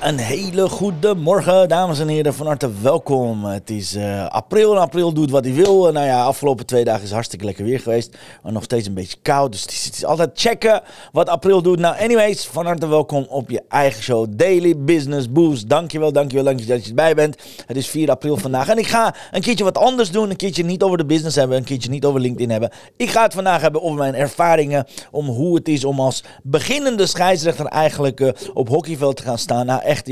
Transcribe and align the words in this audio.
Een 0.00 0.18
hele 0.18 0.68
goede 0.68 1.14
morgen, 1.14 1.68
dames 1.68 1.98
en 1.98 2.08
heren. 2.08 2.34
Van 2.34 2.46
harte 2.46 2.70
welkom. 2.82 3.44
Het 3.44 3.70
is 3.70 3.94
eh, 3.94 4.26
april 4.26 4.74
en 4.74 4.80
april 4.80 5.12
doet 5.12 5.30
wat 5.30 5.44
hij 5.44 5.54
wil. 5.54 5.86
Uh, 5.86 5.92
nou 5.92 6.06
ja, 6.06 6.22
afgelopen 6.22 6.66
twee 6.66 6.84
dagen 6.84 7.02
is 7.02 7.10
hartstikke 7.10 7.44
lekker 7.44 7.64
weer 7.64 7.80
geweest. 7.80 8.16
Maar 8.42 8.52
nog 8.52 8.62
steeds 8.62 8.86
een 8.86 8.94
beetje 8.94 9.16
koud. 9.22 9.52
Dus 9.52 9.62
het 9.62 9.70
is, 9.72 10.04
altijd 10.04 10.30
checken 10.34 10.82
wat 11.12 11.28
april 11.28 11.62
doet. 11.62 11.78
Nou, 11.78 11.98
anyways, 11.98 12.46
van 12.46 12.66
harte 12.66 12.88
welkom 12.88 13.26
op 13.28 13.50
je 13.50 13.62
eigen 13.68 14.02
show. 14.02 14.26
Daily 14.30 14.78
Business 14.78 15.32
Boost. 15.32 15.68
Dankjewel, 15.68 16.12
dankjewel, 16.12 16.44
dankjewel 16.44 16.76
dat 16.76 16.84
je 16.84 16.90
erbij 16.90 17.14
bent. 17.14 17.36
Het 17.66 17.76
is 17.76 17.88
4 17.88 18.10
april 18.10 18.36
vandaag. 18.36 18.68
En 18.68 18.78
ik 18.78 18.86
ga 18.86 19.14
een 19.30 19.42
keertje 19.42 19.64
wat 19.64 19.78
anders 19.78 20.10
doen. 20.10 20.30
Een 20.30 20.36
keertje 20.36 20.64
niet 20.64 20.82
over 20.82 20.98
de 20.98 21.06
business 21.06 21.36
hebben. 21.36 21.56
Een 21.56 21.64
keertje 21.64 21.90
niet 21.90 22.04
over 22.04 22.20
LinkedIn 22.20 22.50
hebben. 22.50 22.70
Ik 22.96 23.10
ga 23.10 23.22
het 23.22 23.34
vandaag 23.34 23.60
hebben 23.60 23.82
over 23.82 23.98
mijn 23.98 24.14
ervaringen. 24.14 24.86
Om 25.10 25.26
hoe 25.26 25.54
het 25.54 25.68
is 25.68 25.84
om 25.84 26.00
als 26.00 26.22
beginnende 26.42 27.06
scheidsrechter 27.06 27.66
eigenlijk 27.66 28.20
uh, 28.20 28.30
op 28.54 28.68
hockeyveld 28.68 29.16
te 29.16 29.22
gaan 29.22 29.38
staan. 29.38 29.66
Nou, 29.66 29.82
echt, 29.90 30.08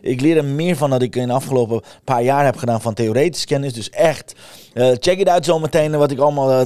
ik 0.00 0.20
leer 0.20 0.36
er 0.36 0.44
meer 0.44 0.76
van 0.76 0.90
dat 0.90 1.02
ik 1.02 1.16
in 1.16 1.26
de 1.26 1.32
afgelopen 1.32 1.82
paar 2.04 2.22
jaar 2.22 2.44
heb 2.44 2.56
gedaan 2.56 2.80
van 2.80 2.94
theoretische 2.94 3.46
kennis. 3.46 3.72
Dus 3.72 3.90
echt, 3.90 4.34
uh, 4.74 4.90
check 4.98 5.18
het 5.18 5.28
uit 5.28 5.44
zometeen 5.44 5.98
wat 5.98 6.10
ik 6.10 6.18
allemaal 6.18 6.50
uh, 6.50 6.58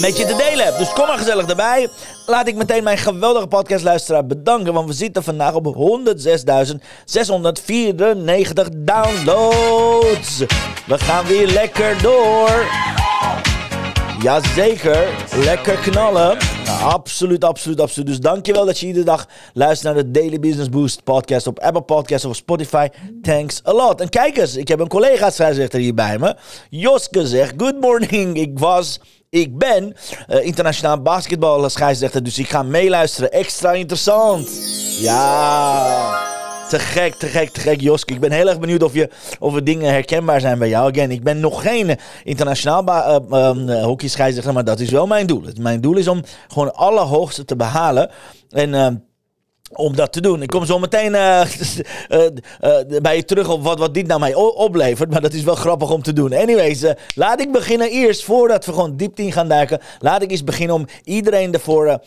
met 0.00 0.16
je 0.16 0.24
te 0.26 0.36
delen 0.48 0.64
heb. 0.64 0.78
Dus 0.78 0.92
kom 0.92 1.06
maar 1.06 1.18
gezellig 1.18 1.46
erbij. 1.46 1.88
Laat 2.26 2.48
ik 2.48 2.54
meteen 2.54 2.84
mijn 2.84 2.98
geweldige 2.98 3.46
podcastluisteraar 3.46 4.26
bedanken. 4.26 4.72
Want 4.72 4.88
we 4.88 4.94
zitten 4.94 5.22
vandaag 5.22 5.54
op 5.54 5.66
106.694 5.66 5.72
downloads. 8.76 10.38
We 10.86 10.98
gaan 10.98 11.26
weer 11.26 11.46
lekker 11.46 12.02
door. 12.02 12.64
Jazeker, 14.22 15.08
lekker 15.44 15.76
knallen. 15.76 16.55
Absoluut, 16.68 17.44
absoluut, 17.44 17.80
absoluut. 17.80 18.06
Dus 18.08 18.20
dankjewel 18.20 18.64
dat 18.64 18.78
je 18.78 18.86
iedere 18.86 19.04
dag 19.04 19.26
luistert 19.52 19.94
naar 19.94 20.04
de 20.04 20.10
Daily 20.10 20.38
Business 20.38 20.68
Boost 20.68 21.04
podcast 21.04 21.46
op 21.46 21.58
Apple 21.58 21.82
Podcasts 21.82 22.26
of 22.26 22.36
Spotify. 22.36 22.88
Thanks 23.22 23.60
a 23.66 23.72
lot. 23.72 24.00
En 24.00 24.08
kijk 24.08 24.36
eens, 24.36 24.56
ik 24.56 24.68
heb 24.68 24.80
een 24.80 24.88
collega 24.88 25.30
scheidsrechter 25.30 25.80
hier 25.80 25.94
bij 25.94 26.18
me. 26.18 26.36
Joske 26.70 27.26
zegt, 27.26 27.54
good 27.56 27.80
morning, 27.80 28.36
ik 28.36 28.58
was... 28.58 29.00
Ik 29.30 29.58
ben 29.58 29.96
uh, 30.28 30.44
internationaal 30.44 31.02
basketbal 31.02 31.70
scheidsrechter, 31.70 32.22
dus 32.22 32.38
ik 32.38 32.48
ga 32.48 32.62
meeluisteren. 32.62 33.32
Extra 33.32 33.72
interessant. 33.72 34.48
Ja. 35.00 36.35
Te 36.68 36.78
gek, 36.78 37.14
te 37.14 37.26
gek, 37.26 37.48
te 37.48 37.60
gek, 37.60 37.80
Joske. 37.80 38.14
Ik 38.14 38.20
ben 38.20 38.32
heel 38.32 38.48
erg 38.48 38.58
benieuwd 38.60 38.82
of, 38.82 38.94
je, 38.94 39.10
of 39.38 39.54
er 39.54 39.64
dingen 39.64 39.92
herkenbaar 39.92 40.40
zijn 40.40 40.58
bij 40.58 40.68
jou. 40.68 40.90
Again, 40.90 41.10
ik 41.10 41.22
ben 41.22 41.40
nog 41.40 41.62
geen 41.62 41.96
internationaal 42.24 42.84
uh, 42.88 43.16
uh, 43.30 43.84
hockey 43.84 44.08
scheidsrechter, 44.08 44.52
maar 44.52 44.64
dat 44.64 44.80
is 44.80 44.90
wel 44.90 45.06
mijn 45.06 45.26
doel. 45.26 45.42
Mijn 45.60 45.80
doel 45.80 45.96
is 45.96 46.08
om 46.08 46.22
gewoon 46.48 46.66
het 46.66 46.76
allerhoogste 46.76 47.44
te 47.44 47.56
behalen. 47.56 48.10
En 48.50 49.05
om 49.72 49.96
dat 49.96 50.12
te 50.12 50.20
doen. 50.20 50.42
Ik 50.42 50.48
kom 50.48 50.66
zo 50.66 50.78
meteen 50.78 51.12
uh, 51.12 51.40
uh, 52.08 52.20
uh, 52.20 53.00
bij 53.02 53.16
je 53.16 53.24
terug 53.24 53.48
op 53.48 53.62
wat, 53.62 53.78
wat 53.78 53.94
dit 53.94 54.06
nou 54.06 54.20
mij 54.20 54.34
oplevert. 54.34 55.10
Maar 55.10 55.20
dat 55.20 55.32
is 55.32 55.42
wel 55.42 55.54
grappig 55.54 55.90
om 55.90 56.02
te 56.02 56.12
doen. 56.12 56.34
Anyways, 56.34 56.84
laat 57.14 57.40
ik 57.40 57.52
beginnen 57.52 57.90
eerst, 57.90 58.24
voordat 58.24 58.64
we 58.64 58.72
gewoon 58.72 58.96
diepte 58.96 59.22
in 59.22 59.32
gaan 59.32 59.48
duiken. 59.48 59.80
Laat 60.00 60.22
ik 60.22 60.30
eens 60.30 60.44
beginnen 60.44 60.76
om 60.76 60.86
iedereen 61.04 61.52
ervoor 61.52 62.00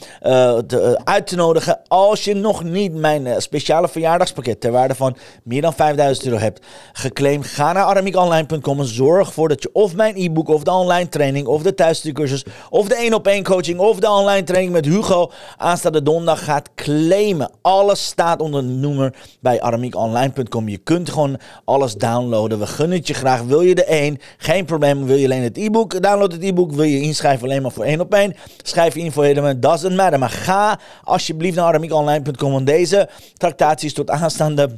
uit 1.04 1.28
te 1.28 1.36
nodigen. 1.36 1.80
Als 1.88 2.24
je 2.24 2.34
nog 2.34 2.64
niet 2.64 2.94
mijn 2.94 3.42
speciale 3.42 3.88
verjaardagspakket 3.88 4.62
ter 4.62 4.72
waarde 4.72 4.96
van 4.96 5.18
meer 5.44 5.62
dan 5.62 5.74
5000 5.74 6.26
euro 6.26 6.40
hebt 6.40 6.66
geclaimd. 6.94 7.46
Ga 7.46 7.74
naar 7.74 7.84
aramiekonline.com 7.84 8.80
en 8.80 8.86
zorg 8.86 9.28
ervoor 9.28 9.50
dat 9.50 9.64
je 9.64 9.70
of 9.74 9.96
mijn 9.96 10.16
e-book 10.18 10.48
of 10.48 10.64
de 10.64 10.72
online 10.72 11.10
training 11.10 11.48
of 11.48 11.62
de 11.62 11.74
thuisstudiecursus 11.74 12.46
of 12.70 12.88
de 12.88 12.96
1 12.96 13.14
op 13.14 13.28
1 13.28 13.44
coaching 13.44 13.80
of 13.80 14.00
de 14.00 14.10
online 14.10 14.44
training 14.44 14.74
met 14.74 14.86
Hugo 14.86 15.32
aanstaande 15.58 16.04
donderdag 16.04 16.44
gaat 16.44 16.70
claimen. 16.76 17.49
Alles 17.62 18.06
staat 18.06 18.42
onder 18.42 18.62
de 18.62 18.68
noemer 18.68 19.16
bij 19.40 19.62
aramiekonline.com. 19.62 20.70
Je 20.70 20.78
kunt 20.78 21.10
gewoon 21.10 21.38
alles 21.66 21.96
downloaden. 21.96 22.60
We 22.60 22.68
gunnen 22.68 22.98
het 22.98 23.08
je 23.08 23.14
graag. 23.14 23.42
Wil 23.42 23.62
je 23.62 23.76
de 23.76 23.84
één? 23.84 24.18
Geen 24.38 24.66
probleem. 24.66 25.06
Wil 25.06 25.16
je 25.16 25.26
alleen 25.26 25.44
het 25.44 25.58
e-book? 25.58 26.02
Download 26.02 26.32
het 26.32 26.44
e-book. 26.44 26.72
Wil 26.72 26.84
je 26.84 27.02
inschrijven 27.02 27.48
alleen 27.48 27.62
maar 27.62 27.72
voor 27.72 27.84
één 27.84 28.00
op 28.00 28.14
één? 28.14 28.36
Schrijf 28.64 28.94
je 28.94 29.00
in 29.00 29.12
voor 29.12 29.24
helemaal. 29.24 29.60
Doesn't 29.60 29.96
matter. 29.96 30.20
Maar 30.20 30.30
ga 30.30 30.80
alsjeblieft 31.04 31.56
naar 31.56 31.66
aramiekonline.com. 31.66 32.52
Want 32.52 32.66
deze 32.66 33.10
tractatie 33.38 33.88
is 33.88 33.94
tot 33.94 34.10
aanstaande 34.10 34.70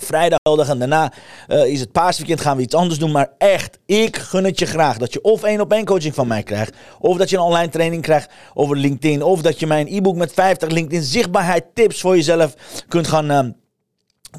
Vrijdag 0.00 0.68
en 0.68 0.78
daarna 0.78 1.12
uh, 1.48 1.66
is 1.66 1.80
het 1.80 1.92
paasweekend, 1.92 2.40
gaan 2.40 2.56
we 2.56 2.62
iets 2.62 2.74
anders 2.74 2.98
doen. 2.98 3.10
Maar 3.10 3.30
echt, 3.38 3.78
ik 3.86 4.16
gun 4.16 4.44
het 4.44 4.58
je 4.58 4.66
graag 4.66 4.98
dat 4.98 5.12
je 5.12 5.22
of 5.22 5.42
één 5.42 5.60
op 5.60 5.72
één 5.72 5.84
coaching 5.84 6.14
van 6.14 6.26
mij 6.26 6.42
krijgt. 6.42 6.76
Of 6.98 7.16
dat 7.16 7.30
je 7.30 7.36
een 7.36 7.42
online 7.42 7.68
training 7.68 8.02
krijgt 8.02 8.30
over 8.54 8.76
LinkedIn. 8.76 9.22
Of 9.22 9.42
dat 9.42 9.60
je 9.60 9.66
mijn 9.66 9.86
e-book 9.86 10.16
met 10.16 10.32
50 10.32 10.68
LinkedIn 10.68 11.02
zichtbaarheid 11.02 11.64
tips 11.74 12.00
voor 12.00 12.16
jezelf 12.16 12.54
kunt 12.88 13.06
gaan... 13.06 13.30
Uh, 13.30 13.38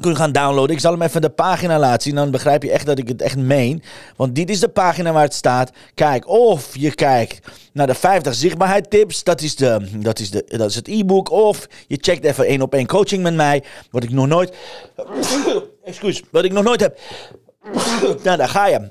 kunt 0.00 0.16
gaan 0.16 0.32
downloaden. 0.32 0.74
Ik 0.74 0.80
zal 0.80 0.92
hem 0.92 1.02
even 1.02 1.20
de 1.20 1.30
pagina 1.30 1.78
laten 1.78 2.02
zien. 2.02 2.14
Dan 2.14 2.30
begrijp 2.30 2.62
je 2.62 2.70
echt 2.70 2.86
dat 2.86 2.98
ik 2.98 3.08
het 3.08 3.22
echt 3.22 3.36
meen. 3.36 3.82
Want 4.16 4.34
dit 4.34 4.50
is 4.50 4.60
de 4.60 4.68
pagina 4.68 5.12
waar 5.12 5.22
het 5.22 5.34
staat. 5.34 5.70
Kijk, 5.94 6.28
of 6.28 6.76
je 6.76 6.94
kijkt 6.94 7.48
naar 7.72 7.86
de 7.86 7.94
50 7.94 8.34
zichtbaarheid 8.34 8.90
tips. 8.90 9.24
Dat 9.24 9.40
is, 9.40 9.56
de, 9.56 9.88
dat 9.96 10.18
is, 10.18 10.30
de, 10.30 10.44
dat 10.46 10.70
is 10.70 10.74
het 10.74 10.88
e-book. 10.88 11.30
Of 11.30 11.66
je 11.86 11.98
checkt 12.00 12.24
even 12.24 12.46
één 12.46 12.62
op 12.62 12.74
één 12.74 12.86
coaching 12.86 13.22
met 13.22 13.34
mij. 13.34 13.64
Wat 13.90 14.02
ik 14.02 14.10
nog 14.10 14.26
nooit... 14.26 14.56
Excuus. 15.84 16.22
Wat 16.30 16.44
ik 16.44 16.52
nog 16.52 16.64
nooit 16.64 16.80
heb... 16.80 16.98
nou, 18.24 18.36
daar 18.36 18.48
ga 18.48 18.66
je. 18.66 18.88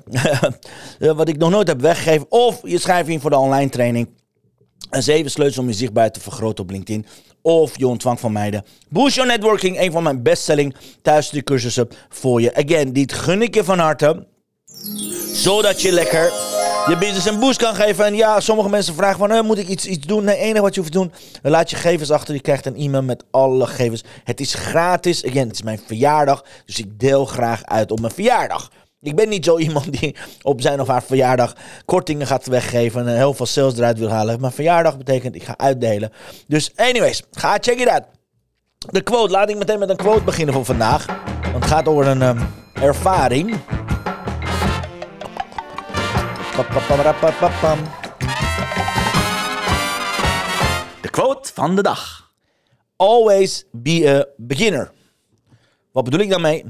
wat 1.14 1.28
ik 1.28 1.36
nog 1.36 1.50
nooit 1.50 1.68
heb 1.68 1.80
weggegeven. 1.80 2.26
Of 2.28 2.60
je 2.62 2.78
schrijft 2.78 3.08
in 3.08 3.20
voor 3.20 3.30
de 3.30 3.38
online 3.38 3.70
training. 3.70 4.08
En 4.90 5.02
zeven 5.02 5.30
sleutels 5.30 5.58
om 5.58 5.66
je 5.66 5.74
zichtbaarheid 5.74 6.14
te 6.14 6.20
vergroten 6.20 6.64
op 6.64 6.70
LinkedIn. 6.70 7.06
Of 7.46 7.78
je 7.78 7.86
ontvangt 7.86 8.20
van 8.20 8.32
mij 8.32 8.62
Boost 8.88 9.14
Your 9.14 9.30
Networking. 9.30 9.80
Een 9.80 9.92
van 9.92 10.02
mijn 10.02 10.22
bestselling 10.22 10.76
cursussen 11.44 11.88
voor 12.08 12.40
je. 12.40 12.54
Again, 12.54 12.92
dit 12.92 13.12
gun 13.12 13.42
ik 13.42 13.54
je 13.54 13.64
van 13.64 13.78
harte. 13.78 14.26
Zodat 15.32 15.82
je 15.82 15.92
lekker 15.92 16.32
je 16.88 16.96
business 16.98 17.26
een 17.26 17.38
boost 17.38 17.58
kan 17.58 17.74
geven. 17.74 18.04
En 18.04 18.14
ja, 18.14 18.40
sommige 18.40 18.68
mensen 18.68 18.94
vragen 18.94 19.18
van, 19.18 19.30
eh, 19.30 19.42
moet 19.42 19.58
ik 19.58 19.68
iets, 19.68 19.86
iets 19.86 20.06
doen? 20.06 20.24
Nee, 20.24 20.36
enige 20.36 20.60
wat 20.60 20.74
je 20.74 20.80
hoeft 20.80 20.92
te 20.92 20.98
doen, 20.98 21.12
laat 21.42 21.70
je 21.70 21.76
gegevens 21.76 22.10
achter. 22.10 22.34
Je 22.34 22.40
krijgt 22.40 22.66
een 22.66 22.76
e-mail 22.76 23.02
met 23.02 23.24
alle 23.30 23.66
gegevens. 23.66 24.04
Het 24.24 24.40
is 24.40 24.54
gratis. 24.54 25.24
Again, 25.24 25.46
het 25.46 25.52
is 25.52 25.62
mijn 25.62 25.80
verjaardag. 25.86 26.44
Dus 26.66 26.78
ik 26.78 27.00
deel 27.00 27.24
graag 27.24 27.64
uit 27.64 27.90
op 27.90 28.00
mijn 28.00 28.12
verjaardag. 28.12 28.70
Ik 29.04 29.16
ben 29.16 29.28
niet 29.28 29.44
zo 29.44 29.58
iemand 29.66 30.00
die 30.00 30.16
op 30.42 30.60
zijn 30.60 30.80
of 30.80 30.88
haar 30.88 31.02
verjaardag 31.02 31.52
kortingen 31.84 32.26
gaat 32.26 32.46
weggeven 32.46 33.08
en 33.08 33.16
heel 33.16 33.34
veel 33.34 33.46
sales 33.46 33.76
eruit 33.76 33.98
wil 33.98 34.10
halen. 34.10 34.40
Mijn 34.40 34.52
verjaardag 34.52 34.96
betekent 34.96 35.34
ik 35.34 35.42
ga 35.42 35.56
uitdelen. 35.56 36.12
Dus 36.46 36.72
anyways, 36.76 37.22
ga 37.30 37.58
check 37.60 37.78
it 37.78 37.88
out. 37.88 38.04
De 38.78 39.02
quote, 39.02 39.30
laat 39.30 39.50
ik 39.50 39.56
meteen 39.56 39.78
met 39.78 39.88
een 39.88 39.96
quote 39.96 40.24
beginnen 40.24 40.54
voor 40.54 40.64
vandaag. 40.64 41.06
Want 41.42 41.54
het 41.54 41.64
gaat 41.64 41.88
over 41.88 42.06
een 42.06 42.22
um, 42.22 42.38
ervaring. 42.74 43.60
De 51.00 51.10
quote 51.10 51.52
van 51.54 51.76
de 51.76 51.82
dag. 51.82 52.32
Always 52.96 53.64
be 53.72 54.08
a 54.08 54.26
beginner. 54.36 54.92
Wat 55.92 56.04
bedoel 56.04 56.20
ik 56.20 56.30
daarmee? 56.30 56.64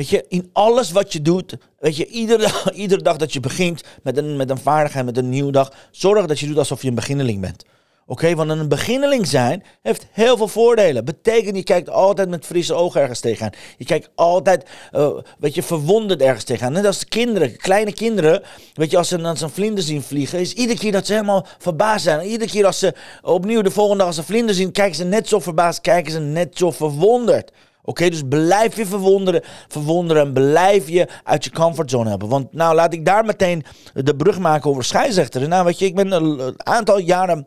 Weet 0.00 0.08
je, 0.08 0.24
in 0.28 0.50
alles 0.52 0.90
wat 0.90 1.12
je 1.12 1.22
doet, 1.22 1.56
weet 1.78 1.96
je, 1.96 2.06
iedere, 2.06 2.48
iedere 2.74 3.02
dag 3.02 3.16
dat 3.16 3.32
je 3.32 3.40
begint 3.40 3.82
met 4.02 4.16
een, 4.16 4.36
met 4.36 4.50
een 4.50 4.58
vaardigheid, 4.58 5.04
met 5.04 5.16
een 5.16 5.28
nieuwe 5.28 5.52
dag, 5.52 5.72
zorg 5.90 6.26
dat 6.26 6.38
je 6.38 6.46
doet 6.46 6.58
alsof 6.58 6.82
je 6.82 6.88
een 6.88 6.94
beginneling 6.94 7.40
bent. 7.40 7.64
Oké, 8.06 8.34
want 8.34 8.50
een 8.50 8.68
beginneling 8.68 9.26
zijn 9.26 9.62
heeft 9.82 10.06
heel 10.10 10.36
veel 10.36 10.48
voordelen. 10.48 11.04
Betekent, 11.04 11.56
je 11.56 11.62
kijkt 11.62 11.90
altijd 11.90 12.28
met 12.28 12.46
frisse 12.46 12.74
ogen 12.74 13.00
ergens 13.00 13.20
tegenaan. 13.20 13.52
Je 13.76 13.84
kijkt 13.84 14.10
altijd, 14.14 14.68
uh, 14.92 15.18
weet 15.38 15.54
je, 15.54 15.62
verwonderd 15.62 16.20
ergens 16.20 16.44
tegenaan. 16.44 16.72
Net 16.72 16.86
als 16.86 16.98
de 16.98 17.06
kinderen, 17.06 17.56
kleine 17.56 17.92
kinderen, 17.92 18.42
weet 18.74 18.90
je, 18.90 18.96
als 18.96 19.08
ze, 19.08 19.22
als 19.22 19.40
een 19.40 19.50
vlinder 19.50 19.84
zien 19.84 20.02
vliegen, 20.02 20.38
is 20.38 20.52
iedere 20.52 20.78
keer 20.78 20.92
dat 20.92 21.06
ze 21.06 21.12
helemaal 21.12 21.46
verbaasd 21.58 22.04
zijn. 22.04 22.26
Iedere 22.26 22.50
keer 22.50 22.66
als 22.66 22.78
ze 22.78 22.94
opnieuw 23.22 23.62
de 23.62 23.70
volgende 23.70 23.98
dag 23.98 24.06
als 24.06 24.16
een 24.16 24.24
vlinder 24.24 24.54
zien, 24.54 24.72
kijken 24.72 24.96
ze 24.96 25.04
net 25.04 25.28
zo 25.28 25.40
verbaasd, 25.40 25.80
kijken 25.80 26.12
ze 26.12 26.20
net 26.20 26.58
zo 26.58 26.70
verwonderd. 26.70 27.50
Oké, 27.82 28.08
dus 28.10 28.22
blijf 28.28 28.76
je 28.76 28.86
verwonderen, 28.86 29.42
verwonderen 29.68 30.22
en 30.22 30.32
blijf 30.32 30.88
je 30.88 31.08
uit 31.24 31.44
je 31.44 31.50
comfortzone 31.50 32.08
helpen. 32.08 32.28
Want 32.28 32.52
nou, 32.52 32.74
laat 32.74 32.92
ik 32.92 33.04
daar 33.04 33.24
meteen 33.24 33.64
de 33.94 34.16
brug 34.16 34.38
maken 34.38 34.70
over 34.70 34.84
scheidsrechters. 34.84 35.46
Nou, 35.46 35.64
weet 35.64 35.78
je, 35.78 35.84
ik 35.84 35.94
ben 35.94 36.12
een 36.12 36.54
aantal 36.56 36.98
jaren 36.98 37.46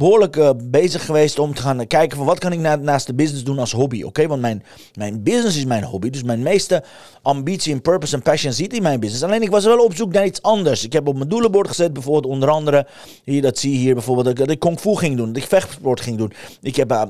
behoorlijk 0.00 0.36
eh, 0.36 0.50
bezig 0.64 1.04
geweest 1.04 1.38
om 1.38 1.54
te 1.54 1.62
gaan 1.62 1.86
kijken 1.86 2.16
van 2.16 2.26
wat 2.26 2.38
kan 2.38 2.52
ik 2.52 2.58
naast 2.80 3.06
de 3.06 3.14
business 3.14 3.44
doen 3.44 3.58
als 3.58 3.72
hobby. 3.72 4.02
Oké, 4.02 4.26
want 4.26 4.40
mijn, 4.40 4.62
mijn 4.94 5.22
business 5.22 5.56
is 5.56 5.64
mijn 5.64 5.84
hobby. 5.84 6.10
Dus 6.10 6.22
mijn 6.22 6.42
meeste 6.42 6.84
ambitie 7.22 7.72
en 7.72 7.82
purpose 7.82 8.14
en 8.14 8.22
passion 8.22 8.52
zit 8.52 8.72
in 8.72 8.82
mijn 8.82 9.00
business. 9.00 9.24
Alleen 9.24 9.42
ik 9.42 9.50
was 9.50 9.64
wel 9.64 9.84
op 9.84 9.94
zoek 9.94 10.12
naar 10.12 10.26
iets 10.26 10.42
anders. 10.42 10.84
Ik 10.84 10.92
heb 10.92 11.08
op 11.08 11.16
mijn 11.16 11.28
doelenbord 11.28 11.68
gezet 11.68 11.92
bijvoorbeeld 11.92 12.32
onder 12.32 12.48
andere, 12.48 12.86
hier 13.24 13.42
dat 13.42 13.58
zie 13.58 13.72
je 13.72 13.78
hier 13.78 13.94
bijvoorbeeld, 13.94 14.36
dat 14.36 14.50
ik, 14.50 14.58
kung 14.58 14.80
fu 14.80 14.96
ging 14.96 15.16
doen, 15.16 15.32
dat 15.32 15.42
ik 15.42 15.48
vechtsport 15.48 16.00
ging 16.00 16.18
doen. 16.18 16.32
Ik 16.60 16.76
heb 16.76 16.92
uh, 16.92 17.02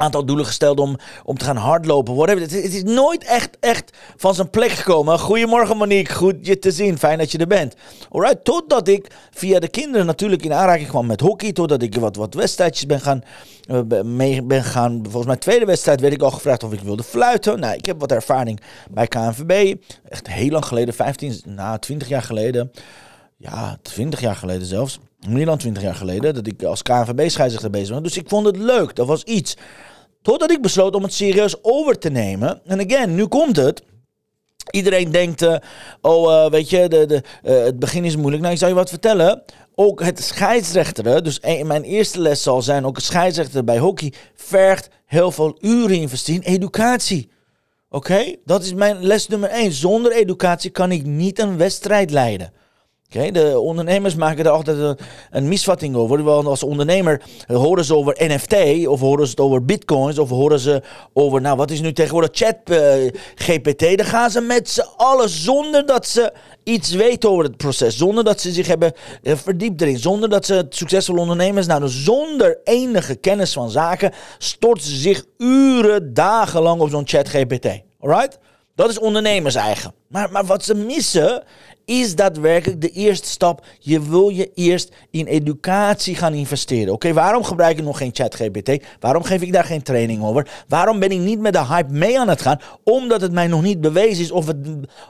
aantal 0.00 0.24
doelen 0.24 0.46
gesteld 0.46 0.80
om, 0.80 0.96
om 1.24 1.38
te 1.38 1.44
gaan 1.44 1.56
hardlopen. 1.56 2.14
Whatever. 2.14 2.42
Het, 2.42 2.50
het 2.50 2.74
is 2.74 2.82
nooit 2.82 3.24
echt, 3.24 3.56
echt 3.60 3.96
van 4.16 4.34
zijn 4.34 4.50
plek 4.50 4.70
gekomen. 4.70 5.18
Goedemorgen 5.18 5.76
Monique, 5.76 6.14
goed 6.14 6.34
je 6.40 6.58
te 6.58 6.70
zien. 6.70 6.98
Fijn 6.98 7.18
dat 7.18 7.32
je 7.32 7.38
er 7.38 7.46
bent. 7.46 7.74
Alright, 8.10 8.44
totdat 8.44 8.88
ik 8.88 9.10
via 9.30 9.58
de 9.58 9.68
kinderen 9.68 10.06
natuurlijk 10.06 10.44
in 10.44 10.52
aanraking 10.52 10.88
kwam 10.88 11.06
met 11.06 11.20
hockey. 11.20 11.52
Totdat 11.52 11.82
ik 11.82 11.94
wat, 11.94 12.16
wat 12.16 12.34
wedstrijdjes 12.34 12.86
ben 12.86 13.00
gaan, 13.00 13.22
uh, 13.70 14.00
mee 14.02 14.42
ben 14.42 14.64
gaan. 14.64 15.00
Volgens 15.02 15.26
mijn 15.26 15.38
tweede 15.38 15.64
wedstrijd 15.64 16.00
werd 16.00 16.12
ik 16.12 16.22
al 16.22 16.30
gevraagd 16.30 16.62
of 16.62 16.72
ik 16.72 16.80
wilde 16.80 17.02
fluiten. 17.02 17.60
Nou, 17.60 17.74
ik 17.74 17.86
heb 17.86 18.00
wat 18.00 18.12
ervaring 18.12 18.60
bij 18.90 19.06
KNVB. 19.06 19.74
Echt 20.08 20.26
heel 20.28 20.50
lang 20.50 20.64
geleden, 20.64 20.94
15, 20.94 21.42
nou 21.44 21.78
20 21.78 22.08
jaar 22.08 22.22
geleden. 22.22 22.72
Ja, 23.36 23.78
20 23.82 24.20
jaar 24.20 24.36
geleden 24.36 24.66
zelfs 24.66 24.98
dan 25.18 25.58
20 25.58 25.82
jaar 25.82 25.94
geleden, 25.94 26.34
dat 26.34 26.46
ik 26.46 26.62
als 26.62 26.82
KNVB-scheidsrechter 26.82 27.70
bezig 27.70 27.94
was. 27.94 28.02
Dus 28.02 28.16
ik 28.16 28.28
vond 28.28 28.46
het 28.46 28.56
leuk, 28.56 28.94
dat 28.94 29.06
was 29.06 29.22
iets. 29.22 29.56
Totdat 30.22 30.50
ik 30.50 30.62
besloot 30.62 30.94
om 30.94 31.02
het 31.02 31.12
serieus 31.12 31.64
over 31.64 31.98
te 31.98 32.10
nemen. 32.10 32.60
En 32.64 32.80
again, 32.80 33.14
nu 33.14 33.26
komt 33.26 33.56
het. 33.56 33.82
Iedereen 34.70 35.10
denkt, 35.10 35.42
uh, 35.42 35.56
oh, 36.00 36.30
uh, 36.30 36.50
weet 36.50 36.70
je, 36.70 36.88
de, 36.88 37.06
de, 37.06 37.22
uh, 37.44 37.64
het 37.64 37.78
begin 37.78 38.04
is 38.04 38.16
moeilijk. 38.16 38.42
Nou, 38.42 38.54
ik 38.54 38.60
zal 38.60 38.68
je 38.68 38.74
wat 38.74 38.88
vertellen. 38.88 39.42
Ook 39.74 40.02
het 40.02 40.22
scheidsrechteren, 40.22 41.24
dus 41.24 41.38
een, 41.40 41.66
mijn 41.66 41.82
eerste 41.82 42.20
les 42.20 42.42
zal 42.42 42.62
zijn, 42.62 42.86
ook 42.86 42.96
het 42.96 43.04
scheidsrechter 43.04 43.64
bij 43.64 43.78
hockey, 43.78 44.12
vergt 44.34 44.88
heel 45.04 45.30
veel 45.30 45.56
uren 45.60 45.96
investeren 45.96 46.42
in 46.42 46.52
educatie. 46.52 47.30
Oké, 47.88 48.34
dat 48.44 48.62
is 48.62 48.74
mijn 48.74 49.04
les 49.04 49.28
nummer 49.28 49.48
1. 49.48 49.72
Zonder 49.72 50.12
educatie 50.12 50.70
kan 50.70 50.92
ik 50.92 51.04
niet 51.04 51.38
een 51.38 51.56
wedstrijd 51.56 52.10
leiden. 52.10 52.52
Okay, 53.10 53.30
de 53.30 53.58
ondernemers 53.60 54.14
maken 54.14 54.44
er 54.44 54.50
altijd 54.50 54.78
een, 54.78 54.98
een, 55.30 55.48
misvatting 55.48 55.96
over. 55.96 56.22
Want 56.22 56.46
als 56.46 56.62
ondernemer 56.62 57.22
horen 57.46 57.84
ze 57.84 57.94
over 57.94 58.16
NFT, 58.18 58.86
of 58.86 59.00
horen 59.00 59.24
ze 59.24 59.30
het 59.30 59.40
over 59.40 59.64
bitcoins, 59.64 60.18
of 60.18 60.28
horen 60.28 60.58
ze 60.58 60.82
over, 61.12 61.40
nou 61.40 61.56
wat 61.56 61.70
is 61.70 61.80
nu 61.80 61.92
tegenwoordig 61.92 62.30
chat 62.32 62.56
uh, 62.64 63.10
GPT. 63.34 63.96
Dan 63.96 64.06
gaan 64.06 64.30
ze 64.30 64.40
met 64.40 64.70
z'n 64.70 64.86
allen 64.96 65.28
zonder 65.28 65.86
dat 65.86 66.06
ze 66.06 66.32
iets 66.62 66.90
weten 66.90 67.30
over 67.30 67.44
het 67.44 67.56
proces. 67.56 67.96
Zonder 67.96 68.24
dat 68.24 68.40
ze 68.40 68.52
zich 68.52 68.66
hebben 68.66 68.92
uh, 69.22 69.34
verdiept 69.36 69.80
erin. 69.80 69.98
Zonder 69.98 70.28
dat 70.28 70.46
ze 70.46 70.66
succesvolle 70.68 71.20
ondernemers, 71.20 71.66
nou 71.66 71.88
zonder 71.88 72.58
enige 72.64 73.14
kennis 73.14 73.52
van 73.52 73.70
zaken, 73.70 74.12
storten 74.38 74.86
ze 74.86 74.96
zich 74.96 75.24
uren, 75.38 76.14
dagenlang 76.14 76.80
op 76.80 76.90
zo'n 76.90 77.08
chat 77.08 77.28
GPT. 77.28 77.66
Alright? 78.00 78.38
Dat 78.74 78.90
is 78.90 78.98
ondernemers 78.98 79.54
eigen. 79.54 79.94
Maar, 80.08 80.30
maar 80.30 80.44
wat 80.44 80.64
ze 80.64 80.74
missen 80.74 81.42
is 81.86 82.14
daadwerkelijk 82.14 82.80
de 82.80 82.90
eerste 82.90 83.28
stap. 83.28 83.66
Je 83.78 84.08
wil 84.08 84.28
je 84.28 84.50
eerst 84.54 84.92
in 85.10 85.26
educatie 85.26 86.14
gaan 86.14 86.34
investeren. 86.34 86.92
Oké, 86.92 87.12
waarom 87.12 87.44
gebruik 87.44 87.78
ik 87.78 87.84
nog 87.84 87.98
geen 87.98 88.10
ChatGPT? 88.12 88.84
Waarom 89.00 89.22
geef 89.22 89.42
ik 89.42 89.52
daar 89.52 89.64
geen 89.64 89.82
training 89.82 90.22
over? 90.24 90.64
Waarom 90.68 90.98
ben 90.98 91.10
ik 91.10 91.18
niet 91.18 91.40
met 91.40 91.52
de 91.52 91.64
hype 91.64 91.92
mee 91.92 92.20
aan 92.20 92.28
het 92.28 92.42
gaan? 92.42 92.60
Omdat 92.84 93.20
het 93.20 93.32
mij 93.32 93.46
nog 93.46 93.62
niet 93.62 93.80
bewezen 93.80 94.24
is 94.24 94.30
of 94.30 94.46
het 94.46 94.56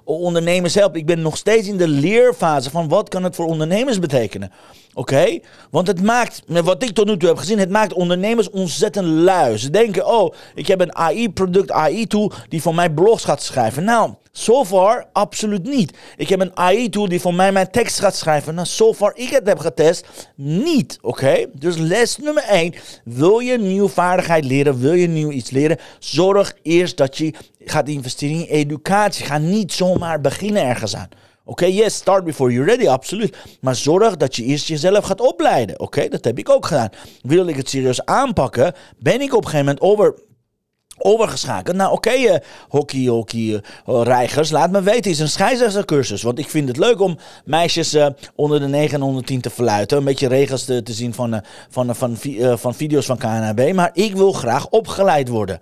ondernemers 0.05 0.75
helpt. 0.75 0.97
Ik 0.97 1.07
ben 1.07 1.23
nog 1.23 1.37
steeds 1.37 1.69
in 1.69 1.77
de 1.77 1.89
leerfase 1.89 2.71
van 2.71 2.89
wat 2.89 3.09
kan 3.09 3.25
het 3.25 3.35
voor 3.35 3.47
ondernemers 3.47 3.99
betekenen. 3.99 4.53
Oké? 4.95 5.39
Want 5.71 5.87
het 5.87 6.03
maakt, 6.03 6.43
met 6.47 6.65
wat 6.65 6.83
ik 6.83 6.91
tot 6.91 7.07
nu 7.07 7.17
toe 7.17 7.29
heb 7.29 7.39
gezien, 7.39 7.59
het 7.59 7.71
maakt 7.71 7.93
ondernemers 7.93 8.51
ontzettend 8.51 9.07
lui. 9.07 9.59
Ze 9.59 9.71
denken, 9.71 10.07
oh, 10.07 10.35
ik 10.55 10.67
heb 10.67 10.81
een 10.81 10.97
AI-product, 10.97 11.71
AI-tool 11.71 12.33
die 12.49 12.63
voor 12.63 12.75
mij 12.75 12.91
blogs 12.91 13.25
gaat 13.25 13.43
schrijven. 13.43 13.85
Nou, 13.85 14.15
so 14.37 14.65
far 14.65 15.07
absoluut 15.13 15.65
niet. 15.65 15.93
Ik 16.17 16.29
heb 16.29 16.41
een 16.41 16.57
AI-tool 16.57 17.09
die 17.09 17.21
voor 17.21 17.35
mij 17.35 17.53
mijn 17.53 17.71
tekst 17.71 18.01
gaat 18.01 18.17
schrijven. 18.17 18.55
Nou, 18.55 18.67
so 18.67 18.95
far 18.95 19.13
ik 19.15 19.29
het 19.29 19.47
heb 19.47 19.59
getest, 19.59 20.07
niet. 20.35 20.99
Oké? 21.03 21.47
Dus 21.53 21.77
les 21.77 22.17
nummer 22.17 22.43
1. 22.43 22.75
Wil 23.05 23.39
je 23.39 23.53
een 23.53 23.69
nieuwe 23.69 23.89
vaardigheid 23.89 24.45
leren? 24.45 24.81
Wil 24.81 24.93
je 24.93 25.09
nieuw 25.09 25.31
iets 25.31 25.51
leren? 25.51 25.79
Zorg 25.99 26.55
eerst 26.63 26.97
dat 26.97 27.17
je 27.17 27.35
gaat 27.65 27.89
investeren 27.89 28.37
in 28.37 28.45
educatie. 28.45 29.25
Ga 29.25 29.39
niet 29.39 29.73
zomaar 29.73 30.21
beginnen 30.21 30.63
ergens 30.63 30.97
aan. 30.97 31.09
Oké, 31.49 31.67
yes, 31.67 31.95
start 31.95 32.25
before 32.25 32.53
you're 32.53 32.71
ready, 32.71 32.89
absoluut. 32.89 33.37
Maar 33.61 33.75
zorg 33.75 34.17
dat 34.17 34.37
je 34.37 34.45
eerst 34.45 34.69
jezelf 34.69 35.05
gaat 35.05 35.21
opleiden. 35.21 35.81
Oké, 35.81 36.09
dat 36.09 36.25
heb 36.25 36.39
ik 36.39 36.51
ook 36.51 36.67
gedaan. 36.67 36.89
Wil 37.23 37.47
ik 37.47 37.57
het 37.57 37.69
serieus 37.69 38.05
aanpakken, 38.05 38.75
ben 38.99 39.21
ik 39.21 39.35
op 39.35 39.45
een 39.45 39.51
gegeven 39.51 39.65
moment 39.67 39.81
over 39.81 40.15
overgeschakeld. 40.99 41.77
Nou, 41.77 41.93
oké, 41.93 42.09
okay, 42.09 42.25
uh, 42.25 42.37
hockey, 42.69 43.07
hockey, 43.07 43.41
uh, 43.41 44.03
reigers, 44.03 44.51
laat 44.51 44.71
me 44.71 44.83
weten. 44.83 45.11
is 45.11 45.19
een 45.19 45.29
scheidsrechtercursus. 45.29 46.23
Want 46.23 46.39
ik 46.39 46.49
vind 46.49 46.69
het 46.69 46.77
leuk 46.77 47.01
om 47.01 47.19
meisjes 47.45 47.95
uh, 47.95 48.07
onder 48.35 48.61
de 48.61 48.67
9 48.67 48.95
en 48.95 49.03
onder 49.03 49.25
10 49.25 49.41
te 49.41 49.51
fluiten. 49.51 49.99
Een 49.99 50.05
beetje 50.05 50.29
regels 50.29 50.65
te, 50.65 50.83
zien 50.85 51.15
van, 51.15 51.43
van, 51.71 51.95
van, 51.95 52.17
van, 52.59 52.75
video's 52.75 53.07
van 53.07 53.19
KNHB. 53.19 53.73
Maar 53.73 53.91
ik 53.93 54.17
wil 54.17 54.33
graag 54.33 54.69
opgeleid 54.69 55.29
worden. 55.29 55.61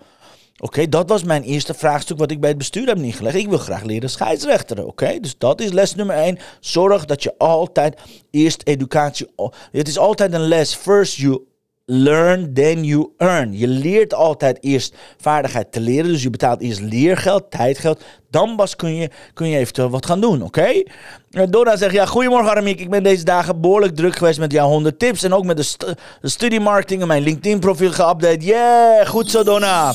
Oké, 0.61 0.89
dat 0.89 1.09
was 1.09 1.25
mijn 1.25 1.43
eerste 1.43 1.75
vraagstuk 1.75 2.19
wat 2.19 2.31
ik 2.31 2.41
bij 2.41 2.49
het 2.49 2.59
bestuur 2.59 2.87
heb 2.87 2.99
neergelegd. 2.99 3.37
Ik 3.37 3.49
wil 3.49 3.59
graag 3.59 3.83
leren 3.83 4.11
scheidsrechteren. 4.11 4.87
Oké, 4.87 5.21
dus 5.21 5.35
dat 5.39 5.61
is 5.61 5.73
les 5.73 5.95
nummer 5.95 6.17
één. 6.17 6.39
Zorg 6.61 7.05
dat 7.05 7.23
je 7.23 7.35
altijd 7.39 8.01
eerst 8.31 8.63
educatie. 8.65 9.27
Het 9.73 9.89
is 9.89 9.99
altijd 9.99 10.33
een 10.33 10.49
les. 10.49 10.75
First 10.75 11.17
you 11.17 11.43
learn, 11.87 12.55
then 12.55 12.85
you 12.85 13.13
earn. 13.19 13.59
Je 13.59 13.69
leert 13.69 14.15
altijd 14.15 14.59
eerst 14.61 14.95
vaardigheid 15.17 15.73
te 15.73 15.81
leren. 15.81 16.11
Dus 16.11 16.23
je 16.23 16.31
betaalt 16.31 16.61
eerst 16.61 16.81
leergeld, 16.81 17.51
tijdgeld. 17.51 18.03
Dan 18.31 18.57
pas 18.57 18.77
kun 18.77 18.95
je, 18.95 19.11
kun 19.35 19.49
je 19.49 19.59
eventueel 19.59 19.91
wat 19.91 20.07
gaan 20.07 20.21
doen, 20.21 20.43
oké? 20.43 20.61
Okay? 20.61 20.87
Eh, 21.31 21.43
Dora 21.51 21.77
zegt, 21.77 21.95
ja, 21.95 22.07
goedemorgen 22.07 22.51
Aramiek. 22.51 22.81
Ik 22.81 22.91
ben 22.91 23.03
deze 23.03 23.25
dagen 23.25 23.61
behoorlijk 23.61 23.97
druk 23.97 24.17
geweest 24.17 24.39
met 24.39 24.53
jouw 24.53 24.69
100 24.69 24.99
tips. 24.99 25.23
En 25.23 25.33
ook 25.33 25.45
met 25.45 25.57
de, 25.57 25.63
st 25.63 26.41
de 26.41 26.97
en 27.01 27.07
mijn 27.07 27.23
LinkedIn 27.23 27.59
profiel 27.59 27.93
geüpdate. 27.93 28.45
Yeah, 28.45 29.07
goed 29.07 29.31
zo 29.31 29.43
Donna. 29.43 29.93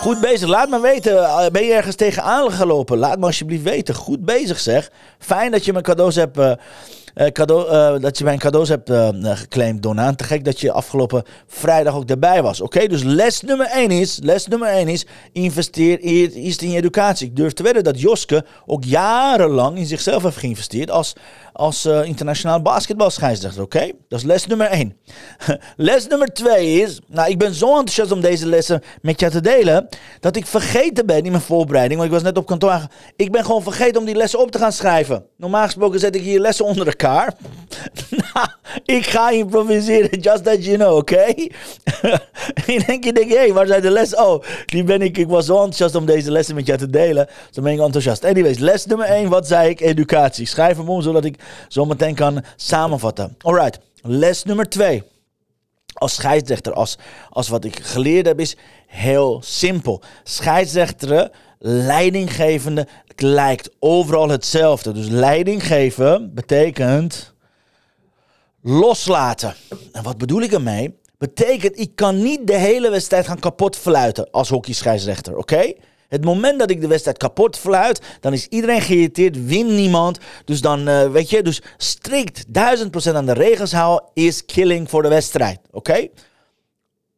Goed 0.00 0.20
bezig. 0.20 0.48
Laat 0.48 0.68
me 0.68 0.80
weten. 0.80 1.24
Eh, 1.24 1.46
ben 1.50 1.64
je 1.64 1.72
ergens 1.72 1.96
tegenaan 1.96 2.52
gelopen? 2.52 2.98
Laat 2.98 3.18
me 3.18 3.26
alsjeblieft 3.26 3.62
weten. 3.62 3.94
Goed 3.94 4.24
bezig 4.24 4.60
zeg. 4.60 4.90
Fijn 5.18 5.50
dat 5.50 5.64
je 5.64 5.72
mijn 5.72 5.84
cadeaus 5.84 6.14
hebt... 6.14 6.38
Uh, 6.38 6.52
uh, 7.14 7.26
cadeau, 7.26 7.66
uh, 7.96 8.02
dat 8.02 8.18
je 8.18 8.24
mijn 8.24 8.38
cadeaus 8.38 8.68
hebt 8.68 8.90
uh, 8.90 9.08
geclaimd, 9.22 9.82
Donna. 9.82 10.14
Te 10.14 10.24
gek 10.24 10.44
dat 10.44 10.60
je 10.60 10.72
afgelopen 10.72 11.22
vrijdag 11.46 11.94
ook 11.94 12.10
erbij 12.10 12.42
was. 12.42 12.60
Oké, 12.60 12.86
dus 12.86 13.02
les 13.02 13.40
nummer 13.40 13.66
1 13.66 13.90
is, 13.90 14.18
les 14.22 14.46
nummer 14.46 14.68
1 14.68 14.88
is, 14.88 15.06
investeer 15.32 15.98
eerst 15.98 16.62
in 16.62 16.70
je 16.70 16.76
educatie. 16.76 17.26
Ik 17.26 17.36
durf 17.36 17.52
te 17.52 17.62
wedden 17.62 17.84
dat 17.84 18.00
Joske 18.00 18.44
ook 18.66 18.84
jarenlang 18.84 19.78
in 19.78 19.86
zichzelf 19.86 20.22
heeft 20.22 20.36
geïnvesteerd 20.36 20.90
als 20.90 21.12
als 21.52 21.86
internationaal 21.86 22.62
basketbalscheidsrechter, 22.62 23.62
oké? 23.62 23.90
Dat 24.08 24.18
is 24.18 24.24
les 24.24 24.46
nummer 24.46 24.66
1. 24.66 24.96
les 25.76 26.06
nummer 26.06 26.32
2 26.32 26.80
is, 26.80 27.00
nou 27.06 27.30
ik 27.30 27.38
ben 27.38 27.54
zo 27.54 27.68
enthousiast 27.68 28.12
om 28.12 28.20
deze 28.20 28.46
lessen 28.46 28.82
met 29.02 29.20
je 29.20 29.30
te 29.30 29.40
delen, 29.40 29.88
dat 30.20 30.36
ik 30.36 30.46
vergeten 30.46 31.06
ben 31.06 31.24
in 31.24 31.30
mijn 31.30 31.42
voorbereiding, 31.42 32.00
want 32.00 32.12
ik 32.12 32.16
was 32.16 32.24
net 32.24 32.38
op 32.38 32.46
kantoor. 32.46 32.86
Ik 33.16 33.32
ben 33.32 33.44
gewoon 33.44 33.62
vergeten 33.62 34.00
om 34.00 34.06
die 34.06 34.14
lessen 34.14 34.38
op 34.38 34.50
te 34.50 34.58
gaan 34.58 34.72
schrijven. 34.72 35.24
Normaal 35.36 35.64
gesproken 35.64 36.00
zet 36.00 36.14
ik 36.14 36.22
hier 36.22 36.40
lessen 36.40 36.64
onder 36.64 36.86
nou, 38.34 38.48
ik 38.84 39.06
ga 39.06 39.30
improviseren, 39.30 40.20
just 40.20 40.44
that 40.44 40.64
you 40.64 40.76
know, 40.76 40.96
oké? 40.96 41.14
Okay? 41.14 41.52
in 42.74 42.84
één 42.86 43.00
keer 43.00 43.14
denk 43.14 43.30
hé, 43.30 43.36
hey, 43.36 43.52
waar 43.52 43.66
zijn 43.66 43.82
de 43.82 43.90
lessen? 43.90 44.26
Oh, 44.26 44.44
die 44.66 44.84
ben 44.84 45.02
ik, 45.02 45.18
ik 45.18 45.28
was 45.28 45.46
zo 45.46 45.54
enthousiast 45.54 45.94
om 45.94 46.06
deze 46.06 46.30
lessen 46.30 46.54
met 46.54 46.66
je 46.66 46.76
te 46.76 46.90
delen. 46.90 47.28
Zo 47.50 47.62
ben 47.62 47.72
ik 47.72 47.80
enthousiast. 47.80 48.24
Anyways, 48.24 48.58
les 48.58 48.86
nummer 48.86 49.06
1, 49.06 49.28
wat 49.28 49.46
zei 49.46 49.70
ik? 49.70 49.80
Educatie. 49.80 50.46
Schrijf 50.46 50.76
hem 50.76 50.88
om, 50.88 51.02
zodat 51.02 51.24
ik 51.24 51.36
zometeen 51.68 52.14
kan 52.14 52.44
samenvatten. 52.56 53.36
Alright, 53.38 53.78
les 54.02 54.44
nummer 54.44 54.68
twee. 54.68 55.02
Als 56.02 56.14
scheidsrechter, 56.14 56.72
als, 56.72 56.98
als 57.30 57.48
wat 57.48 57.64
ik 57.64 57.80
geleerd 57.82 58.26
heb, 58.26 58.40
is 58.40 58.56
heel 58.86 59.40
simpel. 59.44 60.02
Scheidsrechteren, 60.22 61.30
leidinggevende, 61.58 62.86
lijkt 63.16 63.70
overal 63.78 64.28
hetzelfde. 64.28 64.92
Dus 64.92 65.08
leiding 65.08 65.66
geven 65.66 66.34
betekent 66.34 67.34
loslaten. 68.62 69.54
En 69.92 70.02
wat 70.02 70.18
bedoel 70.18 70.40
ik 70.42 70.52
ermee? 70.52 71.00
Betekent, 71.18 71.78
ik 71.78 71.94
kan 71.94 72.22
niet 72.22 72.46
de 72.46 72.56
hele 72.56 72.90
wedstrijd 72.90 73.26
gaan 73.26 73.38
kapot 73.38 73.76
fluiten 73.76 74.30
als 74.30 74.48
hockeyscheidsrechter, 74.48 75.36
oké? 75.36 75.72
Het 76.12 76.24
moment 76.24 76.58
dat 76.58 76.70
ik 76.70 76.80
de 76.80 76.86
wedstrijd 76.86 77.18
kapot 77.18 77.58
fluit, 77.58 78.00
dan 78.20 78.32
is 78.32 78.46
iedereen 78.46 78.80
geïrriteerd, 78.80 79.46
wint 79.46 79.70
niemand. 79.70 80.18
Dus 80.44 80.60
dan, 80.60 80.88
uh, 80.88 81.10
weet 81.10 81.30
je, 81.30 81.42
dus 81.42 81.62
strikt 81.76 82.44
1000% 82.46 83.14
aan 83.14 83.26
de 83.26 83.32
regels 83.32 83.72
houden 83.72 84.08
is 84.14 84.44
killing 84.44 84.90
voor 84.90 85.02
de 85.02 85.08
wedstrijd. 85.08 85.60
Oké? 85.70 86.08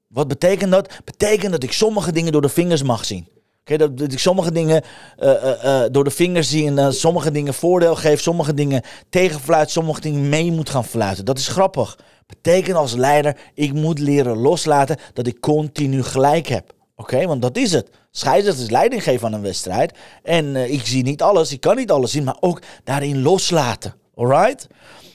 Wat 0.08 0.28
betekent 0.28 0.70
dat? 0.70 0.92
Betekent 1.04 1.52
dat 1.52 1.62
ik 1.62 1.72
sommige 1.72 2.12
dingen 2.12 2.32
door 2.32 2.42
de 2.42 2.48
vingers 2.48 2.82
mag 2.82 3.04
zien. 3.04 3.28
Oké, 3.60 3.76
dat, 3.76 4.12
ik 4.12 4.18
sommige 4.18 4.52
dingen 4.52 4.82
uh, 5.22 5.32
uh, 5.64 5.82
door 5.90 6.04
de 6.04 6.10
vingers 6.10 6.48
zie 6.48 6.76
en 6.76 6.94
sommige 6.94 7.30
dingen 7.30 7.54
voordeel 7.54 7.96
geef, 7.96 8.20
sommige 8.20 8.54
dingen 8.54 8.82
tegenfluit, 9.10 9.70
sommige 9.70 10.00
dingen 10.00 10.28
mee 10.28 10.52
moet 10.52 10.70
gaan 10.70 10.84
fluiten. 10.84 11.24
Dat 11.24 11.38
is 11.38 11.48
grappig. 11.48 11.98
Betekent 12.26 12.76
als 12.76 12.94
leider, 12.94 13.36
ik 13.54 13.72
moet 13.72 13.98
leren 13.98 14.36
loslaten 14.36 14.96
dat 15.12 15.26
ik 15.26 15.40
continu 15.40 16.02
gelijk 16.02 16.46
heb. 16.46 16.72
Oké, 16.96 17.26
want 17.26 17.42
dat 17.42 17.56
is 17.56 17.72
het. 17.72 17.90
Scheidsrechter 18.10 18.64
is 18.64 18.70
leiding 18.70 19.02
geven 19.02 19.26
aan 19.26 19.32
een 19.32 19.42
wedstrijd. 19.42 19.98
En 20.22 20.56
ik 20.72 20.86
zie 20.86 21.02
niet 21.02 21.22
alles, 21.22 21.52
ik 21.52 21.60
kan 21.60 21.76
niet 21.76 21.90
alles 21.90 22.10
zien, 22.10 22.24
maar 22.24 22.36
ook 22.40 22.62
daarin 22.84 23.22
loslaten. 23.22 23.94
Alright? 24.14 24.66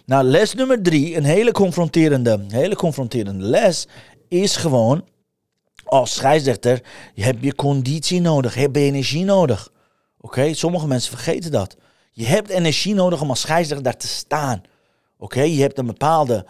Nou, 0.05 0.23
les 0.23 0.53
nummer 0.53 0.81
drie, 0.81 1.17
een 1.17 1.23
hele 1.23 1.51
confronterende, 1.51 2.45
hele 2.47 2.75
confronterende 2.75 3.45
les, 3.45 3.87
is 4.27 4.55
gewoon 4.55 5.03
als 5.89 6.13
scheidsrechter 6.13 6.81
heb 7.15 7.43
je 7.43 7.55
conditie 7.55 8.21
nodig, 8.21 8.53
heb 8.53 8.75
je 8.75 8.81
energie 8.81 9.25
nodig. 9.25 9.71
Oké, 10.21 10.53
sommige 10.53 10.87
mensen 10.87 11.11
vergeten 11.11 11.51
dat. 11.51 11.75
Je 12.11 12.25
hebt 12.25 12.49
energie 12.49 12.93
nodig 12.93 13.21
om 13.21 13.29
als 13.29 13.41
scheidsrechter 13.41 13.83
daar 13.83 13.97
te 13.97 14.07
staan. 14.07 14.61
Oké, 15.17 15.41
je 15.41 15.61
hebt 15.61 15.77
een 15.77 15.85
bepaalde, 15.85 16.45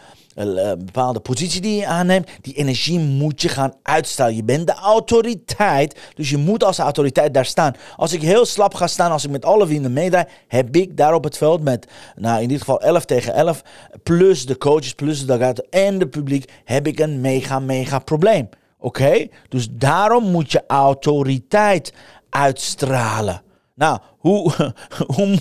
uh, 0.47 0.69
bepaalde 0.69 1.19
positie 1.19 1.61
die 1.61 1.75
je 1.75 1.85
aanneemt. 1.85 2.29
Die 2.41 2.53
energie 2.53 2.99
moet 2.99 3.41
je 3.41 3.49
gaan 3.49 3.73
uitstralen. 3.83 4.35
Je 4.35 4.43
bent 4.43 4.67
de 4.67 4.73
autoriteit, 4.73 5.99
dus 6.15 6.29
je 6.29 6.37
moet 6.37 6.63
als 6.63 6.77
autoriteit 6.77 7.33
daar 7.33 7.45
staan. 7.45 7.75
Als 7.95 8.13
ik 8.13 8.21
heel 8.21 8.45
slap 8.45 8.73
ga 8.73 8.87
staan, 8.87 9.11
als 9.11 9.23
ik 9.23 9.31
met 9.31 9.45
alle 9.45 9.67
vrienden 9.67 9.93
meedraai, 9.93 10.25
heb 10.47 10.75
ik 10.75 10.97
daar 10.97 11.13
op 11.13 11.23
het 11.23 11.37
veld 11.37 11.63
met, 11.63 11.87
nou 12.15 12.41
in 12.41 12.47
dit 12.47 12.59
geval 12.59 12.81
11 12.81 13.05
tegen 13.05 13.33
11, 13.33 13.61
plus 14.03 14.45
de 14.45 14.57
coaches, 14.57 14.93
plus 14.93 15.19
de 15.19 15.25
dugout 15.25 15.67
en 15.69 15.99
de 15.99 16.07
publiek, 16.07 16.51
heb 16.65 16.87
ik 16.87 16.99
een 16.99 17.21
mega, 17.21 17.59
mega 17.59 17.99
probleem. 17.99 18.49
Oké? 18.79 19.27
Dus 19.49 19.67
daarom 19.71 20.31
moet 20.31 20.51
je 20.51 20.63
autoriteit 20.67 21.93
uitstralen. 22.29 23.41
Nou, 23.79 23.99
hoe, 24.25 24.51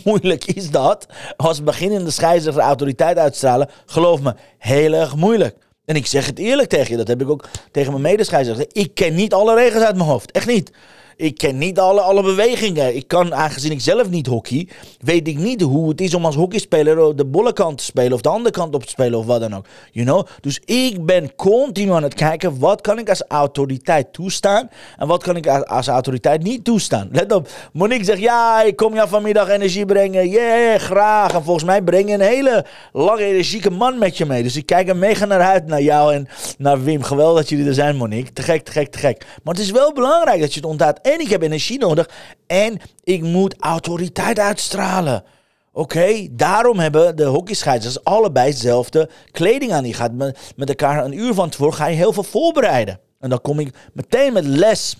moeilijk 0.05 0.45
is 0.45 0.71
dat? 0.71 1.07
Als 1.37 1.63
beginnende 1.63 2.11
scheidsrechter 2.11 2.63
autoriteit 2.63 3.19
uitstralen, 3.19 3.69
geloof 3.87 4.21
me, 4.21 4.35
heel 4.59 4.93
erg 4.93 5.17
moeilijk. 5.17 5.57
En 5.85 5.97
ik 5.97 6.07
zeg 6.07 6.27
het 6.27 6.39
eerlijk 6.39 6.69
tegen 6.69 6.91
je, 6.91 6.97
dat 6.97 7.09
heb 7.09 7.21
ik 7.21 7.29
ook 7.29 7.49
tegen 7.71 7.91
mijn 7.91 8.03
medescheidsrechter. 8.03 8.67
Ik 8.73 8.95
ken 8.95 9.15
niet 9.15 9.35
alle 9.35 9.55
regels 9.55 9.83
uit 9.83 9.97
mijn 9.97 10.09
hoofd. 10.09 10.31
Echt 10.31 10.47
niet. 10.47 10.71
Ik 11.19 11.39
ken 11.39 11.59
niet 11.59 11.79
alle, 11.79 12.01
alle 12.01 12.23
bewegingen. 12.23 12.97
Ik 12.97 13.09
kan, 13.09 13.35
aangezien 13.35 13.71
ik 13.71 13.81
zelf 13.81 14.11
niet 14.11 14.27
hockey, 14.27 14.69
weet 15.01 15.29
ik 15.29 15.39
niet 15.39 15.61
hoe 15.61 15.89
het 15.89 16.01
is 16.01 16.15
om 16.15 16.25
als 16.25 16.35
hockeyspeler 16.35 17.17
de 17.17 17.25
bolle 17.25 17.53
kant 17.53 17.79
te 17.79 17.85
spelen 17.85 18.13
of 18.13 18.21
de 18.21 18.29
andere 18.29 18.51
kant 18.51 18.75
op 18.75 18.83
te 18.83 18.89
spelen 18.89 19.19
of 19.19 19.27
wat 19.27 19.41
dan 19.41 19.55
ook. 19.55 19.67
You 19.93 20.07
know? 20.07 20.27
Dus 20.41 20.61
ik 20.65 21.07
ben 21.07 21.35
continu 21.35 21.93
aan 21.93 22.03
het 22.03 22.15
kijken, 22.15 22.59
wat 22.59 22.81
kan 22.81 22.99
ik 22.99 23.09
als 23.09 23.23
autoriteit 23.29 24.13
toestaan 24.13 24.71
en 24.97 25.07
wat 25.07 25.23
kan 25.23 25.37
ik 25.37 25.47
als 25.47 25.87
autoriteit 25.87 26.43
niet 26.43 26.65
toestaan. 26.65 27.09
Let 27.19 27.33
op, 27.33 27.49
Monique 27.73 28.05
zegt, 28.05 28.21
ja, 28.21 28.63
ik 28.63 28.77
kom 28.77 28.95
jou 28.95 29.09
vanmiddag 29.09 29.49
energie 29.49 29.87
brengen. 29.87 30.29
Yeah, 30.29 30.81
graag. 30.81 31.35
En 31.35 31.45
volgens 31.45 31.65
mij 31.65 31.83
breng 31.83 32.09
je 32.09 32.15
een 32.15 32.21
hele 32.21 32.65
lange 32.93 33.25
energieke 33.25 33.71
man 33.71 33.99
met 33.99 34.17
je 34.17 34.27
mee. 34.27 34.43
Dus 34.43 34.57
ik 34.57 34.67
kijk 34.67 34.89
er 34.89 34.97
mega 34.97 35.25
naar 35.25 35.41
uit, 35.41 35.67
naar 35.67 35.83
jou 35.83 36.15
en 36.15 36.29
naar 36.59 36.85
Wim. 36.85 37.03
Geweldig 37.03 37.41
dat 37.41 37.49
jullie 37.49 37.67
er 37.67 37.75
zijn, 37.75 37.97
Monique. 37.97 38.33
Te 38.33 38.43
gek, 38.43 38.65
te 38.65 38.73
gek, 38.73 38.93
te 38.93 38.99
gek. 38.99 39.27
Maar 39.43 39.55
het 39.55 39.63
is 39.63 39.71
wel 39.71 39.93
belangrijk 39.93 40.41
dat 40.41 40.55
je 40.55 40.61
het 40.61 40.69
onthoudt 40.69 41.07
en 41.13 41.21
ik 41.21 41.29
heb 41.29 41.43
energie 41.43 41.79
nodig 41.79 42.11
en 42.47 42.81
ik 43.05 43.23
moet 43.23 43.55
autoriteit 43.59 44.39
uitstralen. 44.39 45.25
Oké, 45.73 46.27
daarom 46.31 46.79
hebben 46.79 47.17
de 47.17 47.25
hockeyscheidsers 47.25 48.05
allebei 48.05 48.51
dezelfde 48.51 49.11
kleding 49.31 49.73
aan. 49.73 49.85
Je 49.85 49.95
gaat 49.95 50.13
met, 50.13 50.39
met 50.57 50.69
elkaar 50.69 51.05
een 51.05 51.19
uur 51.19 51.35
van 51.35 51.49
tevoren 51.49 51.75
ga 51.75 51.87
je 51.87 51.97
heel 51.97 52.13
veel 52.13 52.23
voorbereiden. 52.23 53.01
En 53.21 53.29
dan 53.29 53.41
kom 53.41 53.59
ik 53.61 53.75
meteen 53.93 54.33
met 54.33 54.45
les. 54.45 54.97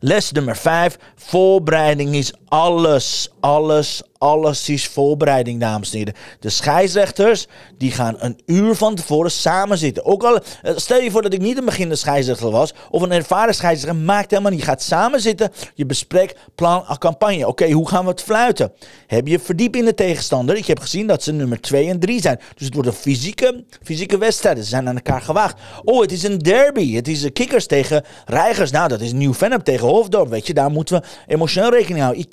Les 0.00 0.32
nummer 0.32 0.56
5. 0.56 0.98
Voorbereiding 1.14 2.14
is 2.14 2.32
alles, 2.52 3.30
alles, 3.40 4.02
alles 4.18 4.68
is 4.68 4.86
voorbereiding, 4.86 5.60
dames 5.60 5.92
en 5.92 5.98
heren. 5.98 6.14
De 6.40 6.50
scheidsrechters 6.50 7.46
die 7.78 7.90
gaan 7.90 8.14
een 8.18 8.40
uur 8.46 8.74
van 8.74 8.94
tevoren 8.94 9.30
samen 9.30 9.78
zitten. 9.78 10.04
Ook 10.04 10.24
al, 10.24 10.38
eh, 10.62 10.76
stel 10.76 11.00
je 11.00 11.10
voor 11.10 11.22
dat 11.22 11.32
ik 11.32 11.40
niet 11.40 11.58
een 11.58 11.64
beginnende 11.64 11.96
scheidsrechter 11.96 12.50
was, 12.50 12.74
of 12.90 13.02
een 13.02 13.12
ervaren 13.12 13.54
scheidsrechter, 13.54 14.00
maakt 14.00 14.30
helemaal 14.30 14.50
niet. 14.50 14.60
Je 14.60 14.66
gaat 14.66 14.82
samen 14.82 15.20
zitten, 15.20 15.52
je 15.74 15.86
bespreekt 15.86 16.38
plan, 16.54 16.84
campagne. 16.98 17.46
Oké, 17.46 17.70
hoe 17.70 17.88
gaan 17.88 18.04
we 18.04 18.10
het 18.10 18.22
fluiten? 18.22 18.72
Heb 19.06 19.26
je 19.26 19.38
verdiep 19.38 19.76
in 19.76 19.84
de 19.84 19.94
tegenstander? 19.94 20.56
Ik 20.56 20.66
heb 20.66 20.80
gezien 20.80 21.06
dat 21.06 21.22
ze 21.22 21.32
nummer 21.32 21.60
2 21.60 21.88
en 21.88 22.00
3 22.00 22.20
zijn. 22.20 22.40
Dus 22.54 22.64
het 22.64 22.74
wordt 22.74 22.88
een 22.88 22.94
fysieke, 22.94 23.64
fysieke 23.82 24.18
wedstrijd. 24.18 24.58
Ze 24.58 24.64
zijn 24.64 24.88
aan 24.88 24.94
elkaar 24.94 25.22
gewaagd. 25.22 25.60
Oh, 25.84 26.00
het 26.00 26.12
is 26.12 26.22
een 26.22 26.38
derby. 26.38 26.94
Het 26.94 27.08
is 27.08 27.32
kikkers 27.32 27.66
tegen 27.66 28.04
reigers. 28.26 28.70
Nou, 28.70 28.88
dat 28.88 29.00
is 29.00 29.12
Nieuw-Vennep 29.12 29.62
tegen 29.62 29.86
Hoofddorp. 29.86 30.28
Weet 30.28 30.46
je, 30.46 30.54
daar 30.54 30.70
moeten 30.70 31.00
we 31.00 31.06
emotioneel 31.26 31.70
rekening 31.70 32.00
houden. 32.00 32.22
Ik 32.22 32.30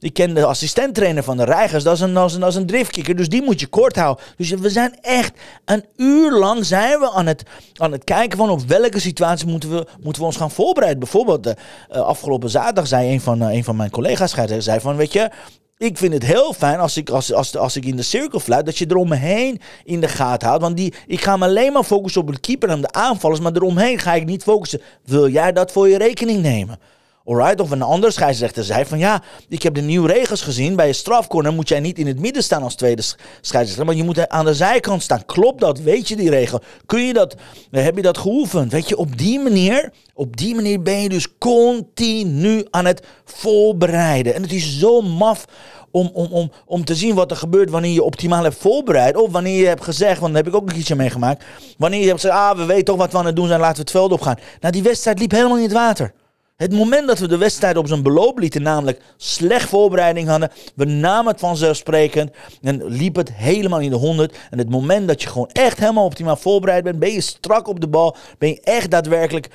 ik 0.00 0.12
ken 0.12 0.34
de 0.34 0.44
assistenttrainer 0.44 1.22
van 1.22 1.36
de 1.36 1.44
reigers. 1.44 1.84
Dat 1.84 1.94
is, 1.94 2.00
een, 2.00 2.16
een, 2.16 2.56
een 2.56 2.66
driftkikker. 2.66 3.16
Dus 3.16 3.28
die 3.28 3.42
moet 3.42 3.60
je 3.60 3.66
kort 3.66 3.96
houden. 3.96 4.24
Dus 4.36 4.50
we 4.50 4.70
zijn 4.70 4.98
echt 5.00 5.32
een 5.64 5.84
uur 5.96 6.32
lang 6.32 6.64
zijn 6.64 6.98
we 6.98 7.10
aan 7.10 7.26
het, 7.26 7.42
aan 7.76 7.92
het 7.92 8.04
kijken 8.04 8.38
van 8.38 8.50
op 8.50 8.60
welke 8.60 9.00
situatie 9.00 9.46
moeten 9.46 9.70
we, 9.70 9.86
moeten 10.00 10.22
we 10.22 10.28
ons 10.28 10.36
gaan 10.36 10.50
voorbereiden. 10.50 11.00
Bijvoorbeeld 11.00 11.44
de 11.44 11.56
uh, 11.92 12.00
afgelopen 12.00 12.50
zaterdag 12.50 12.86
zei 12.86 13.12
een 13.12 13.20
van, 13.20 13.42
uh, 13.42 13.54
een 13.54 13.64
van 13.64 13.76
mijn 13.76 13.90
collega's, 13.90 14.34
zei 14.58 14.80
van 14.80 14.96
weet 14.96 15.12
je, 15.12 15.30
ik 15.82 15.98
vind 15.98 16.12
het 16.12 16.24
heel 16.24 16.52
fijn 16.52 16.78
als 16.78 16.96
ik, 16.96 17.10
als, 17.10 17.32
als, 17.32 17.56
als 17.56 17.76
ik 17.76 17.84
in 17.84 17.96
de 17.96 18.02
cirkel 18.02 18.40
fluit, 18.40 18.66
dat 18.66 18.78
je 18.78 18.86
eromheen 18.88 19.60
in 19.84 20.00
de 20.00 20.08
gaten 20.08 20.48
houdt. 20.48 20.62
Want 20.62 20.76
die, 20.76 20.94
ik 21.06 21.20
ga 21.20 21.36
me 21.36 21.44
alleen 21.44 21.72
maar 21.72 21.84
focussen 21.84 22.20
op 22.20 22.32
de 22.32 22.40
keeper 22.40 22.68
en 22.68 22.80
de 22.80 22.92
aanvallers, 22.92 23.40
maar 23.40 23.52
eromheen 23.52 23.98
ga 23.98 24.14
ik 24.14 24.24
niet 24.24 24.42
focussen. 24.42 24.80
Wil 25.04 25.28
jij 25.28 25.52
dat 25.52 25.72
voor 25.72 25.88
je 25.88 25.98
rekening 25.98 26.42
nemen? 26.42 26.78
Alright, 27.24 27.60
of 27.60 27.70
een 27.70 27.82
andere 27.82 28.12
scheidsrechter 28.12 28.64
zei 28.64 28.84
van 28.84 28.98
ja, 28.98 29.22
ik 29.48 29.62
heb 29.62 29.74
de 29.74 29.80
nieuwe 29.80 30.12
regels 30.12 30.42
gezien. 30.42 30.76
Bij 30.76 30.88
een 30.88 30.94
strafcorner 30.94 31.52
moet 31.52 31.68
jij 31.68 31.80
niet 31.80 31.98
in 31.98 32.06
het 32.06 32.20
midden 32.20 32.42
staan 32.42 32.62
als 32.62 32.74
tweede 32.74 33.02
scheidsrechter, 33.40 33.86
maar 33.86 33.94
je 33.94 34.04
moet 34.04 34.28
aan 34.28 34.44
de 34.44 34.54
zijkant 34.54 35.02
staan. 35.02 35.24
Klopt 35.24 35.60
dat? 35.60 35.78
Weet 35.78 36.08
je 36.08 36.16
die 36.16 36.30
regel? 36.30 36.60
Kun 36.86 37.06
je 37.06 37.12
dat, 37.12 37.36
heb 37.70 37.96
je 37.96 38.02
dat 38.02 38.18
geoefend? 38.18 38.72
Weet 38.72 38.88
je, 38.88 38.96
op 38.96 39.18
die 39.18 39.40
manier, 39.40 39.92
op 40.14 40.36
die 40.36 40.54
manier 40.54 40.82
ben 40.82 41.02
je 41.02 41.08
dus 41.08 41.38
continu 41.38 42.66
aan 42.70 42.84
het 42.84 43.06
voorbereiden. 43.24 44.34
En 44.34 44.42
het 44.42 44.52
is 44.52 44.78
zo 44.78 45.00
maf 45.00 45.44
om, 45.90 46.10
om, 46.12 46.26
om, 46.32 46.50
om 46.66 46.84
te 46.84 46.94
zien 46.94 47.14
wat 47.14 47.30
er 47.30 47.36
gebeurt 47.36 47.70
wanneer 47.70 47.92
je 47.92 48.02
optimaal 48.02 48.42
hebt 48.42 48.56
voorbereid. 48.56 49.16
Of 49.16 49.30
wanneer 49.30 49.60
je 49.60 49.66
hebt 49.66 49.84
gezegd, 49.84 50.20
want 50.20 50.34
daar 50.34 50.42
heb 50.42 50.52
ik 50.52 50.60
ook 50.60 50.68
een 50.68 50.74
keertje 50.74 50.96
meegemaakt. 50.96 51.44
Wanneer 51.78 52.00
je 52.00 52.06
hebt 52.06 52.20
gezegd, 52.20 52.38
ah, 52.38 52.56
we 52.56 52.64
weten 52.64 52.84
toch 52.84 52.96
wat 52.96 53.12
we 53.12 53.18
aan 53.18 53.26
het 53.26 53.36
doen 53.36 53.48
zijn, 53.48 53.60
laten 53.60 53.76
we 53.76 53.80
het 53.82 53.90
veld 53.90 54.12
opgaan. 54.12 54.38
Nou, 54.60 54.72
die 54.72 54.82
wedstrijd 54.82 55.18
liep 55.18 55.30
helemaal 55.30 55.56
in 55.56 55.62
het 55.62 55.72
water. 55.72 56.12
Het 56.62 56.72
moment 56.72 57.06
dat 57.06 57.18
we 57.18 57.28
de 57.28 57.36
wedstrijd 57.36 57.76
op 57.76 57.86
zijn 57.86 58.02
beloop 58.02 58.38
lieten, 58.38 58.62
namelijk 58.62 59.00
slecht 59.16 59.68
voorbereiding 59.68 60.28
hadden, 60.28 60.50
we 60.74 60.84
namen 60.84 61.32
het 61.32 61.40
vanzelfsprekend 61.40 62.30
en 62.62 62.84
liep 62.84 63.16
het 63.16 63.32
helemaal 63.32 63.80
in 63.80 63.90
de 63.90 63.96
honderd. 63.96 64.36
En 64.50 64.58
het 64.58 64.70
moment 64.70 65.08
dat 65.08 65.22
je 65.22 65.28
gewoon 65.28 65.50
echt 65.52 65.78
helemaal 65.78 66.04
optimaal 66.04 66.36
voorbereid 66.36 66.84
bent, 66.84 66.98
ben 66.98 67.12
je 67.12 67.20
strak 67.20 67.68
op 67.68 67.80
de 67.80 67.88
bal, 67.88 68.16
ben 68.38 68.48
je 68.48 68.60
echt 68.60 68.90
daadwerkelijk 68.90 69.48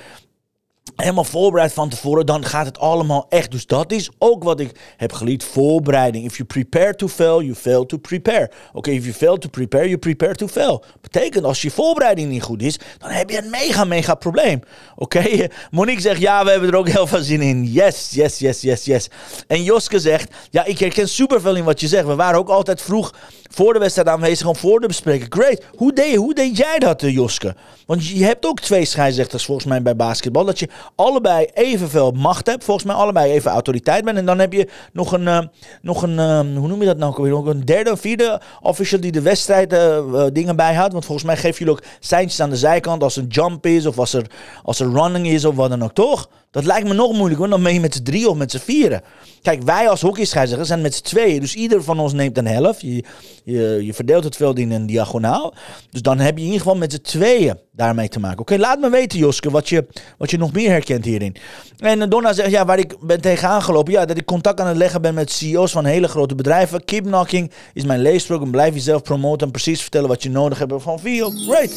helemaal 1.02 1.24
voorbereid 1.24 1.72
van 1.72 1.88
tevoren, 1.88 2.26
dan 2.26 2.44
gaat 2.44 2.66
het 2.66 2.78
allemaal 2.78 3.26
echt. 3.28 3.50
Dus 3.50 3.66
dat 3.66 3.92
is 3.92 4.10
ook 4.18 4.44
wat 4.44 4.60
ik 4.60 4.94
heb 4.96 5.12
geleerd, 5.12 5.44
voorbereiding. 5.44 6.24
If 6.24 6.36
you 6.36 6.48
prepare 6.48 6.94
to 6.94 7.08
fail, 7.08 7.42
you 7.42 7.54
fail 7.54 7.86
to 7.86 7.96
prepare. 7.96 8.50
Oké, 8.72 8.90
if 8.90 9.02
you 9.02 9.14
fail 9.14 9.38
to 9.38 9.48
prepare, 9.48 9.84
you 9.84 9.98
prepare 9.98 10.34
to 10.34 10.48
fail. 10.48 10.84
Betekent, 11.00 11.44
als 11.44 11.62
je 11.62 11.70
voorbereiding 11.70 12.30
niet 12.30 12.42
goed 12.42 12.62
is, 12.62 12.78
dan 12.98 13.10
heb 13.10 13.30
je 13.30 13.38
een 13.38 13.50
mega, 13.50 13.84
mega 13.84 14.14
probleem. 14.14 14.60
Oké, 14.96 15.46
Monique 15.70 16.00
zegt, 16.00 16.20
ja, 16.20 16.44
we 16.44 16.50
hebben 16.50 16.68
er 16.68 16.76
ook 16.76 16.88
heel 16.88 17.06
veel 17.06 17.22
zin 17.22 17.40
in. 17.40 17.64
Yes, 17.64 18.10
yes, 18.10 18.38
yes, 18.38 18.60
yes, 18.60 18.84
yes. 18.84 19.08
En 19.46 19.62
Joske 19.62 20.00
zegt, 20.00 20.34
ja, 20.50 20.64
ik 20.64 20.78
herken 20.78 21.08
superveel 21.08 21.56
in 21.56 21.64
wat 21.64 21.80
je 21.80 21.88
zegt. 21.88 22.06
We 22.06 22.14
waren 22.14 22.38
ook 22.38 22.48
altijd 22.48 22.82
vroeg 22.82 23.14
voor 23.48 23.72
de 23.72 23.78
wedstrijd 23.78 24.08
aanwezig, 24.08 24.38
gewoon 24.38 24.56
voor 24.56 24.80
de 24.80 24.86
bespreking. 24.86 25.34
Great. 25.34 25.62
Hoe 25.76 25.92
deed, 25.92 26.16
hoe 26.16 26.34
deed 26.34 26.56
jij 26.56 26.78
dat, 26.78 27.02
eh, 27.02 27.14
Joske? 27.14 27.54
Want 27.86 28.06
je 28.06 28.24
hebt 28.24 28.46
ook 28.46 28.60
twee 28.60 28.84
scheidsrechters 28.84 29.44
volgens 29.44 29.66
mij 29.66 29.82
bij 29.82 29.96
basketbal. 29.96 30.44
Dat 30.44 30.58
je 30.58 30.68
allebei 30.94 31.46
evenveel 31.54 32.10
macht 32.10 32.46
hebt. 32.46 32.64
Volgens 32.64 32.86
mij 32.86 32.96
allebei 32.96 33.32
even 33.32 33.50
autoriteit 33.50 34.04
bent. 34.04 34.18
En 34.18 34.26
dan 34.26 34.38
heb 34.38 34.52
je 34.52 34.68
nog 34.92 35.12
een, 35.12 35.22
uh, 35.22 35.40
nog 35.82 36.02
een 36.02 36.18
uh, 36.18 36.40
hoe 36.40 36.68
noem 36.68 36.80
je 36.80 36.86
dat 36.86 36.96
nou? 36.96 37.28
Nog 37.28 37.46
een 37.46 37.64
derde 37.64 37.92
of 37.92 38.00
vierde 38.00 38.40
official 38.60 39.00
die 39.00 39.12
de 39.12 39.22
wedstrijd 39.22 39.72
uh, 39.72 40.24
dingen 40.32 40.56
bijhoudt. 40.56 40.92
Want 40.92 41.04
volgens 41.04 41.26
mij 41.26 41.36
geven 41.36 41.58
jullie 41.58 41.72
ook 41.72 41.82
seintjes 42.00 42.40
aan 42.40 42.50
de 42.50 42.56
zijkant 42.56 43.02
als 43.02 43.16
een 43.16 43.26
jump 43.26 43.66
is 43.66 43.86
of 43.86 43.98
als 43.98 44.12
er, 44.12 44.26
als 44.62 44.80
er 44.80 44.92
running 44.92 45.26
is 45.26 45.44
of 45.44 45.54
wat 45.54 45.70
dan 45.70 45.82
ook, 45.82 45.94
toch? 45.94 46.28
Dat 46.50 46.64
lijkt 46.64 46.88
me 46.88 46.94
nog 46.94 47.12
moeilijk, 47.12 47.38
want 47.38 47.50
dan 47.50 47.62
ben 47.62 47.74
je 47.74 47.80
met 47.80 47.94
z'n 47.94 48.02
drie 48.02 48.28
of 48.28 48.36
met 48.36 48.50
z'n 48.50 48.58
vieren. 48.58 49.02
Kijk, 49.42 49.62
wij 49.62 49.88
als 49.88 50.00
hockeyscheidsrechters 50.00 50.68
zijn 50.68 50.80
met 50.80 50.94
z'n 50.94 51.02
tweeën. 51.02 51.40
Dus 51.40 51.54
ieder 51.54 51.82
van 51.82 51.98
ons 51.98 52.12
neemt 52.12 52.38
een 52.38 52.46
helft. 52.46 52.80
Je, 52.80 53.04
je, 53.44 53.84
je 53.84 53.94
verdeelt 53.94 54.24
het 54.24 54.36
veld 54.36 54.58
in 54.58 54.70
een 54.70 54.86
diagonaal. 54.86 55.54
Dus 55.90 56.02
dan 56.02 56.18
heb 56.18 56.34
je 56.34 56.40
in 56.40 56.50
ieder 56.50 56.60
geval 56.60 56.76
met 56.76 56.92
z'n 56.92 57.00
tweeën 57.00 57.58
daarmee 57.72 58.08
te 58.08 58.20
maken. 58.20 58.38
Oké, 58.38 58.56
laat 58.56 58.80
me 58.80 58.90
weten, 58.90 59.18
Joske, 59.18 59.50
wat 59.50 59.68
je, 59.68 59.86
wat 60.18 60.30
je 60.30 60.38
nog 60.38 60.52
meer 60.52 60.70
herkent 60.70 61.04
hierin. 61.04 61.36
En 61.78 62.08
Donna 62.08 62.32
zegt, 62.32 62.50
ja, 62.50 62.64
waar 62.64 62.78
ik 62.78 62.96
ben 63.00 63.20
tegenaan 63.20 63.62
gelopen. 63.62 63.92
Ja, 63.92 64.04
dat 64.04 64.16
ik 64.16 64.24
contact 64.24 64.60
aan 64.60 64.66
het 64.66 64.76
leggen 64.76 65.02
ben 65.02 65.14
met 65.14 65.30
CEO's 65.30 65.72
van 65.72 65.84
hele 65.84 66.08
grote 66.08 66.34
bedrijven. 66.34 66.84
Keep 66.84 67.04
knocking 67.04 67.50
is 67.72 67.84
mijn 67.84 68.00
leesprook. 68.00 68.42
En 68.42 68.50
blijf 68.50 68.74
jezelf 68.74 69.02
promoten 69.02 69.46
en 69.46 69.52
precies 69.52 69.80
vertellen 69.80 70.08
wat 70.08 70.22
je 70.22 70.30
nodig 70.30 70.58
hebt 70.58 70.72
van 70.76 71.00
feel 71.00 71.30
great. 71.30 71.70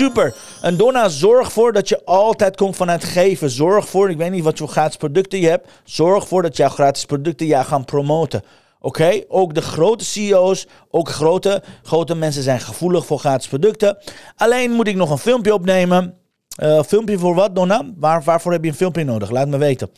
Super. 0.00 0.34
En 0.60 0.76
Donna, 0.76 1.08
zorg 1.08 1.52
voor 1.52 1.72
dat 1.72 1.88
je 1.88 2.04
altijd 2.04 2.56
komt 2.56 2.76
vanuit 2.76 3.04
geven. 3.04 3.50
Zorg 3.50 3.88
voor, 3.88 4.10
ik 4.10 4.16
weet 4.16 4.30
niet 4.30 4.44
wat 4.44 4.58
voor 4.58 4.68
gratis 4.68 4.96
producten 4.96 5.40
je 5.40 5.48
hebt. 5.48 5.68
Zorg 5.84 6.28
voor 6.28 6.42
dat 6.42 6.56
jouw 6.56 6.68
gratis 6.68 7.04
producten 7.04 7.46
jij 7.46 7.64
gaan 7.64 7.84
promoten. 7.84 8.42
Oké, 8.80 9.24
ook 9.28 9.54
de 9.54 9.62
grote 9.62 10.04
CEO's, 10.04 10.66
ook 10.90 11.08
grote, 11.08 11.62
grote 11.82 12.14
mensen 12.14 12.42
zijn 12.42 12.60
gevoelig 12.60 13.06
voor 13.06 13.18
gratis 13.18 13.48
producten. 13.48 13.98
Alleen 14.36 14.70
moet 14.70 14.86
ik 14.86 14.96
nog 14.96 15.10
een 15.10 15.18
filmpje 15.18 15.54
opnemen. 15.54 16.14
Uh, 16.62 16.82
filmpje 16.82 17.18
voor 17.18 17.34
wat, 17.34 17.54
Donna? 17.54 17.82
Waar, 17.96 18.22
waarvoor 18.22 18.52
heb 18.52 18.62
je 18.64 18.70
een 18.70 18.76
filmpje 18.76 19.04
nodig? 19.04 19.30
Laat 19.30 19.48
me 19.48 19.58
weten. 19.58 19.90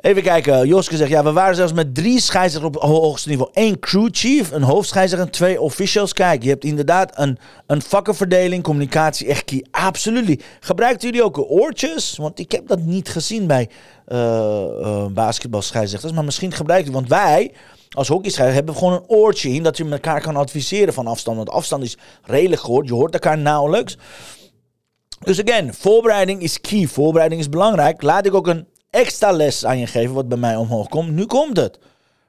Even 0.00 0.22
kijken. 0.22 0.66
Joske 0.66 0.96
zegt, 0.96 1.10
ja, 1.10 1.24
we 1.24 1.32
waren 1.32 1.54
zelfs 1.54 1.72
met 1.72 1.94
drie 1.94 2.20
scheidsrechters 2.20 2.76
op 2.76 2.82
hoogste 2.82 3.28
niveau. 3.28 3.50
Eén 3.54 3.78
crew 3.78 4.08
chief, 4.10 4.50
een 4.50 4.62
hoofdscheidsrechter 4.62 5.28
en 5.28 5.34
twee 5.34 5.60
officials. 5.60 6.12
Kijk, 6.12 6.42
je 6.42 6.48
hebt 6.48 6.64
inderdaad 6.64 7.12
een, 7.14 7.38
een 7.66 7.82
vakkenverdeling, 7.82 8.62
communicatie, 8.62 9.26
echt 9.26 9.44
key. 9.44 9.64
Absoluut. 9.70 10.44
Gebruikt 10.60 11.02
jullie 11.02 11.24
ook 11.24 11.50
oortjes? 11.50 12.16
Want 12.16 12.38
ik 12.38 12.52
heb 12.52 12.66
dat 12.66 12.80
niet 12.80 13.08
gezien 13.08 13.46
bij 13.46 13.68
uh. 14.08 15.06
Maar 16.14 16.24
misschien 16.24 16.52
gebruikt 16.52 16.88
u, 16.88 16.92
want 16.92 17.08
wij 17.08 17.52
als 17.90 18.08
hockeyscheider 18.08 18.54
hebben 18.54 18.74
we 18.74 18.80
gewoon 18.80 18.94
een 18.94 19.08
oortje 19.08 19.50
in 19.50 19.62
dat 19.62 19.76
je 19.76 19.88
elkaar 19.88 20.20
kan 20.20 20.36
adviseren 20.36 20.94
van 20.94 21.06
afstand. 21.06 21.36
Want 21.36 21.50
afstand 21.50 21.82
is 21.82 21.96
redelijk 22.22 22.60
gehoord. 22.60 22.86
Je 22.86 22.94
hoort 22.94 23.12
elkaar 23.12 23.38
nauwelijks. 23.38 23.96
Dus 25.20 25.42
again, 25.42 25.74
voorbereiding 25.74 26.42
is 26.42 26.60
key. 26.60 26.86
Voorbereiding 26.86 27.40
is 27.40 27.48
belangrijk. 27.48 28.02
Laat 28.02 28.26
ik 28.26 28.34
ook 28.34 28.46
een 28.46 28.66
extra 28.90 29.32
les 29.32 29.64
aan 29.64 29.78
je 29.78 29.86
geven 29.86 30.14
wat 30.14 30.28
bij 30.28 30.38
mij 30.38 30.56
omhoog 30.56 30.88
komt. 30.88 31.10
Nu 31.10 31.26
komt 31.26 31.56
het. 31.56 31.78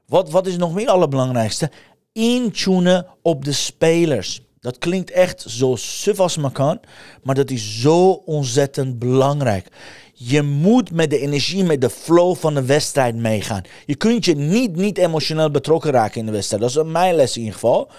Wat, 0.06 0.30
wat 0.30 0.48
is 0.48 0.58
nog 0.58 0.74
meer 0.74 0.88
allerbelangrijkste? 0.88 1.72
Intunen 2.14 3.06
op 3.22 3.46
de 3.46 3.52
spelers. 3.52 4.42
Dat 4.60 4.78
klinkt 4.78 5.12
echt 5.12 5.42
zo 5.48 5.76
suf 5.76 6.20
als 6.20 6.38
maar 6.38 6.52
kan, 6.52 6.80
maar 7.24 7.36
dat 7.36 7.50
is 7.50 7.80
zo 7.82 8.12
ontzettend 8.12 9.00
belangrijk. 9.00 9.68
Je 10.14 10.42
moet 10.42 10.92
met 10.92 11.10
de 11.10 11.20
energie, 11.20 11.64
met 11.64 11.82
de 11.82 11.90
flow 11.90 12.36
van 12.36 12.54
de 12.54 12.66
wedstrijd 12.66 13.16
meegaan. 13.16 13.62
Je 13.86 13.96
kunt 13.96 14.26
je 14.26 14.36
niet, 14.36 14.76
niet 14.76 14.98
emotioneel 14.98 15.52
betrokken 15.52 15.92
raken 15.92 16.20
in 16.20 16.26
de 16.26 16.32
wedstrijd. 16.32 16.62
Dat 16.62 16.86
is 16.86 16.92
mijn 16.92 17.16
les 17.16 17.36
in 17.36 17.40
ieder 17.40 17.54
geval. 17.54 17.90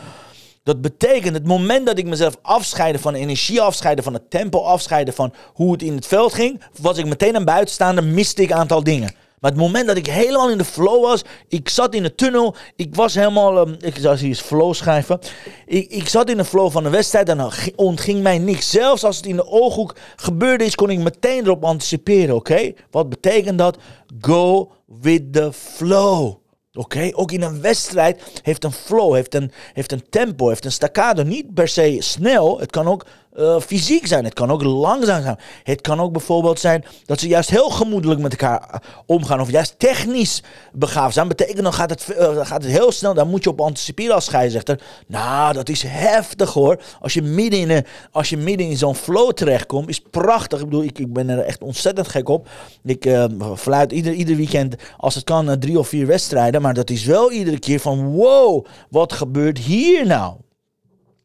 Dat 0.63 0.81
betekent 0.81 1.35
het 1.35 1.47
moment 1.47 1.87
dat 1.87 1.99
ik 1.99 2.07
mezelf 2.07 2.37
afscheiden 2.43 3.01
van 3.01 3.15
energie, 3.15 3.61
afscheiden 3.61 4.05
van 4.05 4.13
het 4.13 4.31
tempo, 4.31 4.59
afscheiden 4.59 5.15
van 5.15 5.33
hoe 5.53 5.73
het 5.73 5.83
in 5.83 5.95
het 5.95 6.07
veld 6.07 6.35
ging, 6.35 6.63
was 6.81 6.99
ik 6.99 7.07
meteen 7.07 7.35
een 7.35 7.45
buitenstaander, 7.45 8.05
miste 8.05 8.43
ik 8.43 8.51
een 8.51 8.57
aantal 8.57 8.83
dingen. 8.83 9.15
Maar 9.43 9.51
het 9.51 9.61
moment 9.61 9.87
dat 9.87 9.97
ik 9.97 10.07
helemaal 10.07 10.51
in 10.51 10.59
de 10.59 10.65
flow 10.65 11.03
was, 11.03 11.25
ik 11.49 11.69
zat 11.69 11.95
in 11.95 12.03
de 12.03 12.15
tunnel, 12.15 12.55
ik 12.77 12.95
was 12.95 13.15
helemaal, 13.15 13.59
um, 13.59 13.77
ik 13.81 13.97
zal 13.97 14.17
hier 14.17 14.29
eens 14.29 14.41
flow 14.41 14.75
schrijven. 14.75 15.19
Ik, 15.67 15.91
ik 15.91 16.09
zat 16.09 16.31
in 16.31 16.37
de 16.37 16.45
flow 16.45 16.71
van 16.71 16.83
de 16.83 16.91
wedstrijd 16.91 17.29
en 17.29 17.37
dan 17.37 17.53
ontging 17.77 18.23
mij 18.23 18.39
niks. 18.39 18.71
Zelfs 18.71 19.05
als 19.05 19.17
het 19.17 19.27
in 19.27 19.37
de 19.37 19.47
ooghoek 19.47 19.97
gebeurde 20.17 20.65
is, 20.65 20.75
kon 20.75 20.91
ik 20.91 20.99
meteen 20.99 21.45
erop 21.45 21.65
anticiperen, 21.65 22.35
oké? 22.35 22.73
Wat 22.91 23.09
betekent 23.09 23.59
dat? 23.59 23.79
Go 24.21 24.73
with 24.87 25.33
the 25.33 25.53
flow. 25.53 26.42
Oké, 26.75 27.11
ook 27.13 27.33
in 27.33 27.43
een 27.43 27.61
wedstrijd 27.61 28.41
heeft 28.43 28.65
een 28.65 28.73
flow, 28.73 29.15
heeft 29.15 29.35
een, 29.35 29.53
heeft 29.73 29.93
een 29.93 30.09
tempo, 30.11 30.49
heeft 30.49 30.65
een 30.65 30.73
staccato. 30.73 31.23
Niet 31.23 31.55
per 31.55 31.69
se 31.69 31.97
snel, 31.99 32.61
het 32.61 32.71
kan 32.71 32.87
ook 32.87 33.07
uh, 33.39 33.61
fysiek 33.61 34.07
zijn. 34.07 34.25
Het 34.25 34.35
kan 34.35 34.51
ook 34.51 34.63
langzaam 34.63 35.23
zijn. 35.23 35.39
Het 35.63 35.81
kan 35.81 36.01
ook 36.01 36.13
bijvoorbeeld 36.13 36.61
zijn 36.61 36.85
dat 37.05 37.21
ze 37.21 37.29
juist 37.29 37.51
heel 37.51 37.71
gemoedelijk 37.71 38.21
met 38.21 38.31
elkaar 38.33 38.69
eh, 38.71 38.79
omgaan. 39.07 39.41
Of 39.41 39.51
juist 39.51 39.79
technisch 39.79 40.43
begaafd 40.73 41.15
zijn. 41.15 41.29
Betekent 41.29 41.63
dan 41.63 41.73
gaat 41.73 41.91
het, 41.91 42.07
uh, 42.19 42.47
gaat 42.47 42.63
het 42.63 42.73
heel 42.73 42.93
snel. 42.93 43.15
Daar 43.15 43.27
moet 43.27 43.45
je 43.45 43.51
op 43.51 43.61
anticiperen 43.61 44.15
als 44.15 44.25
scheidsrechter. 44.25 44.81
Nou, 45.07 45.53
dat 45.53 45.69
is 45.69 45.83
heftig 45.83 46.53
hoor. 46.53 46.83
Als 47.01 47.15
je 47.15 47.23
midden 47.23 47.71
in, 47.71 47.87
als 48.11 48.29
je 48.29 48.37
midden 48.37 48.67
in 48.67 48.77
zo'n 48.77 48.95
flow 48.95 49.33
terechtkomt, 49.33 49.89
is 49.89 50.01
prachtig. 50.11 50.59
Ik 50.59 50.65
bedoel, 50.65 50.85
ik, 50.85 50.99
ik 50.99 51.13
ben 51.13 51.29
er 51.29 51.39
echt 51.39 51.63
ontzettend 51.63 52.09
gek 52.09 52.29
op. 52.29 52.49
Ik 52.85 53.07
uh, 53.07 53.25
fluit 53.57 53.93
ieder, 53.93 54.13
ieder 54.13 54.37
weekend, 54.37 54.77
als 54.97 55.15
het 55.15 55.25
kan, 55.25 55.59
drie 55.59 55.79
of 55.79 55.89
vier 55.89 56.07
wedstrijden. 56.07 56.63
Maar 56.63 56.75
dat 56.75 56.91
is 56.91 57.05
wel 57.05 57.33
iedere 57.33 57.59
keer 57.59 57.81
van 57.81 58.05
wow, 58.07 58.67
wat 58.91 59.13
gebeurt 59.13 59.59
hier 59.59 60.07
nou? 60.07 60.35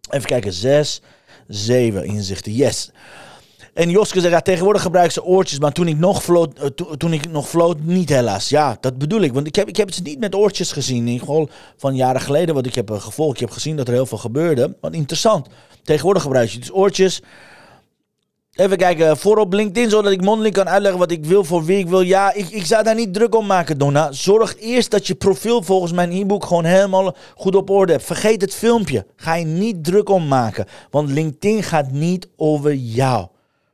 Even 0.10 0.28
kijken, 0.28 0.54
zes. 0.54 1.02
Zeven 1.48 2.06
inzichten. 2.06 2.52
Yes. 2.52 2.92
En 3.74 3.90
Joske 3.90 4.20
zegt, 4.20 4.34
ja, 4.34 4.42
tegenwoordig 4.42 4.82
gebruik 4.82 5.12
ze 5.12 5.24
oortjes, 5.24 5.60
maar 5.60 5.72
toen 5.72 5.88
ik 5.88 5.98
nog 5.98 6.24
floot, 6.24 6.60
uh, 6.60 6.66
toen 6.98 7.14
ik 7.14 7.32
nog 7.32 7.50
floot, 7.50 7.78
niet 7.80 8.10
helaas. 8.10 8.50
Ja, 8.50 8.78
dat 8.80 8.98
bedoel 8.98 9.22
ik. 9.22 9.34
Want 9.34 9.48
ik 9.48 9.56
heb, 9.56 9.68
ik 9.68 9.78
heb 9.78 9.88
het 9.88 10.04
niet 10.04 10.20
met 10.20 10.36
oortjes 10.36 10.72
gezien. 10.72 11.08
In 11.08 11.20
geval 11.20 11.50
van 11.78 11.96
jaren 11.96 12.22
geleden 12.22 12.56
wat 12.56 12.66
ik 12.66 12.76
heb 12.76 12.92
uh, 12.92 13.02
gevolgd. 13.02 13.34
Ik 13.34 13.40
heb 13.40 13.50
gezien 13.50 13.76
dat 13.76 13.88
er 13.88 13.94
heel 13.94 14.06
veel 14.06 14.18
gebeurde. 14.18 14.76
Wat 14.82 14.94
interessant. 14.94 15.48
Tegenwoordig 15.84 16.22
gebruik 16.24 16.50
je 16.50 16.60
dus 16.60 16.74
oortjes. 16.74 17.22
Even 18.58 18.78
kijken, 18.78 19.18
voor 19.18 19.38
op 19.38 19.54
LinkedIn, 19.54 19.90
zodat 19.90 20.12
ik 20.12 20.22
mondeling 20.22 20.56
kan 20.56 20.70
uitleggen 20.70 21.00
wat 21.00 21.12
ik 21.12 21.26
wil 21.26 21.44
voor 21.44 21.66
wie 21.66 21.78
ik 21.78 21.88
wil. 21.88 22.02
Ja, 22.02 22.34
ik, 22.34 22.50
ik 22.50 22.66
zou 22.66 22.84
daar 22.84 22.96
niet 22.96 23.14
druk 23.14 23.36
om 23.36 23.46
maken, 23.46 23.78
Donna. 23.78 24.12
Zorg 24.12 24.56
eerst 24.60 24.92
dat 24.92 25.08
je 25.08 25.16
profiel 25.16 25.64
volgens 25.64 25.92
mijn 25.92 26.12
e-book 26.12 26.46
gewoon 26.46 26.64
helemaal 26.64 27.16
goed 27.36 27.56
op 27.56 27.70
orde 27.70 27.92
hebt. 27.92 28.04
Vergeet 28.04 28.42
het 28.42 28.54
filmpje. 28.54 29.06
Ga 29.16 29.36
je 29.36 29.46
niet 29.46 29.84
druk 29.84 30.10
om 30.10 30.28
maken. 30.28 30.66
Want 30.90 31.10
LinkedIn 31.10 31.64
gaat 31.64 31.92
niet 31.92 32.28
over 32.36 32.74
jou. 32.74 33.28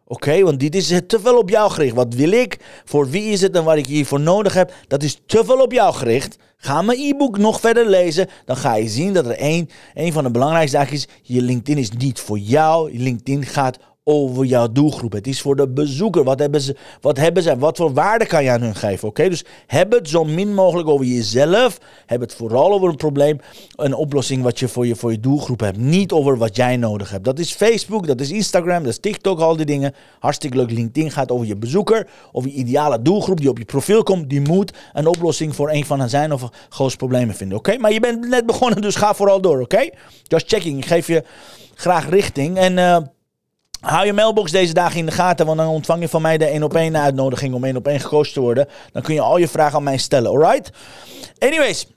Oké, 0.07 0.41
want 0.41 0.59
dit 0.59 0.75
is 0.75 0.87
te 1.07 1.19
veel 1.19 1.37
op 1.37 1.49
jou 1.49 1.71
gericht. 1.71 1.95
Wat 1.95 2.13
wil 2.13 2.31
ik? 2.31 2.59
Voor 2.85 3.09
wie 3.09 3.23
is 3.23 3.41
het 3.41 3.55
en 3.55 3.63
wat 3.63 3.77
ik 3.77 3.85
hiervoor 3.85 4.19
nodig 4.19 4.53
heb? 4.53 4.73
Dat 4.87 5.03
is 5.03 5.21
te 5.25 5.45
veel 5.45 5.61
op 5.61 5.71
jou 5.71 5.93
gericht. 5.93 6.37
Ga 6.57 6.81
mijn 6.81 6.99
e-book 6.99 7.37
nog 7.37 7.59
verder 7.59 7.89
lezen. 7.89 8.29
Dan 8.45 8.57
ga 8.57 8.75
je 8.75 8.87
zien 8.87 9.13
dat 9.13 9.25
er 9.25 9.37
één, 9.37 9.69
één 9.93 10.13
van 10.13 10.23
de 10.23 10.31
belangrijkste 10.31 10.77
zaken 10.77 10.93
is. 10.93 11.07
Je 11.21 11.41
LinkedIn 11.41 11.77
is 11.77 11.91
niet 11.91 12.19
voor 12.19 12.37
jou. 12.37 12.97
LinkedIn 12.97 13.45
gaat 13.45 13.77
jouw 14.05 14.71
doelgroep. 14.71 15.11
Het 15.11 15.27
is 15.27 15.41
voor 15.41 15.55
de 15.55 15.69
bezoeker. 15.69 16.23
Wat 16.23 16.39
hebben 16.39 16.61
ze? 16.61 16.75
Wat, 17.01 17.17
hebben 17.17 17.43
ze, 17.43 17.57
wat 17.57 17.77
voor 17.77 17.93
waarde 17.93 18.25
kan 18.25 18.43
je 18.43 18.49
aan 18.49 18.61
hun 18.61 18.75
geven? 18.75 19.07
Oké, 19.07 19.29
dus 19.29 19.45
heb 19.67 19.91
het 19.91 20.09
zo 20.09 20.23
min 20.23 20.53
mogelijk 20.53 20.87
over 20.87 21.05
jezelf. 21.05 21.77
Heb 22.05 22.21
het 22.21 22.33
vooral 22.33 22.73
over 22.73 22.89
een 22.89 22.95
probleem, 22.95 23.39
een 23.75 23.93
oplossing 23.93 24.43
wat 24.43 24.59
je 24.59 24.67
voor 24.67 24.87
je, 24.87 24.95
voor 24.95 25.11
je 25.11 25.19
doelgroep 25.19 25.59
hebt. 25.59 25.77
Niet 25.77 26.11
over 26.11 26.37
wat 26.37 26.55
jij 26.55 26.77
nodig 26.77 27.09
hebt. 27.11 27.25
Dat 27.25 27.39
is 27.39 27.53
Facebook, 27.53 28.07
dat 28.07 28.21
is 28.21 28.31
Instagram, 28.31 28.83
dat 28.83 28.91
is 28.91 28.99
TikTok, 28.99 29.39
al 29.39 29.55
die 29.55 29.65
dingen. 29.65 29.93
Hartstikke 30.19 30.57
leuk. 30.57 30.71
LinkedIn 30.71 31.11
gaat 31.11 31.31
over 31.31 31.47
je 31.47 31.55
bezoeker, 31.55 32.07
over 32.31 32.49
je 32.49 32.55
ideale 32.55 33.01
doelgroep 33.01 33.39
die 33.39 33.49
op 33.49 33.57
je 33.57 33.65
profiel 33.65 34.03
komt. 34.03 34.29
Die 34.29 34.41
moet 34.41 34.73
een 34.93 35.07
oplossing 35.07 35.55
voor 35.55 35.71
een 35.71 35.85
van 35.85 36.09
zijn 36.09 36.33
of 36.33 36.49
grootste 36.69 36.97
problemen 36.97 37.35
vinden. 37.35 37.57
Oké, 37.57 37.77
maar 37.77 37.93
je 37.93 37.99
bent 37.99 38.27
net 38.27 38.45
begonnen, 38.45 38.81
dus 38.81 38.95
ga 38.95 39.13
vooral 39.13 39.41
door. 39.41 39.61
Oké, 39.61 39.89
just 40.23 40.47
checking. 40.47 40.77
Ik 40.77 40.85
geef 40.85 41.07
je 41.07 41.23
graag 41.75 42.09
richting 42.09 42.57
en. 42.57 42.77
Uh, 42.77 42.97
Hou 43.83 44.05
je 44.05 44.13
mailbox 44.13 44.51
deze 44.51 44.73
dagen 44.73 44.99
in 44.99 45.05
de 45.05 45.11
gaten, 45.11 45.45
want 45.45 45.57
dan 45.57 45.67
ontvang 45.67 46.01
je 46.01 46.07
van 46.07 46.21
mij 46.21 46.37
de 46.37 46.45
1 46.45 46.63
op 46.63 46.75
1 46.75 46.97
uitnodiging 46.97 47.53
om 47.53 47.63
1 47.63 47.75
op 47.75 47.87
1 47.87 47.99
gecoacht 47.99 48.33
te 48.33 48.39
worden. 48.39 48.67
Dan 48.91 49.01
kun 49.01 49.13
je 49.13 49.21
al 49.21 49.37
je 49.37 49.47
vragen 49.47 49.75
aan 49.75 49.83
mij 49.83 49.97
stellen, 49.97 50.31
alright? 50.31 50.71
Anyways, 51.39 51.87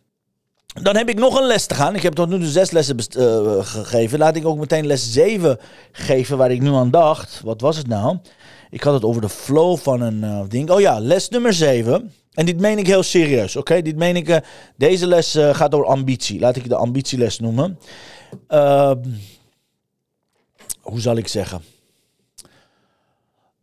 dan 0.83 0.96
heb 0.96 1.09
ik 1.09 1.18
nog 1.18 1.40
een 1.40 1.46
les 1.46 1.66
te 1.66 1.75
gaan. 1.75 1.94
Ik 1.94 2.03
heb 2.03 2.12
tot 2.12 2.29
nu 2.29 2.38
toe 2.38 2.49
zes 2.49 2.70
lessen 2.70 2.96
uh, 3.18 3.64
gegeven. 3.64 4.18
Laat 4.18 4.37
ik 4.37 4.46
ook 4.46 4.59
meteen 4.59 4.87
les 4.87 5.12
7 5.12 5.59
geven, 5.92 6.38
waar 6.38 6.51
ik 6.51 6.61
nu 6.61 6.72
aan 6.72 6.90
dacht. 6.90 7.40
Wat 7.44 7.61
was 7.61 7.77
het 7.77 7.87
nou? 7.87 8.18
Ik 8.70 8.83
had 8.83 8.94
het 8.94 9.05
over 9.05 9.20
de 9.20 9.29
flow 9.29 9.77
van 9.77 10.01
een 10.01 10.25
uh, 10.25 10.40
ding. 10.49 10.70
Oh 10.70 10.81
ja, 10.81 11.01
les 11.01 11.29
nummer 11.29 11.53
7. 11.53 12.12
En 12.33 12.46
dit 12.46 12.61
meen 12.61 12.79
ik 12.79 12.87
heel 12.87 13.03
serieus, 13.03 13.57
oké? 13.57 13.83
Dit 13.83 13.96
meen 13.96 14.16
ik... 14.16 14.29
Uh, 14.29 14.37
deze 14.77 15.07
les 15.07 15.38
gaat 15.53 15.75
over 15.75 15.87
ambitie. 15.87 16.40
Laat 16.40 16.57
ik 16.57 16.68
de 16.68 16.77
ambitieles 16.77 17.38
noemen. 17.38 17.79
Ehm, 18.49 18.99
hoe 20.81 21.01
zal 21.01 21.16
ik 21.16 21.29
zeggen? 21.29 21.75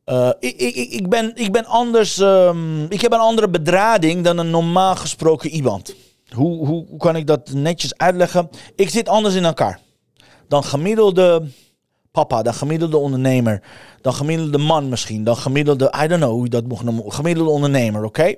Uh, 0.06 0.30
ik, 0.40 0.56
ik, 0.56 0.76
ik, 0.76 1.10
ben, 1.10 1.32
ik 1.36 1.52
ben 1.52 1.66
anders. 1.66 2.18
Um, 2.18 2.86
ik 2.90 3.02
heb 3.02 3.12
een 3.12 3.20
andere 3.20 3.50
bedrading 3.50 4.24
dan 4.24 4.38
een 4.38 4.50
normaal 4.50 4.96
gesproken 4.96 5.50
iemand. 5.50 5.96
Hoe, 6.30 6.68
hoe, 6.68 6.86
hoe 6.90 6.98
kan 6.98 7.16
ik 7.16 7.28
dat 7.28 7.52
netjes 7.52 7.98
uitleggen? 7.98 8.50
Ik 8.76 8.90
zit 8.90 9.10
anders 9.10 9.36
in 9.36 9.46
elkaar. 9.46 9.80
Dan 10.48 10.64
gemiddelde 10.64 11.48
papa, 12.12 12.42
dan 12.42 12.54
gemiddelde 12.54 12.98
ondernemer. 12.98 13.62
Dan 14.02 14.14
gemiddelde 14.14 14.58
man 14.58 14.90
misschien. 14.90 15.24
Dan 15.24 15.38
gemiddelde, 15.38 15.94
I 16.04 16.08
don't 16.08 16.22
know 16.22 16.32
hoe 16.32 16.44
je 16.44 16.50
dat 16.50 16.68
mocht 16.68 16.84
noemen. 16.84 17.14
Gemiddelde 17.14 17.50
ondernemer, 17.50 18.04
oké? 18.04 18.36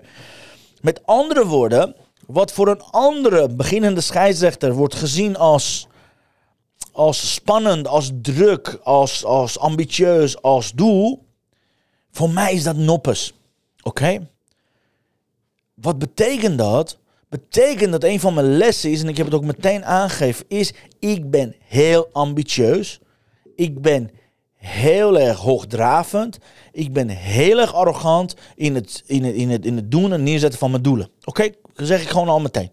Met 0.82 1.06
andere 1.06 1.46
woorden, 1.46 1.96
wat 2.28 2.52
voor 2.52 2.68
een 2.68 2.82
andere 2.92 3.50
beginnende 3.50 4.02
scheidsrechter 4.02 4.74
wordt 4.74 4.96
gezien 4.96 5.38
als, 5.38 5.88
als 6.92 7.34
spannend, 7.34 7.88
als 7.88 8.12
druk, 8.22 8.80
als, 8.84 9.26
als 9.26 9.60
ambitieus, 9.60 10.42
als 10.42 10.72
doel 10.72 11.25
voor 12.16 12.30
mij 12.30 12.54
is 12.54 12.64
dat 12.64 12.76
noppes. 12.76 13.34
Oké? 13.82 14.28
Wat 15.74 16.00
betekent 16.00 16.58
dat? 16.58 16.98
Betekent 17.30 17.92
dat 17.92 18.04
een 18.04 18.20
van 18.20 18.34
mijn 18.34 18.58
lessen 18.58 18.92
is, 18.92 19.02
en 19.02 19.08
ik 19.08 19.18
heb 19.18 19.26
het 19.26 19.36
ook 19.36 19.44
meteen 19.44 19.86
aangegeven, 19.86 20.46
is 20.48 20.74
ik 21.00 21.30
ben 21.30 21.56
heel 21.60 22.10
ambitieus. 22.12 23.00
Ik 23.56 23.82
ben 23.82 24.12
heel 24.54 25.20
erg 25.20 25.38
hoogdravend. 25.38 26.38
Ik 26.72 26.94
ben 26.94 27.10
heel 27.10 27.60
erg 27.60 27.74
arrogant 27.74 28.36
in 28.56 28.76
het, 28.76 29.04
in 29.06 29.24
het, 29.24 29.36
in 29.36 29.50
het, 29.50 29.66
in 29.66 29.76
het 29.76 29.92
doen 29.92 30.14
en 30.14 30.24
neerzetten 30.24 30.60
van 30.60 30.72
mijn 30.72 30.84
doelen. 30.84 31.10
Oké? 31.24 31.50
Dat 31.74 31.88
zeg 31.88 32.02
ik 32.02 32.10
gewoon 32.10 32.30
al 32.30 32.40
meteen. 32.40 32.72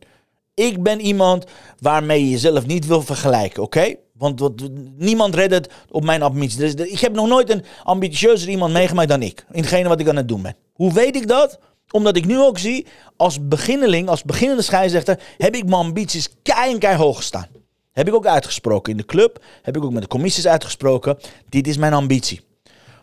Ik 0.62 0.83
ben 0.83 1.01
iemand 1.01 1.44
waarmee 1.79 2.25
je 2.25 2.31
jezelf 2.31 2.66
niet 2.66 2.87
wil 2.87 3.03
vergelijken, 3.03 3.62
oké? 3.62 3.94
Want 4.12 4.51
niemand 4.96 5.35
redt 5.35 5.53
het 5.53 5.70
op 5.90 6.05
mijn 6.05 6.22
ambitie. 6.22 6.59
Dus 6.59 6.75
ik 6.75 6.98
heb 6.98 7.12
nog 7.12 7.29
nooit 7.29 7.51
een 7.51 7.64
ambitieuzer 7.83 8.48
iemand 8.48 8.72
meegemaakt 8.72 9.09
dan 9.09 9.22
ik. 9.22 9.44
In 9.51 9.61
hetgene 9.61 9.88
wat 9.88 10.01
ik 10.01 10.09
aan 10.09 10.16
het 10.16 10.29
doen 10.29 10.42
ben. 10.42 10.57
Hoe 10.72 10.92
weet 10.92 11.16
ik 11.16 11.29
dat? 11.29 11.59
Omdat 11.90 12.16
ik 12.16 12.27
nu 12.27 12.40
ook 12.40 12.59
zie, 12.59 12.87
als 13.16 13.48
beginneling, 13.48 14.09
als 14.09 14.22
beginnende 14.22 14.62
scheidsrechter, 14.62 15.20
heb 15.38 15.55
ik 15.55 15.64
mijn 15.64 15.75
ambities 15.75 16.29
kei 16.42 16.79
en 16.79 16.96
hoog 16.96 17.22
staan. 17.22 17.46
Heb 17.92 18.09
ik 18.09 18.14
ook 18.14 18.27
uitgesproken 18.27 18.92
in 18.92 18.98
de 18.98 19.05
club, 19.05 19.44
heb 19.62 19.77
ik 19.77 19.85
ook 19.85 19.92
met 19.92 20.03
de 20.03 20.09
commissies 20.09 20.46
uitgesproken. 20.46 21.18
Dit 21.48 21.66
is 21.66 21.77
mijn 21.77 21.92
ambitie. 21.92 22.40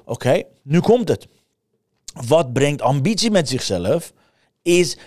Oké, 0.06 0.44
nu 0.64 0.80
komt 0.80 1.08
het. 1.08 1.28
Wat 2.28 2.54
brengt 2.54 2.82
ambitie 2.82 3.32
met 3.32 3.50
zichzelf? 3.50 4.14
Is 4.62 4.98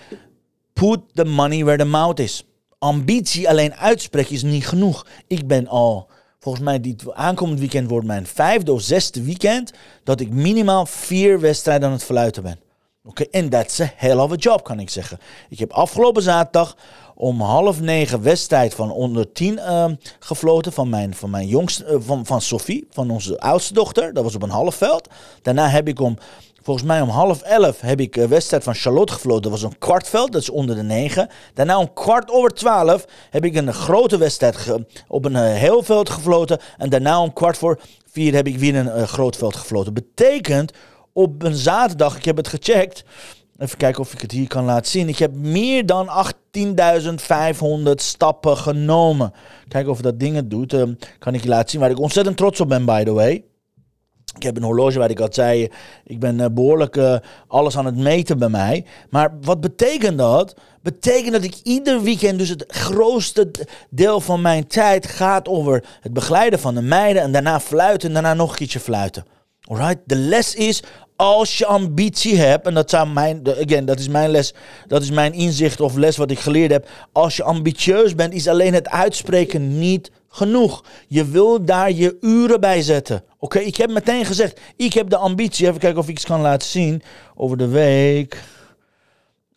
put 0.72 1.00
the 1.14 1.24
money 1.24 1.64
where 1.64 1.78
the 1.78 1.84
mouth 1.84 2.18
is. 2.18 2.44
Ambitie 2.78 3.48
alleen 3.48 3.74
uitspreken 3.74 4.34
is 4.34 4.42
niet 4.42 4.66
genoeg. 4.66 5.06
Ik 5.26 5.46
ben 5.46 5.68
al, 5.68 6.08
volgens 6.38 6.64
mij, 6.64 6.80
dit 6.80 7.14
aankomend 7.14 7.58
weekend 7.58 7.88
wordt 7.88 8.06
mijn 8.06 8.26
vijfde 8.26 8.72
of 8.72 8.80
zesde 8.80 9.22
weekend. 9.22 9.72
dat 10.04 10.20
ik 10.20 10.30
minimaal 10.30 10.86
vier 10.86 11.40
wedstrijden 11.40 11.86
aan 11.86 11.94
het 11.94 12.04
verluiten 12.04 12.42
ben. 12.42 12.60
Oké, 13.04 13.22
en 13.22 13.48
that's 13.48 13.80
a 13.80 13.92
hell 13.96 14.16
of 14.16 14.32
a 14.32 14.34
job, 14.34 14.64
kan 14.64 14.80
ik 14.80 14.90
zeggen. 14.90 15.18
Ik 15.48 15.58
heb 15.58 15.72
afgelopen 15.72 16.22
zaterdag 16.22 16.76
om 17.14 17.40
half 17.40 17.80
negen 17.80 18.22
wedstrijd 18.22 18.74
van 18.74 18.90
onder 18.90 19.32
tien 19.32 19.54
uh, 19.54 19.84
gefloten 20.18 20.72
van 20.72 20.88
mijn, 20.88 21.14
van 21.14 21.30
mijn 21.30 21.46
jongste, 21.46 21.84
uh, 21.86 21.96
van, 22.00 22.26
van 22.26 22.40
Sophie, 22.40 22.86
van 22.90 23.10
onze 23.10 23.40
oudste 23.40 23.74
dochter. 23.74 24.12
Dat 24.12 24.24
was 24.24 24.34
op 24.34 24.42
een 24.42 24.50
half 24.50 24.74
veld. 24.74 25.08
Daarna 25.42 25.68
heb 25.68 25.88
ik 25.88 26.00
om, 26.00 26.18
volgens 26.62 26.86
mij 26.86 27.00
om 27.00 27.08
half 27.08 27.42
elf, 27.42 27.80
heb 27.80 28.00
ik 28.00 28.16
een 28.16 28.28
wedstrijd 28.28 28.64
van 28.64 28.74
Charlotte 28.74 29.12
gefloten. 29.12 29.42
Dat 29.42 29.50
was 29.50 29.62
een 29.62 29.78
kwartveld, 29.78 30.32
dat 30.32 30.42
is 30.42 30.50
onder 30.50 30.76
de 30.76 30.82
negen. 30.82 31.28
Daarna 31.54 31.78
om 31.78 31.92
kwart 31.92 32.30
over 32.30 32.50
twaalf 32.50 33.04
heb 33.30 33.44
ik 33.44 33.54
een 33.54 33.72
grote 33.72 34.18
wedstrijd 34.18 34.74
op 35.08 35.24
een 35.24 35.32
uh, 35.32 35.40
heel 35.40 35.82
veld 35.82 36.10
gefloten. 36.10 36.58
En 36.76 36.90
daarna 36.90 37.20
om 37.20 37.32
kwart 37.32 37.58
voor 37.58 37.80
vier 38.10 38.34
heb 38.34 38.46
ik 38.46 38.58
weer 38.58 38.74
een 38.74 38.86
uh, 38.86 39.02
groot 39.02 39.36
veld 39.36 39.56
gefloten. 39.56 39.94
Betekent 39.94 40.72
op 41.12 41.42
een 41.42 41.54
zaterdag, 41.54 42.16
ik 42.16 42.24
heb 42.24 42.36
het 42.36 42.48
gecheckt. 42.48 43.04
Even 43.58 43.78
kijken 43.78 44.00
of 44.00 44.12
ik 44.12 44.20
het 44.20 44.32
hier 44.32 44.48
kan 44.48 44.64
laten 44.64 44.90
zien. 44.90 45.08
Ik 45.08 45.18
heb 45.18 45.34
meer 45.34 45.86
dan 45.86 46.08
18.500 47.86 47.90
stappen 47.94 48.56
genomen. 48.56 49.32
Kijken 49.68 49.90
of 49.90 50.00
dat 50.00 50.20
ding 50.20 50.36
het 50.36 50.50
doet. 50.50 50.72
Um, 50.72 50.98
kan 51.18 51.34
ik 51.34 51.42
je 51.42 51.48
laten 51.48 51.70
zien 51.70 51.80
waar 51.80 51.90
ik 51.90 52.00
ontzettend 52.00 52.36
trots 52.36 52.60
op 52.60 52.68
ben, 52.68 52.84
by 52.84 53.04
the 53.04 53.12
way. 53.12 53.44
Ik 54.36 54.42
heb 54.42 54.56
een 54.56 54.62
horloge 54.62 54.98
waar 54.98 55.10
ik 55.10 55.20
al 55.20 55.28
zei, 55.30 55.70
ik 56.04 56.20
ben 56.20 56.38
uh, 56.38 56.46
behoorlijk 56.52 56.96
uh, 56.96 57.16
alles 57.46 57.76
aan 57.76 57.86
het 57.86 57.96
meten 57.96 58.38
bij 58.38 58.48
mij. 58.48 58.84
Maar 59.10 59.34
wat 59.40 59.60
betekent 59.60 60.18
dat? 60.18 60.54
Betekent 60.82 61.32
dat 61.32 61.44
ik 61.44 61.54
ieder 61.62 62.02
weekend, 62.02 62.38
dus 62.38 62.48
het 62.48 62.64
grootste 62.68 63.50
deel 63.90 64.20
van 64.20 64.40
mijn 64.40 64.66
tijd 64.66 65.06
gaat 65.06 65.48
over 65.48 65.84
het 66.00 66.12
begeleiden 66.12 66.58
van 66.58 66.74
de 66.74 66.82
meiden. 66.82 67.22
En 67.22 67.32
daarna 67.32 67.60
fluiten 67.60 68.08
en 68.08 68.14
daarna 68.14 68.34
nog 68.34 68.50
een 68.50 68.56
keertje 68.56 68.80
fluiten. 68.80 69.24
Alright? 69.62 69.98
De 70.04 70.16
les 70.16 70.54
is, 70.54 70.82
als 71.22 71.58
je 71.58 71.66
ambitie 71.66 72.36
hebt, 72.36 72.66
en 72.66 72.74
dat, 72.74 72.90
zou 72.90 73.08
mijn, 73.08 73.42
again, 73.48 73.84
dat 73.84 73.98
is 73.98 74.08
mijn 74.08 74.30
les, 74.30 74.54
dat 74.86 75.02
is 75.02 75.10
mijn 75.10 75.32
inzicht 75.32 75.80
of 75.80 75.96
les 75.96 76.16
wat 76.16 76.30
ik 76.30 76.38
geleerd 76.38 76.70
heb. 76.70 76.88
Als 77.12 77.36
je 77.36 77.42
ambitieus 77.42 78.14
bent, 78.14 78.34
is 78.34 78.48
alleen 78.48 78.74
het 78.74 78.88
uitspreken 78.88 79.78
niet 79.78 80.10
genoeg. 80.28 80.84
Je 81.08 81.24
wil 81.24 81.64
daar 81.64 81.92
je 81.92 82.16
uren 82.20 82.60
bij 82.60 82.82
zetten. 82.82 83.24
Oké, 83.38 83.58
ik 83.58 83.76
heb 83.76 83.90
meteen 83.90 84.24
gezegd, 84.24 84.60
ik 84.76 84.92
heb 84.92 85.10
de 85.10 85.16
ambitie. 85.16 85.66
Even 85.66 85.80
kijken 85.80 86.00
of 86.00 86.08
ik 86.08 86.14
iets 86.14 86.24
kan 86.24 86.40
laten 86.40 86.68
zien 86.68 87.02
over 87.34 87.56
de 87.56 87.68
week. 87.68 88.42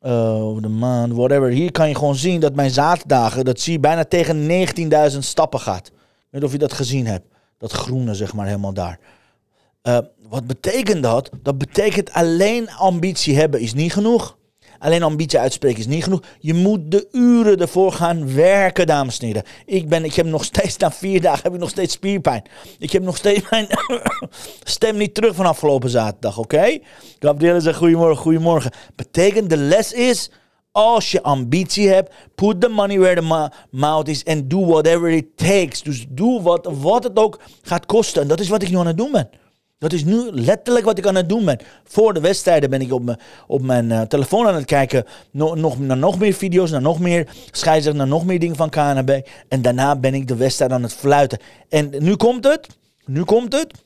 Uh, 0.02 0.44
over 0.44 0.62
de 0.62 0.68
maand, 0.68 1.14
whatever. 1.14 1.50
Hier 1.50 1.72
kan 1.72 1.90
je 1.90 1.96
gewoon 1.96 2.16
zien 2.16 2.40
dat 2.40 2.56
mijn 2.56 2.72
zaterdagen, 2.72 3.46
dat 3.46 3.60
zie 3.60 3.74
je 3.74 3.80
bijna 3.80 4.06
tegen 4.06 4.68
19.000 5.12 5.18
stappen 5.20 5.60
gaat. 5.60 5.88
Ik 5.88 5.94
weet 6.30 6.32
niet 6.32 6.44
of 6.44 6.52
je 6.52 6.58
dat 6.58 6.74
gezien 6.74 7.08
hebt. 7.08 7.26
Dat 7.58 7.72
groene, 7.72 8.14
zeg 8.14 8.34
maar, 8.34 8.46
helemaal 8.46 8.74
daar. 8.74 9.00
Uh, 9.88 9.98
wat 10.30 10.48
betekent 10.48 11.04
dat? 11.04 11.30
Dat 11.42 11.58
betekent 11.58 12.12
alleen 12.12 12.72
ambitie 12.72 13.38
hebben 13.38 13.60
is 13.60 13.74
niet 13.74 13.94
genoeg. 13.94 14.38
Alleen 14.80 15.04
ambitie 15.04 15.40
uitspreken 15.40 15.80
is 15.80 15.88
niet 15.88 16.04
genoeg. 16.04 16.22
Je 16.40 16.54
moet 16.54 16.92
de 16.92 17.08
uren 17.12 17.58
ervoor 17.58 17.92
gaan 17.92 18.36
werken, 18.36 18.88
dames 18.88 19.20
en 19.20 19.26
heren. 19.26 19.44
Ik, 19.66 19.90
ben, 19.90 20.04
ik 20.04 20.14
heb 20.14 20.26
nog 20.26 20.44
steeds, 20.44 20.78
na 20.78 20.92
vier 20.92 21.22
dagen 21.22 21.44
heb 21.44 21.54
ik 21.54 21.60
nog 21.60 21.70
steeds 21.70 21.94
spierpijn. 21.94 22.44
Ik 22.80 22.92
heb 22.92 23.04
nog 23.04 23.18
steeds 23.18 23.50
mijn 23.50 23.68
stem 24.64 24.98
niet 24.98 25.14
terug 25.14 25.36
van 25.36 25.46
afgelopen 25.46 25.90
zaterdag, 25.90 26.38
oké? 26.38 26.56
Okay? 26.56 26.82
Gabrielle 27.20 27.60
zegt 27.60 27.78
goedemorgen, 27.78 28.18
goedemorgen. 28.18 28.72
Betekent 28.96 29.50
de 29.50 29.58
les 29.58 29.94
is, 29.94 30.32
als 30.72 31.12
je 31.12 31.24
ambitie 31.24 31.90
hebt, 31.90 32.14
put 32.36 32.62
the 32.62 32.70
money 32.70 33.00
where 33.00 33.22
the 33.22 33.50
mouth 33.72 34.08
is 34.08 34.26
and 34.26 34.50
do 34.50 34.66
whatever 34.66 35.10
it 35.10 35.26
takes. 35.36 35.84
Dus 35.84 36.06
doe 36.10 36.42
wat, 36.42 36.70
wat 36.82 37.04
het 37.04 37.18
ook 37.18 37.40
gaat 37.62 37.86
kosten. 37.86 38.22
En 38.22 38.28
dat 38.28 38.40
is 38.40 38.50
wat 38.50 38.62
ik 38.62 38.70
nu 38.70 38.78
aan 38.78 38.88
het 38.88 38.98
doen 38.98 39.12
ben. 39.12 39.30
Dat 39.78 39.94
is 39.94 40.04
nu 40.04 40.32
letterlijk 40.32 40.86
wat 40.86 40.98
ik 40.98 41.08
aan 41.08 41.16
het 41.16 41.30
doen 41.30 41.46
ben. 41.46 41.60
Voor 41.84 42.14
de 42.14 42.20
wedstrijden 42.20 42.70
ben 42.70 42.82
ik 42.82 42.94
op 42.94 43.04
mijn, 43.04 43.20
op 43.48 43.62
mijn 43.62 43.90
uh, 43.90 44.02
telefoon 44.02 44.48
aan 44.48 44.56
het 44.56 44.66
kijken. 44.66 45.06
No, 45.32 45.54
nog, 45.54 45.80
naar 45.80 45.98
nog 45.98 46.20
meer 46.20 46.34
video's, 46.34 46.72
naar 46.72 46.82
nog 46.82 47.00
meer 47.00 47.28
scheidsrechter, 47.52 47.96
naar 47.96 48.08
nog 48.08 48.26
meer 48.26 48.40
dingen 48.40 48.56
van 48.56 48.70
KNB. 48.70 49.22
En 49.50 49.62
daarna 49.62 49.96
ben 49.96 50.14
ik 50.14 50.28
de 50.28 50.36
wedstrijd 50.36 50.72
aan 50.72 50.84
het 50.84 50.94
fluiten. 50.94 51.40
En 51.70 51.94
nu 52.00 52.16
komt 52.16 52.44
het. 52.44 52.68
Nu 53.06 53.24
komt 53.24 53.54
het. 53.54 53.84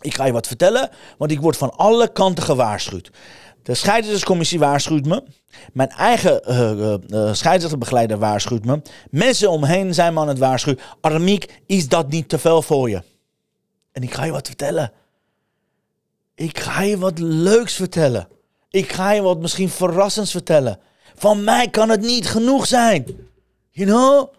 Ik 0.00 0.14
ga 0.14 0.24
je 0.24 0.32
wat 0.32 0.46
vertellen, 0.46 0.90
want 1.18 1.30
ik 1.30 1.40
word 1.40 1.56
van 1.56 1.70
alle 1.76 2.12
kanten 2.12 2.44
gewaarschuwd. 2.44 3.10
De 3.62 3.74
scheidsrechterscommissie 3.74 4.58
waarschuwt 4.58 5.06
me. 5.06 5.22
Mijn 5.72 5.88
eigen 5.88 6.40
uh, 6.48 6.94
uh, 7.08 7.34
scheidsrechterbegeleider 7.34 8.18
waarschuwt 8.18 8.64
me. 8.64 8.82
Mensen 9.10 9.50
omheen 9.50 9.94
zijn 9.94 10.14
me 10.14 10.20
aan 10.20 10.28
het 10.28 10.38
waarschuwen. 10.38 10.80
Aramiek, 11.00 11.60
is 11.66 11.88
dat 11.88 12.10
niet 12.10 12.28
te 12.28 12.38
veel 12.38 12.62
voor 12.62 12.90
je? 12.90 13.02
En 13.92 14.02
ik 14.02 14.14
ga 14.14 14.24
je 14.24 14.32
wat 14.32 14.46
vertellen. 14.46 14.92
Ik 16.34 16.58
ga 16.58 16.82
je 16.82 16.98
wat 16.98 17.18
leuks 17.18 17.74
vertellen. 17.74 18.28
Ik 18.70 18.92
ga 18.92 19.12
je 19.12 19.22
wat 19.22 19.40
misschien 19.40 19.68
verrassends 19.68 20.30
vertellen. 20.30 20.78
Van 21.14 21.44
mij 21.44 21.68
kan 21.68 21.88
het 21.88 22.00
niet 22.00 22.28
genoeg 22.28 22.66
zijn. 22.66 23.06
You 23.70 23.88
know? 23.88 24.32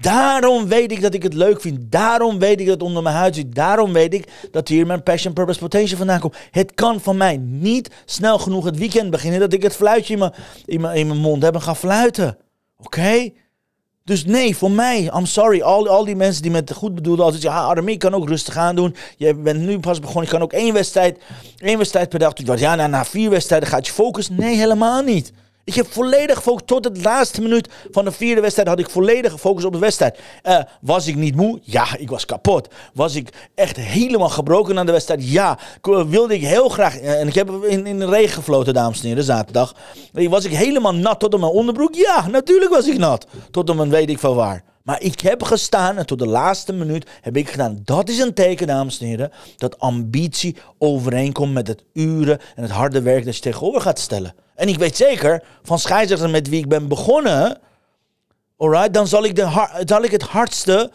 Daarom 0.00 0.68
weet 0.68 0.92
ik 0.92 1.00
dat 1.00 1.14
ik 1.14 1.22
het 1.22 1.34
leuk 1.34 1.60
vind. 1.60 1.78
Daarom 1.92 2.38
weet 2.38 2.60
ik 2.60 2.66
dat 2.66 2.74
het 2.74 2.82
onder 2.82 3.02
mijn 3.02 3.14
huid 3.14 3.34
zit. 3.34 3.54
Daarom 3.54 3.92
weet 3.92 4.14
ik 4.14 4.48
dat 4.50 4.68
hier 4.68 4.86
mijn 4.86 5.02
passion, 5.02 5.32
purpose, 5.32 5.58
potential 5.58 5.98
vandaan 5.98 6.20
komt. 6.20 6.36
Het 6.50 6.74
kan 6.74 7.00
van 7.00 7.16
mij 7.16 7.36
niet 7.36 7.90
snel 8.04 8.38
genoeg 8.38 8.64
het 8.64 8.78
weekend 8.78 9.10
beginnen 9.10 9.40
dat 9.40 9.52
ik 9.52 9.62
het 9.62 9.76
fluitje 9.76 10.12
in 10.12 10.18
mijn, 10.80 10.94
in 10.96 11.06
mijn, 11.06 11.18
mond 11.18 11.42
heb 11.42 11.54
en 11.54 11.62
ga 11.62 11.74
fluiten. 11.74 12.38
Oké? 12.76 13.30
Dus 14.06 14.24
nee, 14.24 14.56
voor 14.56 14.70
mij, 14.70 15.10
I'm 15.14 15.26
sorry, 15.26 15.62
al, 15.62 15.88
al 15.88 16.04
die 16.04 16.16
mensen 16.16 16.42
die 16.42 16.50
met 16.50 16.72
goed 16.72 16.94
bedoelden 16.94 17.24
altijd 17.24 17.42
zeggen, 17.42 17.60
ja, 17.60 17.66
Armin 17.66 17.98
kan 17.98 18.14
ook 18.14 18.28
rustig 18.28 18.56
aan 18.56 18.76
doen. 18.76 18.94
Je 19.16 19.34
bent 19.34 19.60
nu 19.60 19.78
pas 19.78 20.00
begonnen, 20.00 20.24
je 20.24 20.30
kan 20.30 20.42
ook 20.42 20.52
één 20.52 20.72
wedstrijd, 20.72 21.18
één 21.58 21.78
wedstrijd 21.78 22.08
per 22.08 22.18
dag. 22.18 22.32
Dacht 22.32 22.60
ja, 22.60 22.74
na, 22.74 22.86
na 22.86 23.04
vier 23.04 23.30
wedstrijden 23.30 23.68
gaat 23.68 23.86
je 23.86 23.92
focussen. 23.92 24.34
Nee, 24.38 24.56
helemaal 24.56 25.02
niet. 25.02 25.32
Ik 25.66 25.74
heb 25.74 25.92
volledig 25.92 26.36
gefocust. 26.36 26.66
Tot 26.66 26.84
het 26.84 27.04
laatste 27.04 27.42
minuut 27.42 27.68
van 27.90 28.04
de 28.04 28.12
vierde 28.12 28.40
wedstrijd 28.40 28.68
had 28.68 28.78
ik 28.78 28.90
volledig 28.90 29.32
gefocust 29.32 29.66
op 29.66 29.72
de 29.72 29.78
wedstrijd. 29.78 30.18
Uh, 30.44 30.60
was 30.80 31.06
ik 31.06 31.16
niet 31.16 31.36
moe? 31.36 31.60
Ja, 31.62 31.86
ik 31.98 32.10
was 32.10 32.24
kapot. 32.24 32.68
Was 32.94 33.14
ik 33.14 33.28
echt 33.54 33.76
helemaal 33.76 34.28
gebroken 34.28 34.78
aan 34.78 34.86
de 34.86 34.92
wedstrijd? 34.92 35.30
Ja. 35.30 35.58
Wilde 35.82 36.34
ik 36.34 36.42
heel 36.42 36.68
graag. 36.68 37.00
Uh, 37.00 37.20
en 37.20 37.28
ik 37.28 37.34
heb 37.34 37.50
in, 37.50 37.86
in 37.86 37.98
de 37.98 38.06
regen 38.06 38.34
gefloten, 38.34 38.74
dames 38.74 39.00
en 39.00 39.06
heren, 39.06 39.24
zaterdag. 39.24 39.74
Was 40.12 40.44
ik 40.44 40.52
helemaal 40.52 40.94
nat 40.94 41.20
tot 41.20 41.34
op 41.34 41.40
mijn 41.40 41.52
onderbroek? 41.52 41.94
Ja, 41.94 42.26
natuurlijk 42.28 42.70
was 42.70 42.88
ik 42.88 42.98
nat. 42.98 43.26
Tot 43.50 43.70
op 43.70 43.76
mijn 43.76 43.90
weet 43.90 44.10
ik 44.10 44.18
veel 44.18 44.34
waar. 44.34 44.64
Maar 44.82 45.02
ik 45.02 45.20
heb 45.20 45.42
gestaan 45.42 45.96
en 45.96 46.06
tot 46.06 46.18
de 46.18 46.26
laatste 46.26 46.72
minuut 46.72 47.06
heb 47.20 47.36
ik 47.36 47.50
gedaan. 47.50 47.80
Dat 47.84 48.08
is 48.08 48.18
een 48.18 48.34
teken, 48.34 48.66
dames 48.66 49.00
en 49.00 49.06
heren, 49.06 49.32
dat 49.56 49.78
ambitie 49.78 50.56
overeenkomt 50.78 51.52
met 51.52 51.68
het 51.68 51.84
uren 51.92 52.38
en 52.54 52.62
het 52.62 52.72
harde 52.72 53.02
werk 53.02 53.24
dat 53.24 53.34
je 53.34 53.42
tegenover 53.42 53.80
gaat 53.80 53.98
stellen. 53.98 54.34
En 54.56 54.68
ik 54.68 54.78
weet 54.78 54.96
zeker, 54.96 55.42
van 55.62 55.78
scheidsrechter 55.78 56.30
met 56.30 56.48
wie 56.48 56.58
ik 56.58 56.68
ben 56.68 56.88
begonnen, 56.88 57.58
alright, 58.56 58.94
dan 58.94 59.06
zal 59.06 59.24
ik, 59.24 59.36
de, 59.36 59.82
zal 59.84 60.02
ik 60.02 60.10
het 60.10 60.22
hardste 60.22 60.90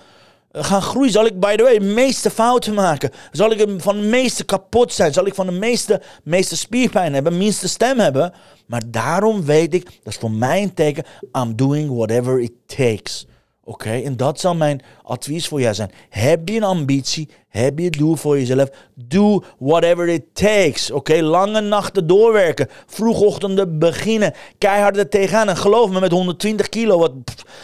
eh, 0.51 0.63
gaan 0.63 0.81
groeien. 0.81 1.11
Zal 1.11 1.25
ik, 1.25 1.39
by 1.39 1.55
the 1.55 1.63
way, 1.63 1.79
de 1.79 1.85
meeste 1.85 2.29
fouten 2.29 2.73
maken. 2.73 3.11
Zal 3.31 3.51
ik 3.51 3.69
van 3.77 3.97
de 4.01 4.07
meeste 4.07 4.43
kapot 4.43 4.93
zijn. 4.93 5.13
Zal 5.13 5.25
ik 5.25 5.35
van 5.35 5.45
de 5.45 5.51
meeste, 5.51 6.01
meeste 6.23 6.57
spierpijn 6.57 7.13
hebben, 7.13 7.37
minste 7.37 7.67
stem 7.67 7.99
hebben. 7.99 8.33
Maar 8.65 8.81
daarom 8.87 9.45
weet 9.45 9.73
ik, 9.73 9.83
dat 9.83 10.13
is 10.13 10.19
voor 10.19 10.31
mij 10.31 10.61
een 10.61 10.73
teken, 10.73 11.03
I'm 11.37 11.55
doing 11.55 11.95
whatever 11.95 12.39
it 12.39 12.51
takes. 12.65 13.25
Oké, 13.63 13.91
en 13.91 14.17
dat 14.17 14.39
zal 14.39 14.55
mijn 14.55 14.81
advies 15.03 15.47
voor 15.47 15.61
jou 15.61 15.73
zijn. 15.73 15.91
Heb 16.09 16.49
je 16.49 16.55
een 16.55 16.63
ambitie? 16.63 17.29
Heb 17.47 17.79
je 17.79 17.85
het 17.85 17.97
doel 17.97 18.15
voor 18.15 18.39
jezelf? 18.39 18.69
Doe 18.95 19.43
whatever 19.59 20.07
it 20.07 20.23
takes. 20.33 20.91
Oké, 20.91 21.21
lange 21.21 21.61
nachten 21.61 22.07
doorwerken. 22.07 22.67
Vroegochtenden 22.85 23.79
beginnen. 23.79 24.33
Keihard 24.57 24.97
er 24.97 25.09
tegenaan. 25.09 25.49
En 25.49 25.57
geloof 25.57 25.89
me, 25.89 25.99
met 25.99 26.11
120 26.11 26.69
kilo, 26.69 26.97
wat 26.97 27.13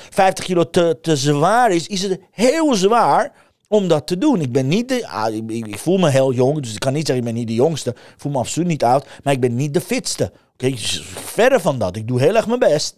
50 0.10 0.46
kilo 0.46 0.70
te, 0.70 0.98
te 1.02 1.16
zwaar 1.16 1.72
is, 1.72 1.88
is 1.88 2.02
het 2.02 2.20
heel 2.32 2.76
zwaar 2.76 3.32
om 3.68 3.88
dat 3.88 4.08
te 4.08 4.18
doen. 4.18 4.42
Ik 4.42 4.52
ben 4.52 4.68
niet 4.68 4.90
de, 4.90 5.08
ah, 5.08 5.34
ik, 5.50 5.78
voel 5.78 5.98
me 5.98 6.10
heel 6.10 6.34
jong, 6.34 6.62
dus 6.62 6.74
ik 6.74 6.80
kan 6.80 6.94
niet 6.94 7.08
zeggen 7.08 7.26
ik 7.26 7.32
ben 7.32 7.40
niet 7.40 7.48
de 7.48 7.62
jongste. 7.62 7.90
Ik 7.90 8.16
voel 8.18 8.32
me 8.32 8.38
absoluut 8.38 8.68
niet 8.68 8.84
oud, 8.84 9.06
maar 9.24 9.34
ik 9.34 9.40
ben 9.40 9.56
niet 9.56 9.74
de 9.74 9.82
fitste. 9.82 10.32
Oké, 10.54 10.78
verder 11.26 11.62
van 11.62 11.80
dat. 11.80 11.96
Ik 11.96 12.08
doe 12.08 12.20
heel 12.20 12.36
erg 12.36 12.48
mijn 12.48 12.60
best. 12.60 12.96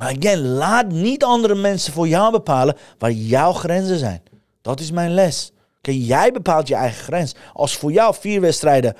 Maar 0.00 0.16
again, 0.18 0.46
laat 0.46 0.88
niet 0.88 1.24
andere 1.24 1.54
mensen 1.54 1.92
voor 1.92 2.08
jou 2.08 2.30
bepalen 2.32 2.76
waar 2.98 3.10
jouw 3.10 3.52
grenzen 3.52 3.98
zijn. 3.98 4.22
Dat 4.62 4.80
is 4.80 4.90
mijn 4.90 5.14
les. 5.14 5.52
Oké, 5.78 5.90
jij 5.90 6.32
bepaalt 6.32 6.68
je 6.68 6.74
eigen 6.74 7.02
grens. 7.04 7.34
Als 7.52 7.76
voor 7.76 7.92
jou 7.92 8.14
vier 8.20 8.40
wedstrijden 8.40 8.96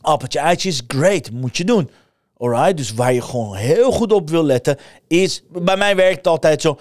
appeltje 0.00 0.38
eitje 0.38 0.68
is 0.68 0.82
great, 0.86 1.30
moet 1.30 1.56
je 1.56 1.64
doen. 1.64 1.90
Alright, 2.36 2.76
dus 2.76 2.94
waar 2.94 3.12
je 3.12 3.22
gewoon 3.22 3.56
heel 3.56 3.90
goed 3.90 4.12
op 4.12 4.30
wil 4.30 4.44
letten 4.44 4.76
is, 5.08 5.42
bij 5.50 5.76
mij 5.76 5.96
werkt 5.96 6.16
het 6.16 6.26
altijd 6.26 6.60
zo, 6.60 6.78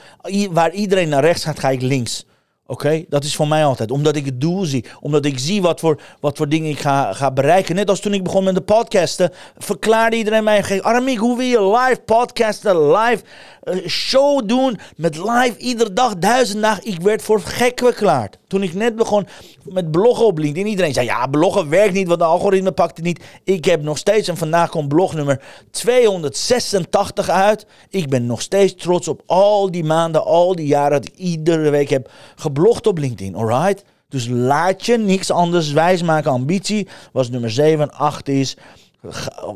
waar 0.51 0.71
iedereen 0.71 1.09
naar 1.09 1.23
rechts 1.23 1.43
gaat, 1.43 1.59
ga 1.59 1.69
ik 1.69 1.81
links. 1.81 2.25
Oké, 2.69 3.05
dat 3.09 3.23
is 3.23 3.35
voor 3.35 3.47
mij 3.47 3.65
altijd. 3.65 3.91
Omdat 3.91 4.15
ik 4.15 4.25
het 4.25 4.41
doel 4.41 4.65
zie. 4.65 4.85
Omdat 4.99 5.25
ik 5.25 5.39
zie 5.39 5.61
wat 5.61 5.79
voor, 5.79 6.01
wat 6.19 6.37
voor 6.37 6.49
dingen 6.49 6.69
ik 6.69 6.79
ga, 6.79 7.13
ga 7.13 7.31
bereiken. 7.31 7.75
Net 7.75 7.89
als 7.89 7.99
toen 7.99 8.13
ik 8.13 8.23
begon 8.23 8.43
met 8.43 8.55
de 8.55 8.61
podcasten. 8.61 9.31
Verklaarde 9.57 10.15
iedereen 10.15 10.43
mij. 10.43 10.81
Aramik, 10.81 11.17
hoe 11.17 11.37
wil 11.37 11.45
je 11.45 11.77
live 11.77 12.01
podcasten? 12.05 12.91
Live 12.91 13.23
uh, 13.63 13.87
show 13.87 14.47
doen. 14.47 14.79
Met 14.95 15.17
live 15.17 15.57
iedere 15.57 15.93
dag, 15.93 16.17
duizend 16.17 16.61
dagen. 16.61 16.85
Ik 16.85 17.01
werd 17.01 17.21
voor 17.21 17.41
gek 17.41 17.79
verklaard. 17.79 18.37
Toen 18.47 18.63
ik 18.63 18.73
net 18.73 18.95
begon 18.95 19.27
met 19.63 19.91
bloggen 19.91 20.25
op 20.25 20.37
LinkedIn. 20.37 20.67
Iedereen 20.67 20.93
zei, 20.93 21.05
ja, 21.05 21.27
bloggen 21.27 21.69
werkt 21.69 21.93
niet. 21.93 22.07
Want 22.07 22.19
de 22.19 22.25
algoritme 22.25 22.71
pakt 22.71 22.97
het 22.97 23.05
niet. 23.05 23.23
Ik 23.43 23.65
heb 23.65 23.81
nog 23.83 23.97
steeds, 23.97 24.27
en 24.27 24.37
vandaag 24.37 24.69
komt 24.69 24.87
blog 24.87 25.13
nummer 25.13 25.41
286 25.71 27.29
uit. 27.29 27.65
Ik 27.89 28.09
ben 28.09 28.25
nog 28.25 28.41
steeds 28.41 28.75
trots 28.75 29.07
op 29.07 29.21
al 29.25 29.71
die 29.71 29.83
maanden, 29.83 30.25
al 30.25 30.55
die 30.55 30.67
jaren. 30.67 31.01
Dat 31.01 31.11
ik 31.11 31.17
iedere 31.17 31.69
week 31.69 31.89
heb 31.89 32.09
geblogd 32.35 32.55
geblogd 32.57 32.87
op 32.87 32.97
LinkedIn, 32.97 33.35
alright? 33.35 33.83
Dus 34.09 34.27
laat 34.27 34.85
je 34.85 34.97
niks 34.97 35.31
anders 35.31 35.71
wijsmaken. 35.71 36.31
Ambitie 36.31 36.87
was 37.11 37.29
nummer 37.29 37.51
7. 37.51 37.91
8 37.91 38.27
is, 38.27 38.57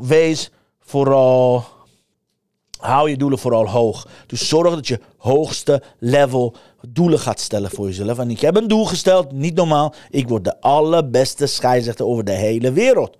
wees 0.01 0.51
vooral, 0.79 1.65
hou 2.79 3.09
je 3.09 3.17
doelen 3.17 3.39
vooral 3.39 3.69
hoog. 3.69 4.07
Dus 4.27 4.47
zorg 4.47 4.75
dat 4.75 4.87
je 4.87 4.99
hoogste 5.17 5.83
level 5.99 6.55
doelen 6.87 7.19
gaat 7.19 7.39
stellen 7.39 7.69
voor 7.69 7.87
jezelf. 7.87 8.19
En 8.19 8.29
ik 8.29 8.41
heb 8.41 8.55
een 8.55 8.67
doel 8.67 8.85
gesteld, 8.85 9.31
niet 9.31 9.55
normaal. 9.55 9.93
Ik 10.09 10.27
word 10.27 10.43
de 10.43 10.61
allerbeste 10.61 11.45
scheidsrechter 11.45 12.05
over 12.05 12.23
de 12.23 12.31
hele 12.31 12.71
wereld. 12.71 13.17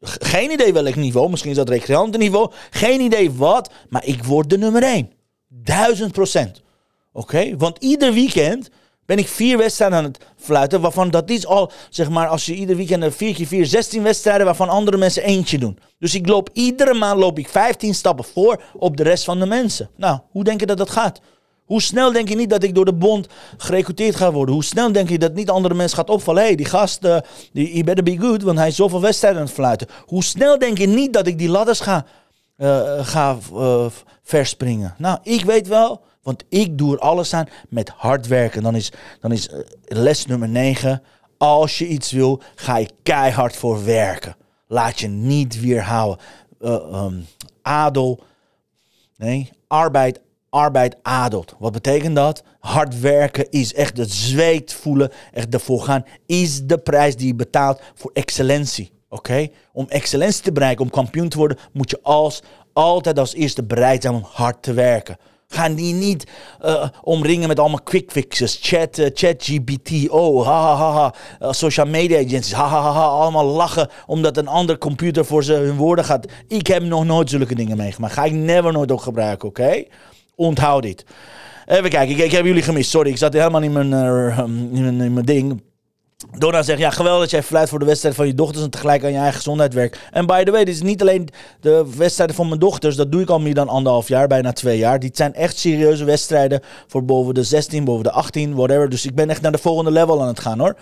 Geen 0.00 0.50
idee 0.50 0.72
welk 0.72 0.96
niveau, 0.96 1.30
misschien 1.30 1.50
is 1.50 1.56
dat 1.56 1.68
recreantenniveau. 1.68 2.52
Geen 2.70 3.00
idee 3.00 3.32
wat, 3.32 3.70
maar 3.88 4.06
ik 4.06 4.24
word 4.24 4.50
de 4.50 4.58
nummer 4.58 4.82
1. 4.82 5.10
Duizend 5.48 6.12
procent. 6.12 6.62
Oké? 7.12 7.56
Want 7.56 7.78
ieder 7.78 8.12
weekend 8.12 8.70
ben 9.12 9.20
ik 9.20 9.28
vier 9.28 9.58
wedstrijden 9.58 9.98
aan 9.98 10.04
het 10.04 10.18
fluiten, 10.36 10.80
waarvan 10.80 11.10
dat 11.10 11.30
is 11.30 11.46
al, 11.46 11.72
zeg 11.90 12.10
maar, 12.10 12.28
als 12.28 12.46
je 12.46 12.54
ieder 12.54 12.76
weekend 12.76 13.14
vier 13.14 13.34
keer 13.34 13.46
vier, 13.46 13.66
16 13.66 14.02
wedstrijden, 14.02 14.46
waarvan 14.46 14.68
andere 14.68 14.96
mensen 14.96 15.22
eentje 15.22 15.58
doen. 15.58 15.78
Dus 15.98 16.14
ik 16.14 16.28
loop 16.28 16.50
iedere 16.52 16.94
maand 16.94 17.20
loop 17.20 17.38
ik 17.38 17.48
15 17.48 17.94
stappen 17.94 18.24
voor 18.24 18.62
op 18.74 18.96
de 18.96 19.02
rest 19.02 19.24
van 19.24 19.38
de 19.38 19.46
mensen. 19.46 19.90
Nou, 19.96 20.18
hoe 20.30 20.44
denk 20.44 20.60
je 20.60 20.66
dat 20.66 20.78
dat 20.78 20.90
gaat? 20.90 21.20
Hoe 21.64 21.82
snel 21.82 22.12
denk 22.12 22.28
je 22.28 22.36
niet 22.36 22.50
dat 22.50 22.62
ik 22.62 22.74
door 22.74 22.84
de 22.84 22.94
bond 22.94 23.26
gerecruiteerd 23.56 24.16
ga 24.16 24.32
worden? 24.32 24.54
Hoe 24.54 24.64
snel 24.64 24.92
denk 24.92 25.08
je 25.08 25.18
dat 25.18 25.34
niet 25.34 25.50
andere 25.50 25.74
mensen 25.74 25.96
gaat 25.96 26.10
opvallen? 26.10 26.40
Hé, 26.40 26.46
hey, 26.46 26.56
die 26.56 26.66
gast, 26.66 27.04
uh, 27.04 27.16
die, 27.52 27.84
better 27.84 28.04
be 28.04 28.18
good, 28.18 28.42
want 28.42 28.58
hij 28.58 28.68
is 28.68 28.76
zoveel 28.76 29.00
wedstrijden 29.00 29.40
aan 29.40 29.46
het 29.46 29.54
fluiten. 29.54 29.88
Hoe 30.06 30.24
snel 30.24 30.58
denk 30.58 30.78
je 30.78 30.86
niet 30.86 31.12
dat 31.12 31.26
ik 31.26 31.38
die 31.38 31.48
ladders 31.48 31.80
ga, 31.80 32.04
uh, 32.58 33.06
ga 33.06 33.36
uh, 33.52 33.86
verspringen? 34.22 34.94
Nou, 34.98 35.18
ik 35.22 35.44
weet 35.44 35.68
wel, 35.68 36.00
want 36.22 36.44
ik 36.48 36.78
doe 36.78 36.94
er 36.94 37.00
alles 37.00 37.34
aan 37.34 37.48
met 37.68 37.88
hard 37.88 38.26
werken. 38.26 38.62
Dan 38.62 38.74
is, 38.74 38.92
dan 39.20 39.32
is 39.32 39.48
eh, 39.48 39.58
les 39.84 40.26
nummer 40.26 40.48
9. 40.48 41.02
Als 41.38 41.78
je 41.78 41.86
iets 41.86 42.12
wil, 42.12 42.42
ga 42.54 42.76
je 42.76 42.90
keihard 43.02 43.56
voor 43.56 43.84
werken. 43.84 44.36
Laat 44.66 45.00
je 45.00 45.08
niet 45.08 45.60
weerhouden. 45.60 46.24
Uh, 46.60 47.06
adel. 47.62 48.22
Nee, 49.16 49.50
arbeid, 49.66 50.20
arbeid 50.48 50.96
adelt. 51.02 51.54
Wat 51.58 51.72
betekent 51.72 52.16
dat? 52.16 52.42
Hard 52.60 53.00
werken 53.00 53.50
is 53.50 53.74
echt 53.74 53.96
het 53.96 54.10
zweet 54.10 54.72
voelen, 54.72 55.12
echt 55.32 55.54
ervoor 55.54 55.82
gaan, 55.82 56.04
is 56.26 56.66
de 56.66 56.78
prijs 56.78 57.16
die 57.16 57.26
je 57.26 57.34
betaalt 57.34 57.80
voor 57.94 58.10
excellentie. 58.14 58.92
Oké? 59.08 59.48
Om 59.72 59.86
excellentie 59.88 60.42
te 60.42 60.52
bereiken, 60.52 60.84
om 60.84 60.90
kampioen 60.90 61.28
te 61.28 61.38
worden, 61.38 61.58
moet 61.72 61.90
je 61.90 61.98
als, 62.02 62.42
altijd 62.72 63.18
als 63.18 63.34
eerste 63.34 63.62
bereid 63.62 64.02
zijn 64.02 64.14
om 64.14 64.26
hard 64.32 64.62
te 64.62 64.72
werken. 64.72 65.16
Gaan 65.52 65.74
die 65.74 65.94
niet 65.94 66.26
uh, 66.64 66.88
omringen 67.02 67.48
met 67.48 67.58
allemaal 67.58 67.82
quick 67.82 68.10
fixes, 68.10 68.58
chat, 68.62 68.98
uh, 68.98 69.06
chat 69.14 69.34
GPT, 69.38 70.08
oh, 70.08 70.46
ha 70.46 70.76
ha 70.76 70.92
ha, 70.92 71.14
uh, 71.42 71.52
social 71.52 71.86
media 71.86 72.18
agencies, 72.18 72.52
ha, 72.52 72.66
ha 72.66 72.80
ha 72.80 72.92
ha, 72.92 73.04
allemaal 73.04 73.44
lachen 73.44 73.88
omdat 74.06 74.36
een 74.36 74.48
ander 74.48 74.78
computer 74.78 75.24
voor 75.24 75.44
ze 75.44 75.52
hun 75.52 75.76
woorden 75.76 76.04
gaat. 76.04 76.26
Ik 76.48 76.66
heb 76.66 76.82
nog 76.82 77.04
nooit 77.04 77.30
zulke 77.30 77.54
dingen 77.54 77.76
meegemaakt. 77.76 78.12
Ga 78.12 78.24
ik 78.24 78.32
never 78.32 78.72
nooit 78.72 78.92
ook 78.92 79.02
gebruiken, 79.02 79.48
oké? 79.48 79.84
Onthoud 80.34 80.82
dit. 80.82 81.04
Even 81.66 81.90
kijken, 81.90 82.16
ik, 82.16 82.24
ik, 82.24 82.32
heb 82.32 82.44
jullie 82.44 82.62
gemist, 82.62 82.90
sorry, 82.90 83.10
ik 83.10 83.16
zat 83.16 83.32
helemaal 83.32 83.62
in 83.62 83.72
mijn, 83.72 83.92
in 84.72 84.82
mijn, 84.82 85.00
in 85.00 85.12
mijn 85.12 85.26
ding. 85.26 85.62
Donna 86.30 86.62
zegt, 86.62 86.78
ja, 86.78 86.90
geweldig 86.90 87.20
dat 87.20 87.30
jij 87.30 87.42
fluit 87.42 87.68
voor 87.68 87.78
de 87.78 87.84
wedstrijd 87.84 88.14
van 88.14 88.26
je 88.26 88.34
dochters 88.34 88.64
en 88.64 88.70
tegelijk 88.70 89.04
aan 89.04 89.12
je 89.12 89.16
eigen 89.18 89.36
gezondheid 89.36 89.74
werkt. 89.74 89.98
En 90.10 90.26
by 90.26 90.44
the 90.44 90.50
way, 90.50 90.64
dit 90.64 90.74
is 90.74 90.82
niet 90.82 91.00
alleen 91.00 91.28
de 91.60 91.86
wedstrijden 91.96 92.36
van 92.36 92.48
mijn 92.48 92.60
dochters. 92.60 92.96
Dat 92.96 93.12
doe 93.12 93.20
ik 93.20 93.30
al 93.30 93.40
meer 93.40 93.54
dan 93.54 93.68
anderhalf 93.68 94.08
jaar, 94.08 94.26
bijna 94.26 94.52
twee 94.52 94.78
jaar. 94.78 94.98
Dit 94.98 95.16
zijn 95.16 95.34
echt 95.34 95.58
serieuze 95.58 96.04
wedstrijden 96.04 96.60
voor 96.86 97.04
boven 97.04 97.34
de 97.34 97.42
16, 97.42 97.84
boven 97.84 98.04
de 98.04 98.10
18, 98.10 98.54
whatever. 98.54 98.88
Dus 98.88 99.06
ik 99.06 99.14
ben 99.14 99.30
echt 99.30 99.40
naar 99.40 99.52
de 99.52 99.58
volgende 99.58 99.90
level 99.90 100.20
aan 100.20 100.28
het 100.28 100.40
gaan 100.40 100.58
hoor. 100.58 100.76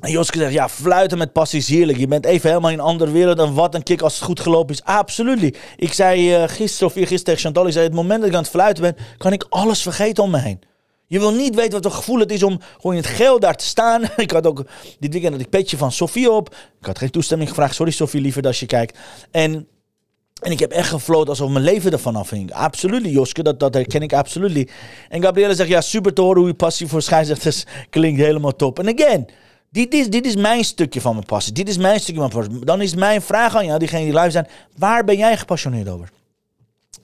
En 0.00 0.10
Joske 0.10 0.38
zegt, 0.38 0.52
ja, 0.52 0.68
fluiten 0.68 1.18
met 1.18 1.32
passie 1.32 1.58
is 1.58 1.68
heerlijk. 1.68 1.98
Je 1.98 2.06
bent 2.06 2.24
even 2.24 2.48
helemaal 2.48 2.70
in 2.70 2.78
een 2.78 2.84
andere 2.84 3.10
wereld. 3.10 3.38
En 3.38 3.54
wat 3.54 3.74
een 3.74 3.82
kick 3.82 4.02
als 4.02 4.14
het 4.14 4.24
goed 4.24 4.40
gelopen 4.40 4.74
is. 4.74 4.84
Absoluut. 4.84 5.58
Ik 5.76 5.92
zei 5.92 6.42
uh, 6.42 6.48
gisteren 6.48 6.88
of 6.88 6.92
gisteren 6.92 7.24
tegen 7.24 7.40
Chantal, 7.40 7.66
ik 7.66 7.72
zei, 7.72 7.84
het 7.84 7.94
moment 7.94 8.20
dat 8.20 8.28
ik 8.28 8.34
aan 8.34 8.42
het 8.42 8.50
fluiten 8.50 8.82
ben, 8.82 8.96
kan 9.18 9.32
ik 9.32 9.46
alles 9.48 9.82
vergeten 9.82 10.22
om 10.22 10.30
me 10.30 10.38
heen. 10.38 10.60
Je 11.12 11.18
wil 11.18 11.34
niet 11.34 11.54
weten 11.54 11.72
wat 11.72 11.84
een 11.84 11.92
gevoel 11.92 12.18
het 12.18 12.32
is 12.32 12.42
om 12.42 12.60
gewoon 12.76 12.96
in 12.96 13.02
het 13.02 13.10
geel 13.10 13.40
daar 13.40 13.56
te 13.56 13.64
staan. 13.64 14.02
ik 14.16 14.30
had 14.30 14.46
ook 14.46 14.64
dit 14.98 15.12
weekend 15.12 15.32
dat 15.32 15.40
ik 15.40 15.48
petje 15.48 15.76
van 15.76 15.92
Sofie 15.92 16.30
op. 16.30 16.54
Ik 16.80 16.86
had 16.86 16.98
geen 16.98 17.10
toestemming 17.10 17.48
gevraagd. 17.48 17.74
Sorry 17.74 17.92
Sofie, 17.92 18.20
liever 18.20 18.42
als 18.42 18.60
je 18.60 18.66
kijkt. 18.66 18.98
En, 19.30 19.68
en 20.42 20.50
ik 20.50 20.58
heb 20.58 20.70
echt 20.70 20.88
gefloten 20.88 21.28
alsof 21.28 21.50
mijn 21.50 21.64
leven 21.64 21.92
ervan 21.92 22.16
afhing. 22.16 22.52
Absoluut, 22.52 23.04
Joske, 23.04 23.42
dat, 23.42 23.60
dat 23.60 23.74
herken 23.74 24.02
ik 24.02 24.12
absoluut. 24.12 24.70
En 25.08 25.22
Gabrielle 25.22 25.54
zegt, 25.54 25.68
ja, 25.68 25.80
super 25.80 26.14
te 26.14 26.20
horen 26.20 26.38
hoe 26.38 26.48
je 26.48 26.54
passie 26.54 26.86
voor 26.86 27.02
scheidsrechters 27.02 27.64
klinkt 27.90 28.20
helemaal 28.20 28.56
top. 28.56 28.78
En 28.78 28.98
again, 28.98 29.28
dit 29.70 29.94
is, 29.94 30.08
dit 30.08 30.26
is 30.26 30.36
mijn 30.36 30.64
stukje 30.64 31.00
van 31.00 31.14
mijn 31.14 31.26
passie. 31.26 31.52
Dit 31.52 31.68
is 31.68 31.76
mijn 31.76 32.00
stukje 32.00 32.20
van 32.20 32.30
mijn 32.32 32.46
passie. 32.46 32.64
Dan 32.64 32.80
is 32.80 32.94
mijn 32.94 33.22
vraag 33.22 33.56
aan 33.56 33.66
jou, 33.66 33.78
diegene 33.78 34.04
die 34.04 34.14
live 34.14 34.30
zijn. 34.30 34.48
Waar 34.76 35.04
ben 35.04 35.16
jij 35.16 35.36
gepassioneerd 35.36 35.88
over? 35.88 36.08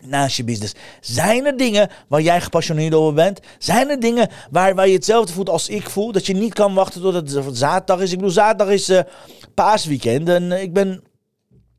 Naast 0.02 0.36
je 0.36 0.44
business. 0.44 0.74
Zijn 1.00 1.46
er 1.46 1.56
dingen 1.56 1.90
waar 2.08 2.20
jij 2.20 2.40
gepassioneerd 2.40 2.94
over 2.94 3.14
bent? 3.14 3.40
Zijn 3.58 3.90
er 3.90 4.00
dingen 4.00 4.28
waar, 4.50 4.74
waar 4.74 4.88
je 4.88 4.94
hetzelfde 4.94 5.32
voelt 5.32 5.48
als 5.48 5.68
ik 5.68 5.90
voel? 5.90 6.12
Dat 6.12 6.26
je 6.26 6.34
niet 6.34 6.54
kan 6.54 6.74
wachten 6.74 7.00
tot 7.00 7.14
het 7.14 7.56
zaterdag 7.56 8.00
is. 8.00 8.10
Ik 8.10 8.16
bedoel, 8.16 8.32
zaterdag 8.32 8.74
is 8.74 8.90
uh, 8.90 9.00
paasweekend. 9.54 10.28
En 10.28 10.42
uh, 10.42 10.62
ik 10.62 10.72
ben 10.72 11.02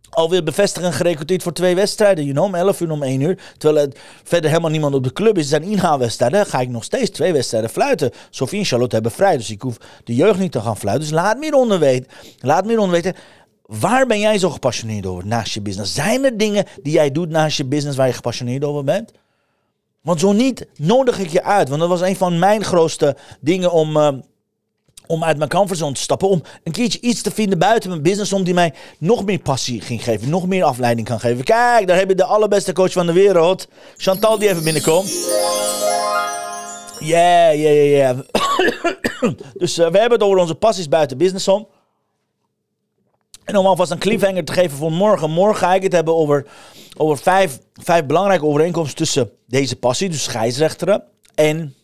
alweer 0.09 0.43
bevestigd 0.43 0.85
en 0.85 0.93
gerecruiteerd 0.93 1.43
voor 1.43 1.53
twee 1.53 1.75
wedstrijden. 1.75 2.23
You 2.23 2.35
know, 2.35 2.45
om 2.45 2.55
11 2.55 2.81
uur 2.81 2.91
om 2.91 3.03
1 3.03 3.21
uur. 3.21 3.39
Terwijl 3.57 3.85
er 3.85 3.93
verder 4.23 4.49
helemaal 4.49 4.71
niemand 4.71 4.93
op 4.93 5.03
de 5.03 5.13
club 5.13 5.37
is. 5.37 5.51
Het 5.51 5.61
zijn 5.61 5.71
inhaalwedstrijden. 5.71 6.45
ga 6.45 6.59
ik 6.59 6.69
nog 6.69 6.83
steeds 6.83 7.09
twee 7.09 7.33
wedstrijden 7.33 7.69
fluiten. 7.69 8.11
Sofie 8.29 8.59
en 8.59 8.65
Charlotte 8.65 8.93
hebben 8.93 9.11
vrij. 9.11 9.37
Dus 9.37 9.49
ik 9.49 9.61
hoef 9.61 9.77
de 10.03 10.15
jeugd 10.15 10.39
niet 10.39 10.51
te 10.51 10.61
gaan 10.61 10.77
fluiten. 10.77 11.07
Dus 11.07 11.17
laat 11.17 11.37
meer 11.37 11.53
onder 11.53 11.79
weten. 11.79 12.11
Laat 12.39 12.65
meer 12.65 12.79
onder 12.79 13.01
weten. 13.01 13.15
Waar 13.69 14.07
ben 14.07 14.19
jij 14.19 14.37
zo 14.37 14.49
gepassioneerd 14.49 15.05
over 15.05 15.25
naast 15.25 15.53
je 15.53 15.61
business? 15.61 15.93
Zijn 15.93 16.23
er 16.23 16.37
dingen 16.37 16.65
die 16.81 16.93
jij 16.93 17.11
doet 17.11 17.29
naast 17.29 17.57
je 17.57 17.65
business 17.65 17.97
waar 17.97 18.07
je 18.07 18.13
gepassioneerd 18.13 18.63
over 18.63 18.83
bent? 18.83 19.11
Want 20.01 20.19
zo 20.19 20.31
niet, 20.31 20.67
nodig 20.75 21.19
ik 21.19 21.29
je 21.29 21.43
uit. 21.43 21.69
Want 21.69 21.79
dat 21.79 21.89
was 21.89 22.01
een 22.01 22.15
van 22.15 22.39
mijn 22.39 22.63
grootste 22.63 23.15
dingen 23.41 23.71
om, 23.71 23.97
uh, 23.97 24.11
om 25.07 25.23
uit 25.23 25.37
mijn 25.37 25.49
comfortzone 25.49 25.93
te 25.93 26.01
stappen. 26.01 26.27
Om 26.27 26.41
een 26.63 26.71
keertje 26.71 26.99
iets 27.01 27.21
te 27.21 27.31
vinden 27.31 27.59
buiten 27.59 27.89
mijn 27.89 28.01
business. 28.01 28.33
Om 28.33 28.43
die 28.43 28.53
mij 28.53 28.73
nog 28.99 29.25
meer 29.25 29.39
passie 29.39 29.81
ging 29.81 30.03
geven. 30.03 30.29
Nog 30.29 30.47
meer 30.47 30.63
afleiding 30.63 31.07
kan 31.07 31.19
geven. 31.19 31.43
Kijk, 31.43 31.87
daar 31.87 31.97
heb 31.97 32.09
je 32.09 32.15
de 32.15 32.23
allerbeste 32.23 32.73
coach 32.73 32.91
van 32.91 33.05
de 33.05 33.13
wereld. 33.13 33.67
Chantal 33.97 34.39
die 34.39 34.49
even 34.49 34.63
binnenkomt. 34.63 35.11
Ja, 36.99 37.49
ja, 37.49 37.69
ja, 37.69 37.97
ja. 37.97 38.15
Dus 39.53 39.77
uh, 39.77 39.89
we 39.89 39.97
hebben 39.97 40.19
het 40.19 40.23
over 40.23 40.37
onze 40.37 40.55
passies 40.55 40.89
buiten 40.89 41.17
business 41.17 41.47
om. 41.47 41.67
En 43.49 43.57
om 43.57 43.65
alvast 43.65 43.91
een 43.91 43.97
cliffhanger 43.97 44.45
te 44.45 44.53
geven 44.53 44.77
voor 44.77 44.91
morgen. 44.91 45.29
Morgen 45.29 45.57
ga 45.67 45.73
ik 45.73 45.83
het 45.83 45.91
hebben 45.91 46.15
over, 46.15 46.45
over 46.97 47.17
vijf, 47.17 47.59
vijf 47.73 48.05
belangrijke 48.05 48.45
overeenkomsten 48.45 48.97
tussen 48.97 49.31
deze 49.47 49.75
passie, 49.75 50.09
dus 50.09 50.23
scheidsrechteren, 50.23 51.03
en, 51.35 51.75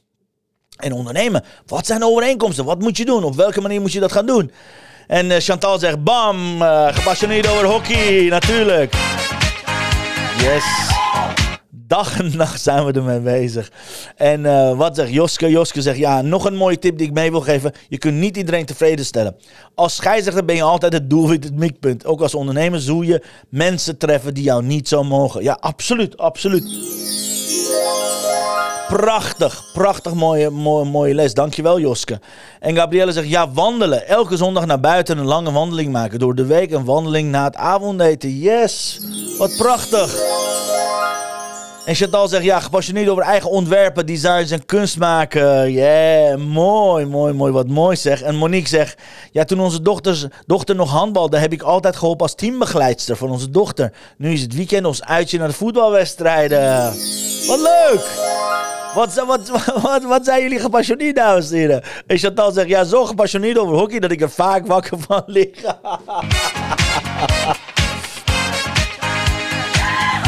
en 0.78 0.92
ondernemen. 0.92 1.44
Wat 1.66 1.86
zijn 1.86 2.00
de 2.00 2.06
overeenkomsten? 2.06 2.66
Wat 2.66 2.80
moet 2.80 2.98
je 2.98 3.06
doen? 3.06 3.24
Op 3.24 3.36
welke 3.36 3.62
manier 3.62 3.82
moet 3.82 3.92
je 3.92 4.00
dat 4.00 4.12
gaan 4.12 4.26
doen? 4.26 4.52
En 5.08 5.26
uh, 5.26 5.38
Chantal 5.38 5.80
zegt, 5.80 6.04
bam, 6.04 6.62
uh, 6.62 6.88
gepassioneerd 6.96 7.48
over 7.48 7.66
hockey, 7.66 8.28
natuurlijk. 8.30 8.94
Yes. 10.38 10.95
Dag 11.88 12.20
en 12.20 12.38
nacht 12.38 12.62
zijn 12.62 12.86
we 12.86 12.92
ermee 12.92 13.20
bezig. 13.20 13.72
En 14.16 14.46
eh, 14.46 14.78
wat 14.78 14.96
zegt 14.96 15.12
Joske? 15.12 15.50
Joske 15.50 15.82
zegt, 15.82 15.98
ja, 15.98 16.22
nog 16.22 16.46
een 16.46 16.56
mooie 16.56 16.80
tip 16.80 16.98
die 16.98 17.08
ik 17.08 17.14
mee 17.14 17.32
wil 17.32 17.42
geven. 17.42 17.72
Je 17.88 17.98
kunt 17.98 18.18
niet 18.18 18.38
iedereen 18.38 18.66
tevreden 18.66 19.06
stellen. 19.06 19.36
Als 19.76 19.96
scheidsrechter 19.96 20.46
ben 20.46 20.56
je 20.56 20.62
altijd 20.62 20.94
het 20.94 21.10
doelwit, 21.10 21.44
het 21.44 21.56
mikpunt. 21.56 22.06
Ook 22.06 22.22
als 22.22 22.36
ondernemer 22.36 22.80
zul 22.82 23.02
je 23.02 23.24
mensen 23.50 23.98
treffen 23.98 24.34
die 24.34 24.44
jou 24.44 24.64
niet 24.64 24.88
zo 24.88 25.04
mogen. 25.04 25.44
Ja, 25.44 25.58
absoluut, 25.60 26.18
absoluut. 26.18 26.64
Prachtig, 28.88 29.64
prachtig 29.74 30.14
mooie, 30.14 30.50
mooie, 30.50 30.86
mooie 30.86 31.14
les. 31.14 31.34
Dankjewel 31.34 31.80
Joske. 31.80 32.20
En 32.60 32.76
Gabrielle 32.76 33.12
zegt, 33.12 33.30
ja 33.30 33.52
wandelen. 33.52 34.08
Elke 34.08 34.38
zondag 34.38 34.66
naar 34.66 34.80
buiten 34.80 35.18
een 35.18 35.26
lange 35.26 35.52
wandeling 35.52 35.92
maken. 35.92 36.20
Door 36.20 36.36
de 36.36 36.46
week 36.46 36.72
een 36.72 36.86
wandeling 36.86 37.32
na 37.32 37.44
het 37.44 37.56
avondeten. 37.56 38.40
Yes, 38.40 39.00
wat 39.38 39.58
prachtig. 39.58 40.36
En 41.86 41.96
Chantal 41.96 42.28
zegt, 42.28 42.44
ja, 42.44 42.60
gepassioneerd 42.60 43.10
over 43.10 43.24
eigen 43.24 43.50
ontwerpen, 43.50 44.06
designs 44.06 44.52
en 44.52 44.66
kunst 44.66 44.98
maken. 44.98 45.72
Yeah, 45.72 46.38
mooi, 46.38 47.06
mooi, 47.06 47.34
mooi, 47.34 47.52
wat 47.52 47.68
mooi 47.68 47.96
zeg. 47.96 48.22
En 48.22 48.36
Monique 48.36 48.68
zegt, 48.68 49.02
ja, 49.32 49.44
toen 49.44 49.60
onze 49.60 49.82
dochters, 49.82 50.26
dochter 50.46 50.76
nog 50.76 50.92
handbalde, 50.92 51.38
heb 51.38 51.54
ik 51.54 51.62
altijd 51.62 51.96
geholpen 51.96 52.26
als 52.26 52.36
teambegeleidster 52.36 53.16
van 53.16 53.30
onze 53.30 53.50
dochter. 53.50 53.94
Nu 54.18 54.32
is 54.32 54.42
het 54.42 54.56
weekend 54.56 54.86
ons 54.86 55.04
uitje 55.04 55.38
naar 55.38 55.48
de 55.48 55.54
voetbalwedstrijden. 55.54 56.94
Wat 57.48 57.60
leuk! 57.60 58.34
Wat, 58.96 59.14
wat, 59.14 59.50
wat, 59.82 60.04
wat 60.04 60.26
zijn 60.26 60.42
jullie 60.42 60.60
gepassioneerd, 60.60 61.16
dames 61.16 61.52
en 61.52 61.58
heren? 61.58 61.84
En 62.08 62.18
Chantal 62.18 62.52
zegt, 62.52 62.68
ja, 62.68 62.84
zo 62.84 63.06
gepassioneerd 63.06 63.58
over 63.58 63.76
hockey 63.76 64.00
dat 64.00 64.12
ik 64.12 64.22
er 64.22 64.30
vaak 64.30 64.68
wakker 64.68 65.00
van 65.00 65.24
lig. 65.26 65.50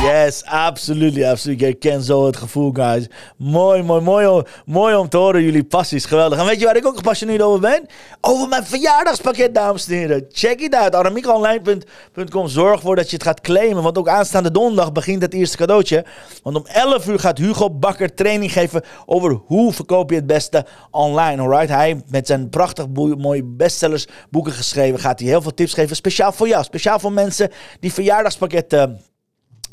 Yes, 0.08 0.44
absoluut, 0.46 1.24
absoluut. 1.24 1.62
Ik 1.62 1.80
ken 1.80 2.02
zo 2.02 2.26
het 2.26 2.38
gevoel, 2.38 2.72
guys. 2.74 3.08
Mooi, 3.38 3.84
mooi, 3.84 4.02
mooi, 4.02 4.44
mooi 4.66 4.96
om 4.96 5.10
te 5.10 5.18
horen. 5.18 5.44
Jullie 5.44 5.64
passies, 5.64 6.06
geweldig. 6.06 6.40
En 6.40 6.46
weet 6.46 6.60
je 6.60 6.66
waar 6.66 6.76
ik 6.76 6.86
ook 6.86 6.96
gepassioneerd 6.96 7.42
over 7.42 7.60
ben? 7.60 7.86
Over 8.22 8.48
mijn 8.48 8.66
verjaardagspakket, 8.66 9.56
dames 9.56 9.88
en 9.88 9.94
heren. 9.94 10.26
Check 10.30 10.60
it 10.60 10.76
out. 10.76 10.96
aramiekonline.com. 10.96 12.48
Zorg 12.48 12.76
ervoor 12.76 12.96
dat 12.96 13.10
je 13.10 13.16
het 13.16 13.26
gaat 13.26 13.42
claimen. 13.42 13.84
Want 13.84 13.98
ook 13.98 14.08
aanstaande 14.08 14.52
donderdag 14.52 14.92
begint 14.92 15.22
het 15.22 15.34
eerste 15.34 15.58
cadeautje. 15.58 16.06
Want 16.44 16.56
om 16.56 16.66
11 16.66 17.08
uur 17.08 17.20
gaat 17.20 17.38
Hugo 17.38 17.70
Bakker 17.70 18.14
training 18.14 18.52
geven 18.52 18.82
over 19.06 19.42
hoe 19.46 19.74
verkoop 19.74 20.10
je 20.10 20.16
het 20.16 20.28
beste 20.28 20.66
online. 20.92 21.42
Alright? 21.42 21.70
Hij 21.70 22.02
met 22.10 22.28
zijn 22.28 22.50
prachtig 22.50 22.86
mooie 23.18 23.44
bestsellers 23.44 24.08
boeken 24.30 24.54
geschreven. 24.54 25.00
Gaat 25.00 25.20
hij 25.20 25.28
heel 25.28 25.42
veel 25.42 25.54
tips 25.54 25.74
geven. 25.74 25.96
Speciaal 25.96 26.32
voor 26.32 26.48
jou. 26.48 26.64
Speciaal 26.64 27.00
voor 27.00 27.12
mensen 27.12 27.50
die 27.80 27.94
verjaardagspakket 27.94 28.88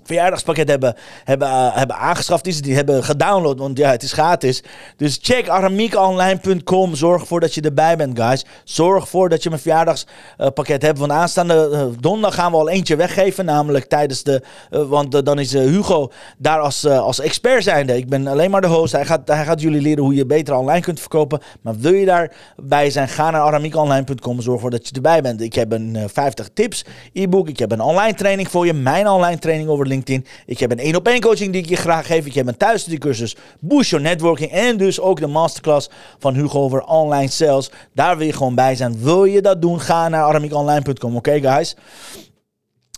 verjaardagspakket 0.05 0.69
hebben, 0.69 0.95
hebben, 1.25 1.49
uh, 1.49 1.77
hebben 1.77 1.97
aangeschaft 1.97 2.47
is, 2.47 2.63
die 2.63 2.75
hebben 2.75 3.05
gedownload, 3.05 3.59
want 3.59 3.79
ja, 3.79 3.91
het 3.91 4.03
is 4.03 4.13
gratis. 4.13 4.63
Dus 4.97 5.19
check 5.23 5.49
aramiekonline.com. 5.49 6.95
Zorg 6.95 7.21
ervoor 7.21 7.41
dat 7.41 7.55
je 7.55 7.61
erbij 7.61 7.97
bent, 7.97 8.19
guys. 8.19 8.45
Zorg 8.65 9.03
ervoor 9.03 9.29
dat 9.29 9.43
je 9.43 9.49
mijn 9.49 9.61
verjaardagspakket 9.61 10.83
hebt. 10.83 10.99
Want 10.99 11.13
aanstaande 11.13 11.69
uh, 11.73 12.01
donderdag 12.01 12.35
gaan 12.35 12.51
we 12.51 12.57
al 12.57 12.69
eentje 12.69 12.97
weggeven, 12.97 13.45
namelijk 13.45 13.85
tijdens 13.85 14.23
de, 14.23 14.43
uh, 14.71 14.83
want 14.83 15.25
dan 15.25 15.39
is 15.39 15.53
Hugo 15.53 16.11
daar 16.39 16.61
als, 16.61 16.87
als 16.87 17.21
expert 17.21 17.63
zijnde. 17.63 17.97
Ik 17.97 18.09
ben 18.09 18.27
alleen 18.27 18.51
maar 18.51 18.61
de 18.61 18.67
host. 18.67 18.93
Hij 18.93 19.05
gaat, 19.05 19.29
hij 19.29 19.45
gaat 19.45 19.61
jullie 19.61 19.81
leren 19.81 20.05
hoe 20.05 20.15
je 20.15 20.27
beter 20.27 20.55
online 20.55 20.81
kunt 20.81 21.01
verkopen. 21.01 21.41
Maar 21.61 21.79
wil 21.79 21.93
je 21.93 22.07
daarbij 22.07 22.91
zijn, 22.91 23.09
ga 23.09 23.31
naar 23.31 23.41
aramiekonline.com. 23.41 24.41
Zorg 24.41 24.55
ervoor 24.55 24.71
dat 24.71 24.89
je 24.89 24.95
erbij 24.95 25.23
bent. 25.23 25.41
Ik 25.41 25.55
heb 25.55 25.73
een 25.73 25.99
50 26.13 26.49
tips 26.55 26.85
e-book. 27.13 27.49
Ik 27.49 27.59
heb 27.59 27.73
een 27.73 27.81
online 27.81 28.15
training 28.15 28.49
voor 28.49 28.67
je. 28.67 28.73
Mijn 28.73 29.09
online 29.09 29.39
training 29.39 29.69
over 29.69 29.87
Ik 30.47 30.59
heb 30.59 30.71
een 30.71 30.79
één 30.79 30.97
op 30.97 31.07
één 31.07 31.21
coaching 31.21 31.53
die 31.53 31.63
ik 31.63 31.69
je 31.69 31.77
graag 31.77 32.07
geef. 32.07 32.27
Ik 32.27 32.35
heb 32.35 32.47
een 32.47 32.57
thuisstudiecursus 32.57 33.37
Boost 33.61 33.91
Your 33.91 34.05
Networking. 34.05 34.51
En 34.51 34.77
dus 34.77 35.01
ook 35.01 35.21
de 35.21 35.27
masterclass 35.27 35.89
van 36.19 36.35
Hugo 36.35 36.61
over 36.61 36.83
online 36.83 37.31
sales. 37.31 37.71
Daar 37.93 38.17
wil 38.17 38.27
je 38.27 38.33
gewoon 38.33 38.55
bij 38.55 38.75
zijn. 38.75 39.03
Wil 39.03 39.25
je 39.25 39.43
dat 39.43 39.63
doen? 39.63 39.81
Ga 39.81 40.09
naar 40.09 40.23
aramiekonline.com. 40.23 41.17
Oké 41.17 41.41
guys? 41.41 41.77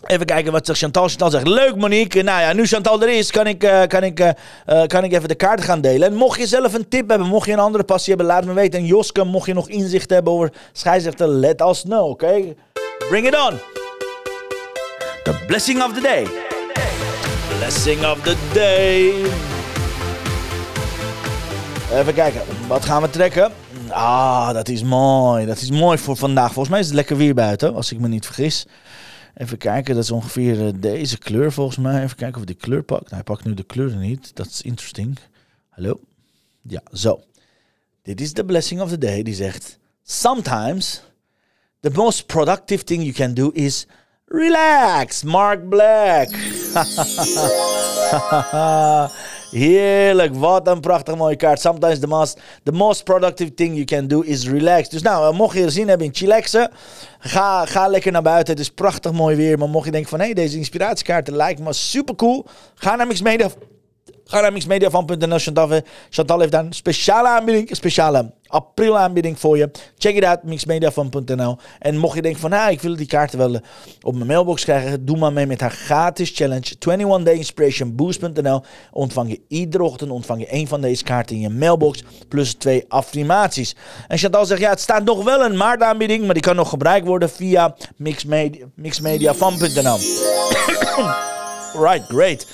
Even 0.07 0.27
kijken 0.27 0.53
wat 0.53 0.67
zegt 0.67 0.79
Chantal. 0.79 1.09
Chantal 1.09 1.31
zegt, 1.31 1.49
leuk 1.49 1.77
Monique. 1.77 2.23
Nou 2.23 2.41
ja, 2.41 2.53
nu 2.53 2.67
Chantal 2.67 3.03
er 3.03 3.09
is, 3.09 3.31
kan 3.31 3.47
ik, 3.47 3.65
uh, 3.65 3.83
kan 3.87 4.03
ik, 4.03 4.21
uh, 4.21 4.83
kan 4.87 5.05
ik 5.05 5.13
even 5.13 5.29
de 5.29 5.35
kaart 5.35 5.61
gaan 5.61 5.81
delen. 5.81 6.09
En 6.09 6.15
mocht 6.15 6.39
je 6.39 6.47
zelf 6.47 6.75
een 6.75 6.89
tip 6.89 7.09
hebben, 7.09 7.27
mocht 7.27 7.47
je 7.47 7.53
een 7.53 7.59
andere 7.59 7.85
passie 7.85 8.15
hebben, 8.15 8.35
laat 8.35 8.45
me 8.45 8.53
weten. 8.53 8.81
En 8.81 8.87
Joske, 8.87 9.25
mocht 9.25 9.47
je 9.47 9.55
nog 9.55 9.69
inzicht 9.69 10.11
hebben 10.11 10.33
over 10.33 10.53
scheidsrechter, 10.73 11.29
let 11.29 11.61
us 11.61 11.83
know, 11.83 12.11
oké? 12.11 12.55
Bring 13.09 13.27
it 13.27 13.37
on! 13.37 13.59
The 15.25 15.45
blessing 15.47 15.83
of 15.83 15.93
the 15.93 16.01
day. 16.01 16.46
Blessing 17.59 18.05
of 18.05 18.21
the 18.23 18.37
day. 18.53 19.25
Even 22.01 22.14
kijken, 22.14 22.42
wat 22.69 22.85
gaan 22.85 23.03
we 23.03 23.11
trekken? 23.11 23.53
Ah, 23.88 24.53
dat 24.53 24.69
is 24.69 24.83
mooi. 24.83 25.47
Dat 25.47 25.61
is 25.61 25.71
mooi 25.71 25.99
voor 25.99 26.16
vandaag. 26.16 26.47
Volgens 26.53 26.69
mij 26.69 26.81
is 26.81 26.87
het 26.87 26.95
lekker 26.95 27.16
weer 27.16 27.35
buiten, 27.35 27.75
als 27.75 27.92
ik 27.92 27.99
me 27.99 28.09
niet 28.09 28.27
vergis. 28.27 28.66
Even 29.35 29.59
kijken, 29.59 29.95
dat 29.95 30.05
is 30.05 30.11
ongeveer 30.11 30.66
eh, 30.66 30.73
deze 30.77 31.19
kleur 31.19 31.53
volgens 31.53 31.77
mij. 31.77 32.03
Even 32.03 32.16
kijken 32.16 32.40
of 32.40 32.47
die 32.47 32.57
kleur 32.57 32.83
pakt. 32.83 33.03
Nou, 33.03 33.14
hij 33.14 33.23
pakt 33.23 33.45
nu 33.45 33.55
de 33.55 33.64
kleuren 33.64 33.99
niet. 33.99 34.37
Dat 34.37 34.47
is 34.47 34.62
interesting. 34.62 35.19
Hallo? 35.69 36.01
Ja, 36.62 36.83
zo. 36.92 37.21
Dit 38.03 38.21
is 38.21 38.33
de 38.33 38.45
blessing 38.45 38.81
of 38.81 38.88
the 38.88 38.99
day. 38.99 39.23
Die 39.23 39.35
zegt: 39.35 39.79
Sometimes 40.03 41.03
the 41.81 41.90
most 41.90 42.27
productive 42.27 42.85
thing 42.85 43.03
you 43.03 43.12
can 43.12 43.35
do 43.35 43.51
is 43.53 43.87
Relax, 44.29 45.23
Mark 45.23 45.69
Black. 45.69 46.29
Heerlijk, 49.51 50.35
wat 50.35 50.69
een 50.69 50.81
prachtig 50.81 51.17
mooie 51.17 51.37
kaart. 51.37 51.61
Sometimes 51.61 51.99
the 51.99 52.07
most, 52.07 52.41
the 52.62 52.73
most 52.73 53.05
productive 53.05 53.55
thing 53.55 53.75
you 53.75 53.85
can 53.85 54.07
do 54.07 54.21
is 54.21 54.49
relax. 54.49 54.89
Dus 54.89 55.03
nou, 55.03 55.35
mocht 55.35 55.57
je 55.57 55.62
er 55.62 55.71
zin 55.71 55.89
hebben 55.89 56.07
in 56.07 56.15
chillaxen, 56.15 56.71
ga, 57.19 57.67
ga 57.67 57.89
lekker 57.89 58.12
naar 58.12 58.23
buiten. 58.23 58.53
Het 58.53 58.62
is 58.62 58.71
prachtig 58.71 59.12
mooi 59.12 59.37
weer. 59.37 59.59
Maar 59.59 59.69
mocht 59.69 59.85
je 59.85 59.91
denken 59.91 60.11
van, 60.11 60.19
hé, 60.19 60.25
hey, 60.25 60.35
deze 60.35 60.57
inspiratiekaarten 60.57 61.37
lijken 61.37 61.65
me 61.65 61.73
super 61.73 62.15
cool. 62.15 62.47
Ga 62.75 62.97
naar 62.97 63.07
Mixmedia 63.07 63.49
Ga 64.25 64.40
naar 64.40 64.53
mixmediafan.nl. 64.53 65.38
Chantal, 65.38 65.81
Chantal 66.11 66.40
heeft 66.40 66.53
daar 66.53 66.64
een 66.64 66.73
speciale 66.73 67.29
aanbieding, 67.29 67.71
een 67.71 67.77
speciale 67.77 68.33
april 68.47 68.99
aanbieding 68.99 69.40
voor 69.40 69.59
je. 69.59 69.71
Check 69.99 70.16
it 70.16 70.25
out, 70.25 70.42
mixmediafan.nl. 70.42 71.57
En 71.79 71.97
mocht 71.99 72.14
je 72.14 72.23
denken 72.23 72.40
van, 72.40 72.51
nou, 72.51 72.71
ik 72.71 72.81
wil 72.81 72.97
die 72.97 73.07
kaarten 73.07 73.38
wel 73.38 73.55
eh, 73.55 73.61
op 74.03 74.14
mijn 74.14 74.27
mailbox 74.27 74.64
krijgen, 74.64 75.05
doe 75.05 75.16
maar 75.19 75.33
mee 75.33 75.47
met 75.47 75.61
haar 75.61 75.71
gratis 75.71 76.31
challenge 76.35 76.75
21 76.79 77.23
Day 77.23 77.35
Inspiration 77.35 77.95
Boost.nl. 77.95 78.62
Ontvang 78.92 79.31
je 79.31 79.40
iedere 79.49 79.83
ochtend 79.83 80.11
ontvang 80.11 80.40
je 80.40 80.47
één 80.47 80.66
van 80.66 80.81
deze 80.81 81.05
kaarten 81.05 81.37
in 81.37 81.42
je 81.42 81.51
mailbox, 81.51 82.03
plus 82.29 82.55
twee 82.55 82.85
affirmaties. 82.88 83.77
En 84.09 84.19
Chantal 84.19 84.47
zegt, 84.47 84.61
ja, 84.61 84.71
het 84.71 84.81
staat 84.81 85.05
nog 85.05 85.25
wel 85.25 85.45
een 85.45 85.57
maartaanbieding, 85.57 86.25
maar 86.25 86.35
die 86.35 86.42
kan 86.42 86.57
nog 86.57 86.69
gebruikt 86.69 87.07
worden 87.07 87.31
via 87.31 87.77
mixmediafan.nl. 88.75 89.99
right, 91.85 92.05
great. 92.09 92.47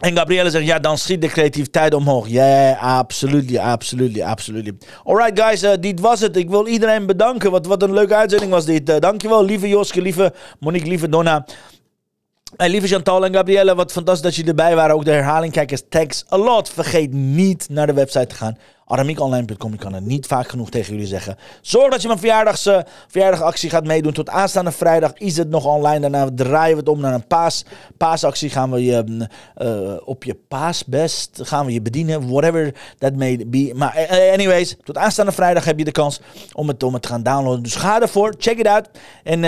En 0.00 0.16
Gabrielle 0.16 0.50
zegt, 0.50 0.66
ja, 0.66 0.78
dan 0.78 0.98
schiet 0.98 1.20
de 1.20 1.28
creativiteit 1.28 1.94
omhoog. 1.94 2.28
Ja, 2.28 2.44
yeah, 2.44 2.98
absoluut, 2.98 3.58
absoluut, 3.58 4.20
absoluut. 4.20 4.72
Alright, 5.04 5.40
guys, 5.40 5.62
uh, 5.62 5.70
dit 5.80 6.00
was 6.00 6.20
het. 6.20 6.36
Ik 6.36 6.50
wil 6.50 6.66
iedereen 6.66 7.06
bedanken. 7.06 7.50
Wat, 7.50 7.66
wat 7.66 7.82
een 7.82 7.92
leuke 7.92 8.14
uitzending 8.14 8.50
was 8.50 8.64
dit. 8.64 8.90
Uh, 8.90 8.98
dankjewel, 8.98 9.44
lieve 9.44 9.68
Joske, 9.68 10.00
lieve 10.00 10.32
Monique, 10.58 10.88
lieve 10.88 11.08
Donna. 11.08 11.44
En 12.56 12.70
lieve 12.70 12.86
Chantal 12.86 13.24
en 13.24 13.34
Gabrielle, 13.34 13.74
wat 13.74 13.92
fantastisch 13.92 14.24
dat 14.24 14.34
jullie 14.34 14.50
erbij 14.50 14.74
waren. 14.74 14.94
Ook 14.94 15.04
de 15.04 15.10
herhaling 15.10 15.52
kijkers, 15.52 15.82
thanks 15.88 16.24
a 16.32 16.38
lot. 16.38 16.70
Vergeet 16.70 17.12
niet 17.12 17.68
naar 17.68 17.86
de 17.86 17.92
website 17.92 18.26
te 18.26 18.34
gaan 18.34 18.56
aramiekonline.com. 18.90 19.72
Ik 19.72 19.78
kan 19.78 19.92
het 19.92 20.04
niet 20.04 20.26
vaak 20.26 20.48
genoeg 20.48 20.70
tegen 20.70 20.92
jullie 20.92 21.08
zeggen. 21.08 21.36
Zorg 21.60 21.90
dat 21.90 22.00
je 22.00 22.06
mijn 22.06 22.18
verjaardags, 22.18 22.66
uh, 22.66 22.78
verjaardagactie 23.08 23.70
gaat 23.70 23.84
meedoen. 23.84 24.12
Tot 24.12 24.28
aanstaande 24.28 24.72
vrijdag 24.72 25.12
is 25.14 25.36
het 25.36 25.48
nog 25.48 25.64
online. 25.64 26.00
Daarna 26.00 26.28
draaien 26.34 26.74
we 26.74 26.80
het 26.80 26.88
om 26.88 27.00
naar 27.00 27.14
een 27.14 27.26
paas, 27.26 27.64
paasactie. 27.96 28.50
Gaan 28.50 28.70
we 28.70 28.84
je 28.84 29.28
uh, 29.56 29.92
op 30.04 30.24
je 30.24 30.34
paasbest 30.48 31.40
gaan 31.42 31.66
we 31.66 31.72
je 31.72 31.82
bedienen. 31.82 32.28
Whatever 32.28 32.74
that 32.98 33.14
may 33.14 33.44
be. 33.46 33.72
Maar 33.74 34.06
uh, 34.10 34.32
anyways, 34.32 34.76
tot 34.82 34.96
aanstaande 34.96 35.32
vrijdag 35.32 35.64
heb 35.64 35.78
je 35.78 35.84
de 35.84 35.92
kans 35.92 36.20
om 36.52 36.68
het, 36.68 36.82
om 36.82 36.92
het 36.92 37.02
te 37.02 37.08
gaan 37.08 37.22
downloaden. 37.22 37.62
Dus 37.62 37.74
ga 37.74 38.00
ervoor. 38.00 38.34
Check 38.38 38.58
it 38.58 38.66
out. 38.66 38.88
En 39.24 39.42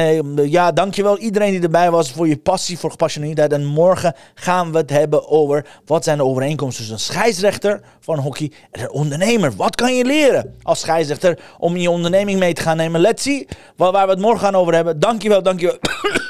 ja, 0.51 0.73
dankjewel 0.73 1.19
iedereen 1.19 1.51
die 1.51 1.63
erbij 1.63 1.91
was 1.91 2.13
voor 2.13 2.29
je 2.29 2.37
passie, 2.37 2.79
voor 2.79 2.91
gepassioneerdheid. 2.91 3.53
En 3.53 3.65
morgen 3.65 4.15
gaan 4.35 4.73
we 4.73 4.79
het 4.79 4.91
hebben 4.91 5.29
over 5.29 5.67
wat 5.85 6.05
zijn 6.05 6.17
de 6.17 6.25
overeenkomsten 6.25 6.87
tussen 6.87 6.95
een 6.95 7.15
scheidsrechter 7.15 7.81
van 8.01 8.19
hockey 8.19 8.53
en 8.71 8.83
een 8.83 8.91
ondernemer 8.91 9.32
wat 9.41 9.75
kan 9.75 9.97
je 9.97 10.05
leren 10.05 10.57
als 10.63 10.81
scheidsrechter 10.81 11.39
om 11.59 11.77
je 11.77 11.91
onderneming 11.91 12.39
mee 12.39 12.53
te 12.53 12.63
gaan 12.63 12.77
nemen? 12.77 13.01
Let's 13.01 13.23
see 13.23 13.49
waar, 13.77 13.93
we 13.93 14.13
het 14.13 14.21
morgen 14.21 14.41
gaan 14.41 14.55
over 14.55 14.75
hebben. 14.75 15.01
Dankjewel, 15.01 15.43
dankjewel. 15.43 15.79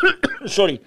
Sorry. 0.45 0.81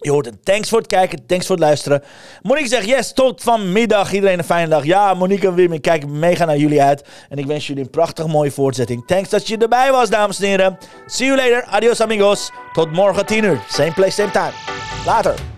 Je 0.00 0.10
hoort 0.10 0.26
het. 0.26 0.44
Thanks 0.44 0.68
voor 0.68 0.78
het 0.78 0.86
kijken. 0.86 1.26
Thanks 1.26 1.46
voor 1.46 1.56
het 1.56 1.64
luisteren. 1.64 2.02
Monique 2.42 2.68
zegt 2.68 2.86
yes. 2.86 3.12
Tot 3.12 3.42
vanmiddag. 3.42 4.12
Iedereen 4.12 4.38
een 4.38 4.44
fijne 4.44 4.68
dag. 4.68 4.84
Ja, 4.84 5.14
Monique 5.14 5.48
en 5.48 5.54
Wim. 5.54 5.72
Ik 5.72 5.82
kijk 5.82 6.06
mega 6.06 6.44
naar 6.44 6.56
jullie 6.56 6.82
uit. 6.82 7.04
En 7.28 7.38
ik 7.38 7.46
wens 7.46 7.66
jullie 7.66 7.82
een 7.82 7.90
prachtig 7.90 8.26
mooie 8.26 8.50
voortzetting. 8.50 9.06
Thanks 9.06 9.28
dat 9.28 9.48
je 9.48 9.56
erbij 9.56 9.90
was, 9.90 10.10
dames 10.10 10.40
en 10.40 10.46
heren. 10.46 10.78
See 11.06 11.26
you 11.26 11.38
later. 11.38 11.64
Adios, 11.64 12.00
amigos. 12.00 12.50
Tot 12.72 12.92
morgen 12.92 13.26
10 13.26 13.44
uur. 13.44 13.60
Same 13.68 13.92
place, 13.92 14.10
same 14.10 14.30
time. 14.30 14.52
Later. 15.06 15.57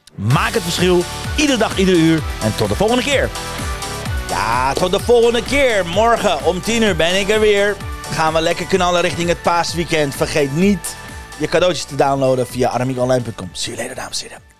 Maak 0.15 0.53
het 0.53 0.63
verschil, 0.63 1.03
iedere 1.35 1.57
dag, 1.57 1.77
ieder 1.77 1.95
uur. 1.95 2.21
En 2.43 2.55
tot 2.55 2.69
de 2.69 2.75
volgende 2.75 3.03
keer. 3.03 3.29
Ja, 4.29 4.73
tot 4.73 4.91
de 4.91 4.99
volgende 4.99 5.43
keer. 5.43 5.85
Morgen 5.85 6.45
om 6.45 6.61
10 6.61 6.81
uur 6.81 6.95
ben 6.95 7.19
ik 7.19 7.29
er 7.29 7.39
weer. 7.39 7.75
Gaan 8.11 8.33
we 8.33 8.41
lekker 8.41 8.65
knallen 8.65 9.01
richting 9.01 9.29
het 9.29 9.41
paasweekend. 9.41 10.15
Vergeet 10.15 10.55
niet 10.55 10.95
je 11.37 11.47
cadeautjes 11.47 11.85
te 11.85 11.95
downloaden 11.95 12.47
via 12.47 12.69
aramigonline.com. 12.69 13.49
See 13.51 13.73
you 13.73 13.87
later, 13.87 14.03
dames 14.03 14.23
en 14.23 14.27
heren. 14.27 14.50